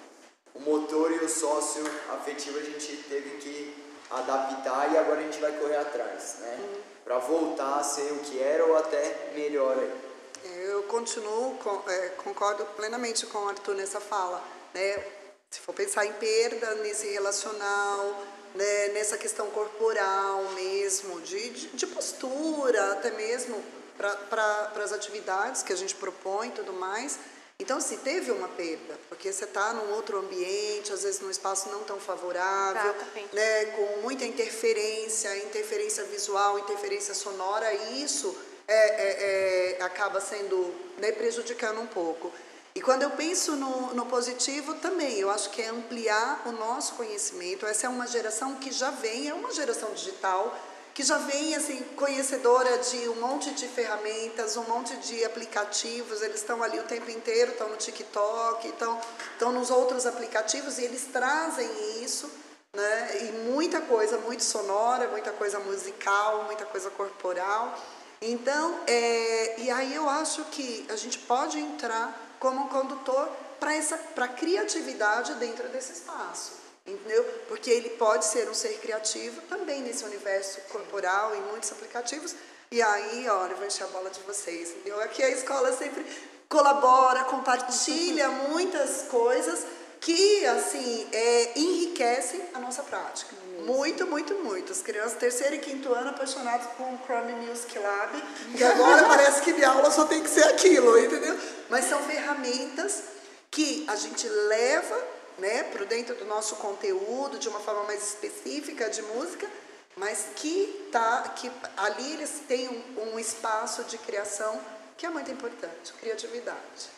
O 0.54 0.60
motor 0.60 1.10
e 1.10 1.24
o 1.24 1.28
socioafetivo 1.28 2.58
a 2.58 2.62
gente 2.62 2.96
teve 3.08 3.38
que 3.38 3.74
adaptar 4.10 4.92
e 4.92 4.98
agora 4.98 5.20
a 5.20 5.22
gente 5.22 5.40
vai 5.40 5.52
correr 5.52 5.76
atrás, 5.76 6.36
né? 6.40 6.80
Para 7.04 7.18
voltar 7.18 7.80
a 7.80 7.82
ser 7.82 8.12
o 8.12 8.18
que 8.20 8.38
era 8.38 8.64
ou 8.64 8.76
até 8.76 9.32
melhor 9.34 9.76
aí. 9.78 10.04
Eu 10.44 10.82
continuo, 10.84 11.58
é, 11.88 12.08
concordo 12.22 12.64
plenamente 12.76 13.26
com 13.26 13.38
o 13.38 13.48
Arthur 13.48 13.74
nessa 13.74 14.00
fala, 14.00 14.42
né? 14.74 15.02
Se 15.50 15.60
for 15.60 15.72
pensar 15.72 16.04
em 16.04 16.12
perda 16.12 16.74
nesse 16.76 17.08
relacional, 17.12 18.22
né, 18.54 18.88
nessa 18.88 19.18
questão 19.18 19.50
corporal 19.50 20.44
mesmo, 20.54 21.20
de, 21.20 21.50
de, 21.50 21.66
de 21.68 21.86
postura, 21.86 22.92
até 22.92 23.10
mesmo 23.10 23.62
para 23.96 24.14
pra, 24.16 24.84
as 24.84 24.92
atividades 24.92 25.62
que 25.62 25.72
a 25.72 25.76
gente 25.76 25.94
propõe 25.94 26.48
e 26.48 26.52
tudo 26.52 26.72
mais. 26.72 27.18
Então, 27.58 27.80
se 27.80 27.98
teve 27.98 28.32
uma 28.32 28.48
perda, 28.48 28.98
porque 29.08 29.32
você 29.32 29.44
está 29.44 29.72
num 29.72 29.92
outro 29.94 30.18
ambiente, 30.18 30.92
às 30.92 31.04
vezes 31.04 31.20
num 31.20 31.30
espaço 31.30 31.68
não 31.68 31.84
tão 31.84 32.00
favorável, 32.00 32.94
né, 33.32 33.66
com 33.66 34.00
muita 34.02 34.24
interferência, 34.24 35.36
interferência 35.38 36.02
visual, 36.04 36.58
interferência 36.58 37.14
sonora, 37.14 37.72
e 37.72 38.02
isso 38.02 38.36
é, 38.66 38.74
é, 38.74 39.76
é, 39.78 39.82
acaba 39.82 40.20
sendo 40.20 40.74
né, 40.98 41.12
prejudicando 41.12 41.80
um 41.80 41.86
pouco. 41.86 42.32
E 42.76 42.82
quando 42.82 43.02
eu 43.02 43.10
penso 43.10 43.52
no, 43.54 43.94
no 43.94 44.06
positivo 44.06 44.74
também, 44.74 45.16
eu 45.20 45.30
acho 45.30 45.48
que 45.50 45.62
é 45.62 45.68
ampliar 45.68 46.42
o 46.44 46.50
nosso 46.50 46.94
conhecimento. 46.94 47.64
Essa 47.64 47.86
é 47.86 47.88
uma 47.88 48.04
geração 48.04 48.56
que 48.56 48.72
já 48.72 48.90
vem, 48.90 49.28
é 49.28 49.34
uma 49.34 49.52
geração 49.52 49.92
digital, 49.94 50.52
que 50.92 51.04
já 51.04 51.18
vem 51.18 51.54
assim 51.54 51.84
conhecedora 51.94 52.78
de 52.78 53.08
um 53.10 53.20
monte 53.20 53.52
de 53.52 53.68
ferramentas, 53.68 54.56
um 54.56 54.64
monte 54.64 54.96
de 54.96 55.24
aplicativos. 55.24 56.20
Eles 56.20 56.40
estão 56.40 56.64
ali 56.64 56.80
o 56.80 56.82
tempo 56.82 57.08
inteiro, 57.12 57.52
estão 57.52 57.68
no 57.68 57.76
TikTok, 57.76 58.66
estão, 58.66 59.52
nos 59.52 59.70
outros 59.70 60.04
aplicativos 60.04 60.76
e 60.78 60.82
eles 60.82 61.04
trazem 61.12 61.70
isso, 62.02 62.28
né? 62.74 63.18
E 63.22 63.50
muita 63.50 63.82
coisa, 63.82 64.18
muito 64.18 64.42
sonora, 64.42 65.06
muita 65.06 65.30
coisa 65.30 65.60
musical, 65.60 66.42
muita 66.46 66.64
coisa 66.64 66.90
corporal. 66.90 67.72
Então, 68.20 68.80
é, 68.88 69.60
e 69.60 69.70
aí 69.70 69.94
eu 69.94 70.08
acho 70.08 70.42
que 70.46 70.84
a 70.90 70.96
gente 70.96 71.20
pode 71.20 71.56
entrar 71.56 72.23
como 72.44 72.68
condutor 72.68 73.26
para 73.58 73.74
essa 73.74 73.96
para 73.96 74.28
criatividade 74.28 75.32
dentro 75.36 75.66
desse 75.70 75.92
espaço, 75.92 76.52
entendeu? 76.86 77.24
Porque 77.48 77.70
ele 77.70 77.88
pode 77.90 78.26
ser 78.26 78.50
um 78.50 78.52
ser 78.52 78.78
criativo 78.80 79.40
também 79.48 79.80
nesse 79.80 80.04
universo 80.04 80.60
corporal 80.70 81.34
em 81.34 81.40
muitos 81.40 81.72
aplicativos. 81.72 82.34
E 82.70 82.82
aí, 82.82 83.26
olha, 83.30 83.52
eu 83.52 83.56
vou 83.56 83.66
encher 83.66 83.84
a 83.84 83.86
bola 83.86 84.10
de 84.10 84.20
vocês. 84.20 84.72
Entendeu? 84.72 85.00
Aqui 85.00 85.22
a 85.22 85.30
escola 85.30 85.72
sempre 85.72 86.04
colabora, 86.46 87.24
compartilha 87.24 88.28
muitas 88.28 89.08
coisas 89.08 89.64
que 89.98 90.44
assim 90.44 91.08
é, 91.12 91.58
enriquecem 91.58 92.42
a 92.52 92.58
nossa 92.58 92.82
prática. 92.82 93.34
Muito, 93.64 94.06
muito, 94.06 94.34
muito. 94.34 94.72
As 94.72 94.82
crianças 94.82 95.14
terceiro 95.14 95.54
e 95.54 95.58
quinto 95.58 95.92
ano 95.92 96.10
apaixonadas 96.10 96.66
com 96.76 96.94
o 96.94 96.98
Chrome 97.04 97.32
Music 97.46 97.78
Lab, 97.78 98.22
que 98.56 98.62
agora 98.64 99.06
parece 99.06 99.42
que 99.42 99.52
minha 99.52 99.70
aula 99.70 99.90
só 99.90 100.04
tem 100.04 100.22
que 100.22 100.28
ser 100.28 100.44
aquilo, 100.44 100.98
entendeu? 100.98 101.38
Mas 101.70 101.86
são 101.86 102.02
ferramentas 102.02 103.02
que 103.50 103.84
a 103.88 103.96
gente 103.96 104.28
leva 104.28 105.02
né, 105.38 105.62
para 105.64 105.84
dentro 105.84 106.14
do 106.16 106.24
nosso 106.24 106.56
conteúdo 106.56 107.38
de 107.38 107.48
uma 107.48 107.60
forma 107.60 107.84
mais 107.84 108.02
específica 108.02 108.90
de 108.90 109.02
música, 109.02 109.48
mas 109.96 110.26
que 110.36 110.88
tá 110.92 111.32
que 111.36 111.50
ali 111.76 112.12
eles 112.12 112.42
têm 112.46 112.68
um, 112.68 113.14
um 113.14 113.18
espaço 113.18 113.84
de 113.84 113.96
criação 113.98 114.60
que 114.96 115.06
é 115.06 115.08
muito 115.08 115.30
importante, 115.30 115.92
criatividade. 115.94 116.94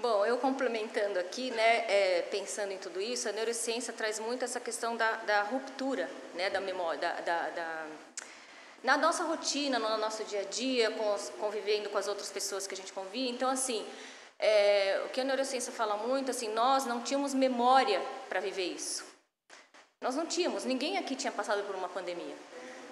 Bom, 0.00 0.24
eu 0.24 0.38
complementando 0.38 1.18
aqui, 1.18 1.50
né, 1.50 1.84
é, 1.86 2.22
pensando 2.22 2.72
em 2.72 2.78
tudo 2.78 3.00
isso, 3.00 3.28
a 3.28 3.32
neurociência 3.32 3.92
traz 3.92 4.18
muito 4.18 4.42
essa 4.42 4.58
questão 4.58 4.96
da, 4.96 5.16
da 5.16 5.42
ruptura, 5.42 6.08
né, 6.34 6.48
da 6.48 6.60
memória, 6.62 6.98
da, 6.98 7.20
da, 7.20 7.50
da, 7.50 7.86
na 8.82 8.96
nossa 8.96 9.22
rotina, 9.24 9.78
no 9.78 9.98
nosso 9.98 10.24
dia 10.24 10.40
a 10.40 10.44
dia, 10.44 10.90
convivendo 11.38 11.90
com 11.90 11.98
as 11.98 12.08
outras 12.08 12.30
pessoas 12.30 12.66
que 12.66 12.72
a 12.72 12.76
gente 12.76 12.92
convive. 12.92 13.28
Então, 13.28 13.50
assim, 13.50 13.86
é, 14.38 15.02
o 15.04 15.10
que 15.10 15.20
a 15.20 15.24
neurociência 15.24 15.70
fala 15.70 15.98
muito, 15.98 16.30
assim, 16.30 16.48
nós 16.48 16.86
não 16.86 17.02
tínhamos 17.02 17.34
memória 17.34 18.00
para 18.30 18.40
viver 18.40 18.72
isso. 18.72 19.04
Nós 20.00 20.16
não 20.16 20.24
tínhamos, 20.24 20.64
ninguém 20.64 20.96
aqui 20.96 21.14
tinha 21.14 21.32
passado 21.32 21.62
por 21.64 21.76
uma 21.76 21.88
pandemia. 21.88 22.34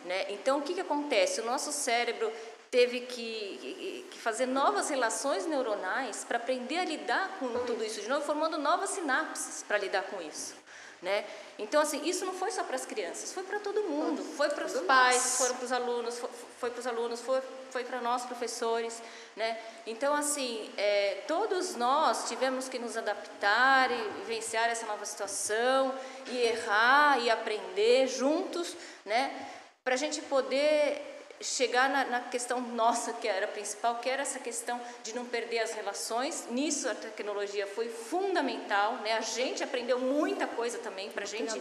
Né? 0.04 0.26
Então, 0.28 0.58
o 0.58 0.62
que, 0.62 0.74
que 0.74 0.80
acontece? 0.80 1.40
O 1.40 1.46
nosso 1.46 1.72
cérebro 1.72 2.30
teve 2.70 3.00
que, 3.00 4.06
que 4.10 4.18
fazer 4.18 4.46
novas 4.46 4.88
relações 4.88 5.44
neuronais 5.46 6.24
para 6.24 6.38
aprender 6.38 6.78
a 6.78 6.84
lidar 6.84 7.36
com 7.38 7.48
tudo 7.66 7.84
isso 7.84 8.00
de 8.00 8.08
novo, 8.08 8.24
formando 8.24 8.56
novas 8.58 8.90
sinapses 8.90 9.64
para 9.66 9.78
lidar 9.78 10.04
com 10.04 10.22
isso. 10.22 10.54
Né? 11.02 11.24
Então, 11.58 11.80
assim, 11.80 12.06
isso 12.06 12.26
não 12.26 12.34
foi 12.34 12.50
só 12.50 12.62
para 12.62 12.76
as 12.76 12.84
crianças, 12.84 13.32
foi 13.32 13.42
para 13.42 13.58
todo 13.58 13.82
mundo. 13.84 14.22
Foi 14.22 14.50
para 14.50 14.66
os 14.66 14.80
pais, 14.82 15.38
foram 15.38 15.56
para 15.56 15.64
os 15.64 15.72
alunos, 15.72 16.18
foi, 16.18 16.30
foi 16.58 16.70
para 16.70 16.80
os 16.80 16.86
alunos, 16.86 17.20
foi, 17.22 17.42
foi 17.70 17.84
para 17.84 18.02
nós, 18.02 18.26
professores. 18.26 19.02
Né? 19.34 19.58
Então, 19.86 20.14
assim, 20.14 20.70
é, 20.76 21.22
todos 21.26 21.74
nós 21.74 22.28
tivemos 22.28 22.68
que 22.68 22.78
nos 22.78 22.98
adaptar 22.98 23.90
e 23.90 24.08
vivenciar 24.20 24.68
essa 24.68 24.84
nova 24.84 25.06
situação, 25.06 25.94
e 26.26 26.36
errar 26.36 27.18
e 27.18 27.30
aprender 27.30 28.06
juntos, 28.06 28.76
né? 29.06 29.48
para 29.82 29.94
a 29.94 29.98
gente 29.98 30.20
poder 30.20 31.19
chegar 31.40 31.88
na, 31.88 32.04
na, 32.04 32.20
questão 32.20 32.60
nossa, 32.60 33.12
que 33.14 33.26
era 33.26 33.46
principal, 33.46 33.96
que 33.96 34.10
era 34.10 34.22
essa 34.22 34.38
questão 34.38 34.80
de 35.02 35.14
não 35.14 35.24
perder 35.24 35.60
as 35.60 35.72
relações. 35.72 36.46
Nisso 36.50 36.88
a 36.88 36.94
tecnologia 36.94 37.66
foi 37.66 37.88
fundamental, 37.88 38.96
né? 38.96 39.14
A 39.14 39.20
gente 39.20 39.64
aprendeu 39.64 39.98
muita 39.98 40.46
coisa 40.46 40.78
também 40.78 41.10
para 41.10 41.24
a 41.24 41.26
gente, 41.26 41.58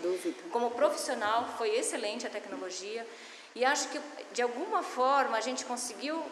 como 0.51 0.71
profissional, 0.71 1.55
foi 1.57 1.75
excelente 1.75 2.27
a 2.27 2.30
tecnologia. 2.30 3.07
E 3.55 3.65
acho 3.65 3.88
que 3.89 3.99
de 4.34 4.41
alguma 4.41 4.84
forma 4.84 5.38
a 5.38 5.41
gente 5.41 5.65
conseguiu 5.65 6.23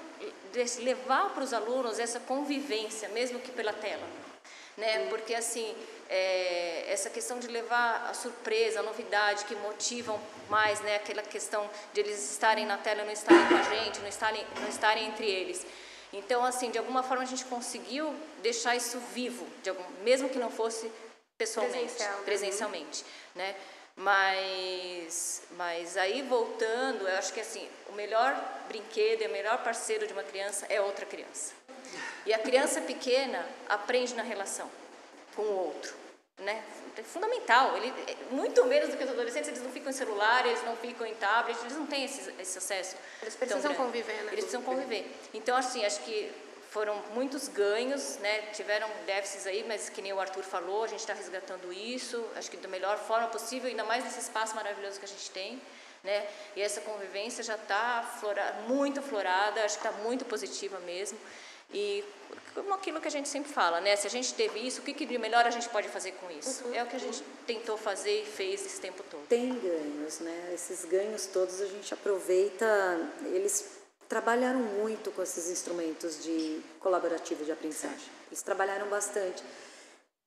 levar 0.79 1.29
para 1.33 1.43
os 1.43 1.53
alunos 1.53 1.99
essa 1.99 2.19
convivência, 2.19 3.09
mesmo 3.09 3.39
que 3.39 3.51
pela 3.51 3.73
tela, 3.73 4.05
né? 4.75 5.07
Porque 5.09 5.33
assim 5.33 5.73
é, 6.09 6.85
essa 6.87 7.09
questão 7.09 7.39
de 7.39 7.47
levar 7.47 8.07
a 8.09 8.13
surpresa, 8.13 8.79
a 8.79 8.83
novidade, 8.83 9.45
que 9.45 9.55
motivam 9.55 10.19
mais, 10.49 10.79
né, 10.81 10.95
aquela 10.95 11.21
questão 11.21 11.69
de 11.93 12.01
eles 12.01 12.31
estarem 12.31 12.65
na 12.65 12.77
tela 12.77 13.01
e 13.01 13.05
não 13.05 13.11
estarem 13.11 13.47
com 13.47 13.55
a 13.55 13.63
gente, 13.63 13.99
não 13.99 14.07
estarem, 14.07 14.45
não 14.61 14.69
estarem 14.69 15.07
entre 15.07 15.25
eles. 15.25 15.65
Então, 16.13 16.43
assim, 16.45 16.71
de 16.71 16.77
alguma 16.77 17.03
forma 17.03 17.23
a 17.23 17.27
gente 17.27 17.45
conseguiu 17.45 18.15
deixar 18.41 18.75
isso 18.75 18.99
vivo, 19.13 19.45
algum, 19.67 19.83
mesmo 20.03 20.29
que 20.29 20.39
não 20.39 20.49
fosse 20.49 20.89
pessoalmente, 21.37 21.93
Presencial, 21.93 22.19
presencialmente, 22.23 23.05
né? 23.35 23.55
Mas, 23.95 25.41
mas 25.51 25.97
aí 25.97 26.21
voltando, 26.21 27.07
eu 27.07 27.17
acho 27.17 27.33
que 27.33 27.39
assim, 27.39 27.67
o 27.89 27.93
melhor 27.93 28.35
brinquedo, 28.67 29.25
o 29.25 29.31
melhor 29.31 29.63
parceiro 29.63 30.05
de 30.05 30.13
uma 30.13 30.23
criança 30.23 30.67
é 30.69 30.79
outra 30.79 31.05
criança. 31.05 31.53
E 32.25 32.33
a 32.33 32.39
criança 32.39 32.79
pequena 32.81 33.43
aprende 33.67 34.13
na 34.13 34.23
relação 34.23 34.69
com 35.37 35.43
o 35.43 35.65
outro. 35.67 35.93
né? 36.39 36.63
É 36.97 37.03
fundamental. 37.03 37.77
Ele, 37.77 37.93
muito 38.31 38.65
menos 38.65 38.89
do 38.89 38.97
que 38.97 39.03
os 39.03 39.09
adolescentes, 39.09 39.49
eles 39.49 39.61
não 39.61 39.71
ficam 39.71 39.91
em 39.91 39.93
celular, 39.93 40.45
eles 40.45 40.63
não 40.63 40.75
ficam 40.75 41.05
em 41.05 41.13
tablet, 41.15 41.57
eles 41.61 41.77
não 41.77 41.85
têm 41.85 42.05
esse, 42.05 42.33
esse 42.39 42.57
acesso. 42.57 42.95
Eles 43.21 43.35
precisam 43.35 43.73
conviver, 43.75 44.13
né? 44.23 44.33
Eles 44.33 44.45
precisam 44.45 44.63
conviver. 44.63 45.05
Então, 45.33 45.55
assim, 45.55 45.85
acho 45.85 46.01
que 46.01 46.31
foram 46.71 46.95
muitos 47.13 47.47
ganhos, 47.47 48.17
né? 48.17 48.41
Tiveram 48.53 48.89
déficits 49.05 49.47
aí, 49.47 49.63
mas 49.67 49.89
que 49.89 50.01
nem 50.01 50.11
o 50.11 50.19
Arthur 50.19 50.43
falou, 50.43 50.83
a 50.83 50.87
gente 50.87 50.99
está 50.99 51.13
resgatando 51.13 51.71
isso, 51.71 52.23
acho 52.35 52.49
que 52.51 52.57
da 52.57 52.67
melhor 52.67 52.97
forma 52.97 53.27
possível, 53.27 53.69
ainda 53.69 53.83
mais 53.83 54.03
nesse 54.03 54.19
espaço 54.19 54.55
maravilhoso 54.55 54.99
que 54.99 55.05
a 55.05 55.09
gente 55.09 55.31
tem. 55.31 55.61
Né? 56.03 56.27
E 56.55 56.61
essa 56.61 56.81
convivência 56.81 57.43
já 57.43 57.55
está 57.55 58.19
muito 58.67 59.01
florada, 59.01 59.63
acho 59.63 59.79
que 59.79 59.87
está 59.87 59.97
muito 60.03 60.25
positiva 60.25 60.79
mesmo. 60.79 61.17
E 61.73 62.03
como 62.53 62.73
aquilo 62.73 62.99
que 62.99 63.07
a 63.07 63.11
gente 63.11 63.29
sempre 63.29 63.51
fala, 63.51 63.79
né? 63.81 63.95
Se 63.95 64.07
a 64.07 64.09
gente 64.09 64.33
teve 64.33 64.59
isso, 64.59 64.81
o 64.81 64.83
que, 64.83 64.93
que 64.93 65.05
de 65.05 65.17
melhor 65.17 65.45
a 65.45 65.51
gente 65.51 65.69
pode 65.69 65.87
fazer 65.89 66.13
com 66.13 66.29
isso? 66.31 66.65
Uhum. 66.65 66.73
É 66.73 66.83
o 66.83 66.87
que 66.87 66.95
a 66.95 66.99
gente 66.99 67.23
tentou 67.45 67.77
fazer 67.77 68.23
e 68.23 68.25
fez 68.25 68.65
esse 68.65 68.81
tempo 68.81 69.03
todo. 69.09 69.27
Tem 69.27 69.53
ganhos, 69.59 70.19
né? 70.19 70.51
Esses 70.53 70.85
ganhos 70.85 71.27
todos 71.27 71.61
a 71.61 71.67
gente 71.67 71.93
aproveita, 71.93 72.65
eles 73.25 73.77
trabalharam 74.09 74.59
muito 74.59 75.11
com 75.11 75.21
esses 75.21 75.49
instrumentos 75.49 76.23
de 76.23 76.61
colaborativo 76.79 77.43
de 77.43 77.51
aprendizagem. 77.51 78.09
Eles 78.27 78.41
trabalharam 78.41 78.87
bastante. 78.87 79.43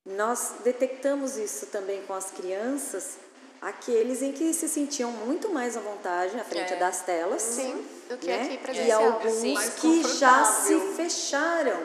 Nós 0.04 0.54
detectamos 0.62 1.36
isso 1.36 1.66
também 1.66 2.02
com 2.06 2.14
as 2.14 2.30
crianças, 2.30 3.18
aqueles 3.60 4.22
em 4.22 4.32
que 4.32 4.52
se 4.54 4.68
sentiam 4.68 5.10
muito 5.10 5.50
mais 5.50 5.76
à 5.76 5.80
vontade 5.80 6.38
à 6.38 6.44
frente 6.44 6.72
é. 6.72 6.76
das 6.76 7.02
telas. 7.02 7.42
Sim, 7.42 7.84
do 8.08 8.16
que 8.16 8.26
né? 8.26 8.42
aqui 8.42 8.58
presencial. 8.58 9.02
E 9.02 9.04
alguns 9.04 9.34
Sim. 9.34 9.70
que 9.80 10.18
já 10.18 10.44
se 10.44 10.78
fecharam 10.96 11.78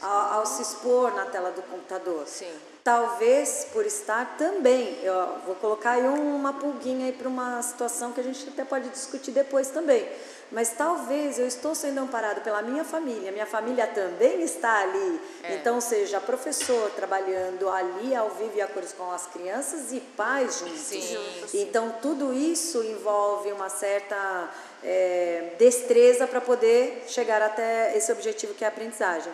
ao, 0.00 0.38
ao, 0.38 0.46
se 0.46 0.62
expor 0.62 1.14
na 1.14 1.26
tela 1.26 1.50
do 1.50 1.62
computador. 1.62 2.26
Sim. 2.26 2.52
Talvez 2.84 3.68
por 3.72 3.86
estar 3.86 4.36
também, 4.36 4.98
eu 5.04 5.38
vou 5.46 5.54
colocar 5.54 5.92
aí 5.92 6.02
uma 6.02 6.52
pulguinha 6.52 7.06
aí 7.06 7.12
para 7.12 7.28
uma 7.28 7.62
situação 7.62 8.12
que 8.12 8.20
a 8.20 8.24
gente 8.24 8.48
até 8.48 8.64
pode 8.64 8.88
discutir 8.88 9.30
depois 9.30 9.68
também. 9.68 10.08
Mas 10.52 10.74
talvez 10.76 11.38
eu 11.38 11.46
estou 11.46 11.74
sendo 11.74 11.98
amparado 11.98 12.42
pela 12.42 12.60
minha 12.60 12.84
família, 12.84 13.32
minha 13.32 13.46
família 13.46 13.86
também 13.86 14.42
está 14.42 14.82
ali. 14.82 15.20
É. 15.42 15.54
Então, 15.54 15.80
seja 15.80 16.20
professor 16.20 16.90
trabalhando 16.90 17.70
ali 17.70 18.14
ao 18.14 18.28
vivo 18.30 18.52
e 18.56 18.60
a 18.60 18.66
cores 18.66 18.92
com 18.92 19.10
as 19.10 19.26
crianças 19.26 19.92
e 19.92 20.00
pais 20.00 20.58
juntos. 20.58 20.78
Sim. 20.78 21.62
Então, 21.62 21.96
tudo 22.02 22.34
isso 22.34 22.84
envolve 22.84 23.50
uma 23.50 23.70
certa 23.70 24.50
é, 24.84 25.54
destreza 25.58 26.26
para 26.26 26.40
poder 26.40 27.04
chegar 27.08 27.40
até 27.40 27.96
esse 27.96 28.12
objetivo 28.12 28.52
que 28.52 28.62
é 28.62 28.66
a 28.66 28.70
aprendizagem. 28.70 29.32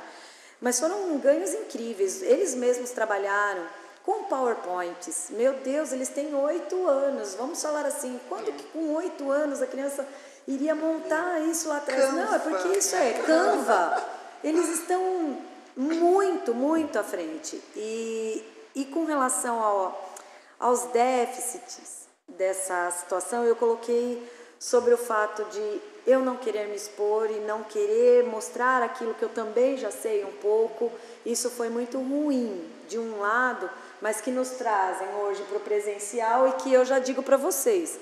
Mas 0.60 0.78
foram 0.78 1.18
ganhos 1.18 1.52
incríveis. 1.52 2.22
Eles 2.22 2.54
mesmos 2.54 2.90
trabalharam 2.90 3.66
com 4.04 4.24
PowerPoints. 4.24 5.26
Meu 5.30 5.52
Deus, 5.54 5.92
eles 5.92 6.08
têm 6.08 6.34
oito 6.34 6.86
anos. 6.86 7.34
Vamos 7.34 7.60
falar 7.60 7.84
assim, 7.86 8.20
quando 8.28 8.52
que 8.52 8.64
com 8.68 8.94
oito 8.94 9.30
anos 9.30 9.60
a 9.60 9.66
criança 9.66 10.06
iria 10.48 10.74
montar 10.74 11.40
isso 11.42 11.68
lá 11.68 11.76
atrás? 11.76 12.06
Canva. 12.06 12.24
Não, 12.24 12.34
é 12.34 12.38
porque 12.38 12.78
isso 12.78 12.96
é 12.96 13.12
Canva. 13.24 14.02
Eles 14.42 14.68
estão 14.80 15.38
muito, 15.76 16.54
muito 16.54 16.98
à 16.98 17.04
frente. 17.04 17.62
E, 17.76 18.42
e 18.74 18.84
com 18.86 19.04
relação 19.04 19.62
ao, 19.62 20.14
aos 20.58 20.84
déficits 20.84 22.08
dessa 22.26 22.90
situação, 22.90 23.44
eu 23.44 23.54
coloquei 23.54 24.26
sobre 24.58 24.92
o 24.92 24.98
fato 24.98 25.44
de 25.44 25.80
eu 26.06 26.20
não 26.20 26.36
querer 26.36 26.66
me 26.68 26.76
expor 26.76 27.30
e 27.30 27.38
não 27.40 27.62
querer 27.62 28.24
mostrar 28.24 28.82
aquilo 28.82 29.14
que 29.14 29.22
eu 29.22 29.28
também 29.28 29.76
já 29.76 29.90
sei 29.90 30.24
um 30.24 30.32
pouco. 30.32 30.90
Isso 31.24 31.50
foi 31.50 31.68
muito 31.68 31.98
ruim, 31.98 32.64
de 32.88 32.98
um 32.98 33.20
lado, 33.20 33.68
mas 34.00 34.20
que 34.20 34.30
nos 34.30 34.50
trazem 34.50 35.08
hoje 35.16 35.42
para 35.42 35.58
o 35.58 35.60
presencial 35.60 36.48
e 36.48 36.52
que 36.52 36.72
eu 36.72 36.84
já 36.86 36.98
digo 36.98 37.22
para 37.22 37.36
vocês. 37.36 38.00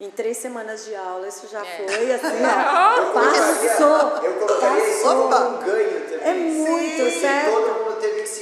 Em 0.00 0.10
três 0.10 0.36
semanas 0.36 0.84
de 0.84 0.94
aula, 0.94 1.26
isso 1.26 1.48
já 1.48 1.58
é. 1.58 1.88
foi 1.88 2.12
assim, 2.12 2.26
ó, 2.44 3.10
passou. 3.10 4.22
Eu 4.22 4.32
colocaria 4.34 4.90
isso 4.90 5.02
como 5.02 5.24
um 5.24 5.58
ganho 5.58 6.00
também. 6.08 6.20
É 6.20 6.34
muito, 6.34 7.10
Sim, 7.10 7.20
certo? 7.20 7.77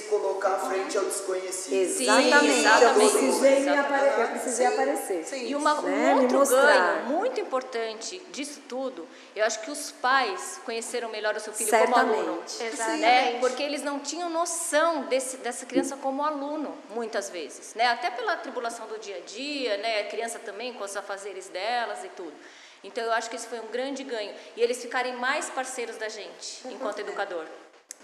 Colocar 0.09 0.59
frente 0.59 0.97
ao 0.97 1.05
desconhecido. 1.05 1.75
Exatamente. 1.75 2.53
Sim, 2.53 2.59
exatamente. 2.61 2.85
Eu 2.85 2.95
precisei, 2.95 3.59
Exatamente. 3.59 3.79
apare... 3.79 4.21
eu 4.21 4.29
precisei 4.29 4.67
aparecer. 4.67 5.25
E 5.47 5.55
uma, 5.55 5.81
um 5.81 5.83
né? 5.83 6.15
outro 6.15 6.39
mostrar. 6.39 6.63
ganho 6.63 7.07
muito 7.07 7.41
importante 7.41 8.23
disso 8.31 8.61
tudo, 8.69 9.07
eu 9.35 9.45
acho 9.45 9.61
que 9.61 9.71
os 9.71 9.93
pais 9.93 10.61
conheceram 10.65 11.09
melhor 11.09 11.35
o 11.35 11.41
seu 11.41 11.53
filho 11.53 11.71
como 11.71 11.97
aluno. 11.97 12.43
Certamente. 12.47 13.01
Né? 13.01 13.39
Porque 13.41 13.63
eles 13.63 13.83
não 13.83 13.99
tinham 13.99 14.31
noção 14.31 15.05
desse, 15.05 15.39
dessa 15.39 15.67
criança 15.67 15.97
como 15.97 16.25
aluno, 16.25 16.77
muitas 16.91 17.31
vezes. 17.31 17.75
Né? 17.75 17.87
Até 17.87 18.11
pela 18.11 18.37
tribulação 18.37 18.87
do 18.87 18.99
dia 18.99 19.17
a 19.17 19.21
dia, 19.21 19.77
né? 19.79 20.01
a 20.01 20.05
criança 20.05 20.39
também 20.39 20.73
com 20.73 20.85
os 20.85 20.97
afazeres 20.97 21.49
delas 21.49 22.05
e 22.05 22.09
tudo. 22.09 22.35
Então, 22.85 23.03
eu 23.03 23.13
acho 23.13 23.29
que 23.29 23.35
esse 23.35 23.49
foi 23.49 23.59
um 23.59 23.67
grande 23.67 24.05
ganho. 24.05 24.33
E 24.57 24.63
eles 24.63 24.81
ficarem 24.81 25.17
mais 25.17 25.51
parceiros 25.51 25.97
da 25.97 26.09
gente, 26.09 26.67
enquanto 26.69 27.01
educador. 27.01 27.45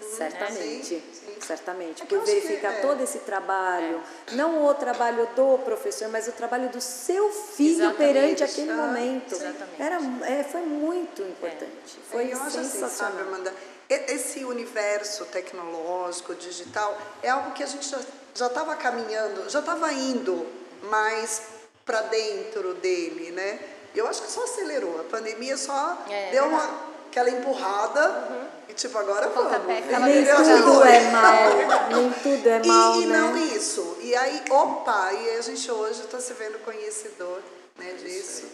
Certamente, 0.00 0.84
Sim, 0.86 1.02
sim. 1.12 1.36
certamente. 1.40 2.02
É 2.02 2.06
que 2.06 2.14
eu 2.14 2.20
Por 2.20 2.24
acho 2.28 2.34
que 2.34 2.40
verificar 2.46 2.72
é. 2.74 2.80
todo 2.80 3.02
esse 3.02 3.18
trabalho, 3.20 4.02
não 4.32 4.66
o 4.66 4.74
trabalho 4.74 5.26
do 5.36 5.58
professor, 5.58 6.08
mas 6.08 6.26
o 6.26 6.32
trabalho 6.32 6.68
do 6.70 6.80
seu 6.80 7.30
filho 7.30 7.84
Exatamente. 7.84 7.96
perante 8.12 8.44
aquele 8.44 8.70
Ah, 8.72 8.74
momento. 8.76 9.32
exatamente. 9.34 9.80
Era, 9.82 9.98
é, 10.26 10.44
foi 10.44 10.62
muito 10.62 11.22
importante. 11.22 11.98
Foi 12.10 12.32
eu 12.32 12.36
acho 12.36 12.58
assim, 12.58 12.64
sensacional. 12.68 13.16
sabe, 13.16 13.28
Amanda? 13.28 13.54
Esse 13.88 14.44
universo 14.44 15.24
tecnológico, 15.26 16.34
digital, 16.34 16.96
é 17.22 17.28
algo 17.28 17.52
que 17.52 17.62
a 17.62 17.66
gente 17.66 17.88
já 18.34 18.46
estava 18.46 18.74
caminhando, 18.74 19.48
já 19.50 19.60
estava 19.60 19.92
indo 19.92 20.46
mais 20.84 21.42
para 21.84 22.00
dentro 22.02 22.74
dele, 22.74 23.30
né? 23.32 23.60
Eu 23.94 24.06
acho 24.08 24.22
que 24.22 24.30
só 24.30 24.44
acelerou. 24.44 24.98
A 25.00 25.04
pandemia 25.04 25.56
só 25.56 25.98
É, 26.08 26.30
deu 26.30 26.46
uma, 26.46 26.80
aquela 27.10 27.28
empurrada 27.28 28.50
e, 28.68 28.74
tipo, 28.74 28.96
agora 28.98 29.28
vamos. 29.28 29.52
Aquela 29.52 30.06
Nem 30.06 30.24
tudo 30.24 30.44
Tipo, 30.44 30.82
é 30.84 31.00
mal, 31.10 31.88
nem 31.90 32.12
tudo 32.12 32.48
é 32.48 32.66
mal, 32.66 32.94
E, 32.94 33.02
e 33.02 33.06
né? 33.06 33.18
não 33.18 33.36
isso. 33.36 33.96
E 34.00 34.14
aí, 34.14 34.42
opa, 34.50 35.12
e 35.12 35.30
a 35.36 35.40
gente 35.40 35.70
hoje 35.70 36.00
está 36.02 36.18
se 36.18 36.32
vendo 36.34 36.58
conhecedor 36.64 37.42
né, 37.76 37.92
disso, 37.94 38.46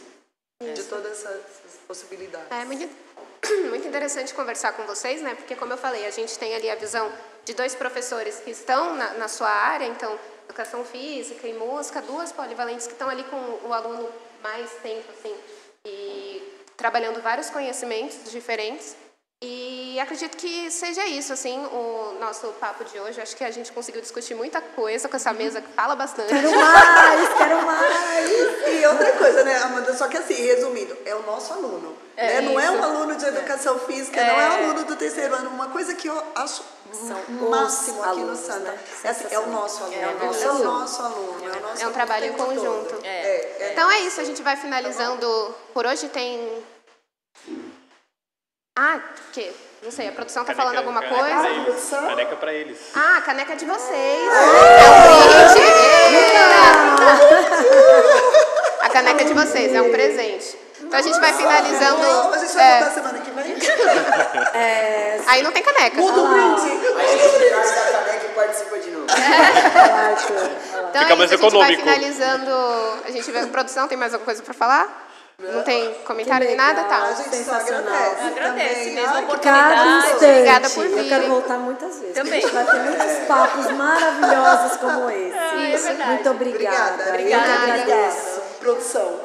de 0.63 0.83
todas 0.85 1.13
essas, 1.13 1.35
essas 1.35 1.81
possibilidades. 1.87 2.51
É 2.51 2.65
muito, 2.65 2.89
muito 3.69 3.87
interessante 3.87 4.35
conversar 4.35 4.73
com 4.73 4.85
vocês, 4.85 5.23
né? 5.23 5.35
Porque, 5.35 5.55
como 5.55 5.73
eu 5.73 5.79
falei, 5.79 6.07
a 6.07 6.11
gente 6.11 6.39
tem 6.39 6.55
ali 6.55 6.71
a 6.71 6.75
visão 6.75 7.13
de 7.45 7.55
dois 7.55 7.75
professores 7.75 8.41
que 8.45 8.51
estão 8.51 8.95
na, 8.95 9.15
na 9.15 9.29
sua 9.29 9.49
área, 9.49 9.87
então, 9.87 10.19
educação 10.45 10.85
física 10.85 11.47
e 11.47 11.55
música, 11.55 12.03
duas 12.03 12.33
polivalentes 12.33 12.87
que 12.87 12.93
estão 12.93 13.09
ali 13.09 13.25
com 13.25 13.69
o 13.69 13.73
aluno 13.73 14.09
mais 14.43 14.71
tempo, 14.83 15.11
assim, 15.13 15.35
e 15.85 16.43
trabalhando 16.77 17.21
vários 17.23 17.51
conhecimentos 17.51 18.31
diferentes. 18.31 18.97
E 19.41 20.01
acredito 20.01 20.37
que 20.37 20.69
seja 20.69 21.07
isso, 21.07 21.33
assim, 21.33 21.57
o 21.67 22.17
nosso 22.19 22.49
papo 22.61 22.85
de 22.85 22.99
hoje. 22.99 23.21
Acho 23.21 23.37
que 23.37 23.45
a 23.45 23.51
gente 23.53 23.71
conseguiu 23.71 24.01
discutir 24.01 24.35
muita 24.35 24.61
coisa 24.61 25.09
com 25.09 25.15
essa 25.15 25.33
mesa 25.33 25.61
que 25.61 25.73
fala 25.73 25.95
bastante. 25.95 26.29
Quero 26.29 26.51
mais, 26.51 27.29
quero 27.39 27.63
mais. 27.65 28.31
E 28.67 28.87
outra 28.87 29.13
coisa, 29.13 29.45
né, 29.45 29.57
Amanda? 29.59 29.97
Só 29.97 30.09
que 30.09 30.17
assim, 30.17 30.35
resumindo, 30.35 30.97
é 31.05 31.15
o 31.15 31.23
nosso 31.23 31.53
aluno. 31.53 31.97
É 32.17 32.41
né? 32.41 32.49
Não 32.49 32.59
é 32.59 32.69
um 32.69 32.83
aluno 32.83 33.15
de 33.15 33.25
educação 33.27 33.79
física, 33.79 34.21
não 34.25 34.41
é 34.41 34.49
um 34.49 34.65
aluno 34.65 34.85
do 34.85 34.97
terceiro 34.97 35.33
ano. 35.37 35.51
Uma 35.51 35.69
coisa 35.69 35.95
que 35.95 36.09
eu 36.09 36.21
acho 36.35 36.65
São 36.93 37.49
máximo 37.49 38.03
aqui 38.03 38.11
alunos, 38.11 38.41
no 38.41 38.45
Sana. 38.47 38.59
né? 38.73 38.79
É, 39.05 39.09
assim, 39.09 39.27
é 39.31 39.39
o 39.39 39.47
nosso 39.47 39.85
aluno. 39.85 40.03
É 40.03 40.09
o 40.09 40.27
nosso 40.27 40.43
é 40.43 40.47
o 40.47 40.51
aluno. 40.51 40.65
nosso 40.65 41.03
aluno. 41.03 41.45
É, 41.45 41.57
o 41.57 41.61
nosso 41.61 41.83
É 41.85 41.87
um 41.87 41.93
trabalho 41.93 42.27
em 42.27 42.33
conjunto. 42.33 42.99
É, 43.05 43.09
É, 43.09 43.57
é. 43.61 43.73
Então 43.73 43.89
é 43.89 44.01
isso, 44.01 44.21
a 44.21 44.25
gente 44.25 44.43
vai 44.43 44.57
finalizando. 44.57 45.55
Por 45.73 45.87
hoje 45.87 46.09
tem. 46.09 46.65
Ah, 48.81 49.01
o 49.29 49.33
quê? 49.33 49.51
Não 49.83 49.91
sei, 49.91 50.07
a 50.07 50.13
produção 50.13 50.45
tá 50.45 50.55
falando 50.55 50.77
alguma 50.77 51.01
caneca 51.01 51.19
coisa? 51.21 51.41
Pra 51.41 51.51
eles. 51.51 51.91
Caneca 51.91 52.37
pra 52.37 52.55
eles. 52.55 52.79
Ah, 52.95 53.17
a 53.17 53.21
caneca 53.23 53.53
é 53.55 53.57
de 53.57 53.65
vocês. 53.65 54.33
É 54.33 54.41
um 54.41 55.03
brinde. 55.25 55.63
A 58.81 58.89
caneca 58.89 59.23
é 59.23 59.25
de 59.25 59.35
vocês, 59.35 59.75
é 59.75 59.83
um 59.83 59.91
presente. 59.91 60.57
Então 60.81 60.97
a 60.97 61.03
gente 61.03 61.19
vai 61.19 61.33
finalizando. 61.33 62.03
Não, 62.03 62.33
a 62.33 62.39
gente 62.39 62.55
vai 62.55 62.65
é, 62.65 62.79
voltar 62.79 62.95
semana 62.95 63.19
que 63.19 63.31
vem. 63.33 63.57
aí 65.27 65.43
não 65.43 65.51
tem 65.51 65.63
caneca. 65.65 65.97
Muda 65.97 66.21
o 66.21 66.29
brinde. 66.29 66.71
A 66.97 67.07
gente 67.07 67.49
traz 67.49 67.79
a 67.79 67.99
caneca 67.99 68.27
e 68.27 68.29
participa 68.29 68.79
de 68.79 68.91
novo. 68.91 69.07
Então 70.91 71.03
Fica 71.03 71.13
é 71.13 71.17
mais 71.17 71.33
isso, 71.33 71.45
a 71.45 71.51
gente 71.51 71.59
vai 71.59 71.73
econômico. 71.73 71.83
finalizando. 71.83 72.53
A 73.05 73.11
gente 73.11 73.29
vê. 73.29 73.47
Produção, 73.47 73.89
tem 73.89 73.99
mais 73.99 74.15
alguma 74.15 74.25
coisa 74.25 74.41
pra 74.41 74.55
falar? 74.55 75.08
Não 75.41 75.63
tem 75.63 75.95
comentário 76.05 76.49
nem 76.49 76.57
nada? 76.57 76.81
A 76.81 76.85
Tá. 76.85 77.13
gente 77.13 77.23
só 77.29 77.31
Sensacional. 77.31 77.95
agradece. 78.27 78.91
Mesmo 78.91 79.15
a 79.15 79.21
oportunidade. 79.21 79.41
Cada 79.43 79.87
instante. 79.99 80.25
Obrigada 80.25 80.71
por 80.71 80.85
Eu 80.85 80.91
virem. 80.91 81.09
quero 81.09 81.29
voltar 81.29 81.59
muitas 81.59 82.01
vezes. 82.01 82.15
Também. 82.17 82.39
A 82.39 82.41
gente 82.43 82.53
vai 82.55 82.65
ter 82.67 82.81
muitos 82.83 83.19
papos 83.29 83.71
maravilhosos 83.71 84.77
como 84.79 85.09
esse. 85.11 85.37
é 85.37 85.77
verdade. 85.79 86.11
Muito 86.11 86.31
obrigada. 86.31 87.05
Obrigada. 87.11 87.47
Eu 87.47 87.65
que 87.65 87.71
agradeço. 87.71 88.41
Produção. 88.59 89.21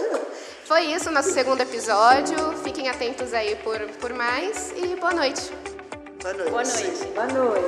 Foi 0.64 0.80
isso, 0.84 1.10
nosso 1.10 1.30
segundo 1.32 1.60
episódio. 1.60 2.54
Fiquem 2.64 2.88
atentos 2.88 3.34
aí 3.34 3.54
por, 3.56 3.78
por 4.00 4.14
mais 4.14 4.72
e 4.74 4.96
boa 4.96 5.12
noite. 5.12 5.52
Boa 6.22 6.32
noite. 6.32 6.50
Boa 6.50 6.64
noite. 6.64 7.04
Boa 7.14 7.26
noite. 7.26 7.66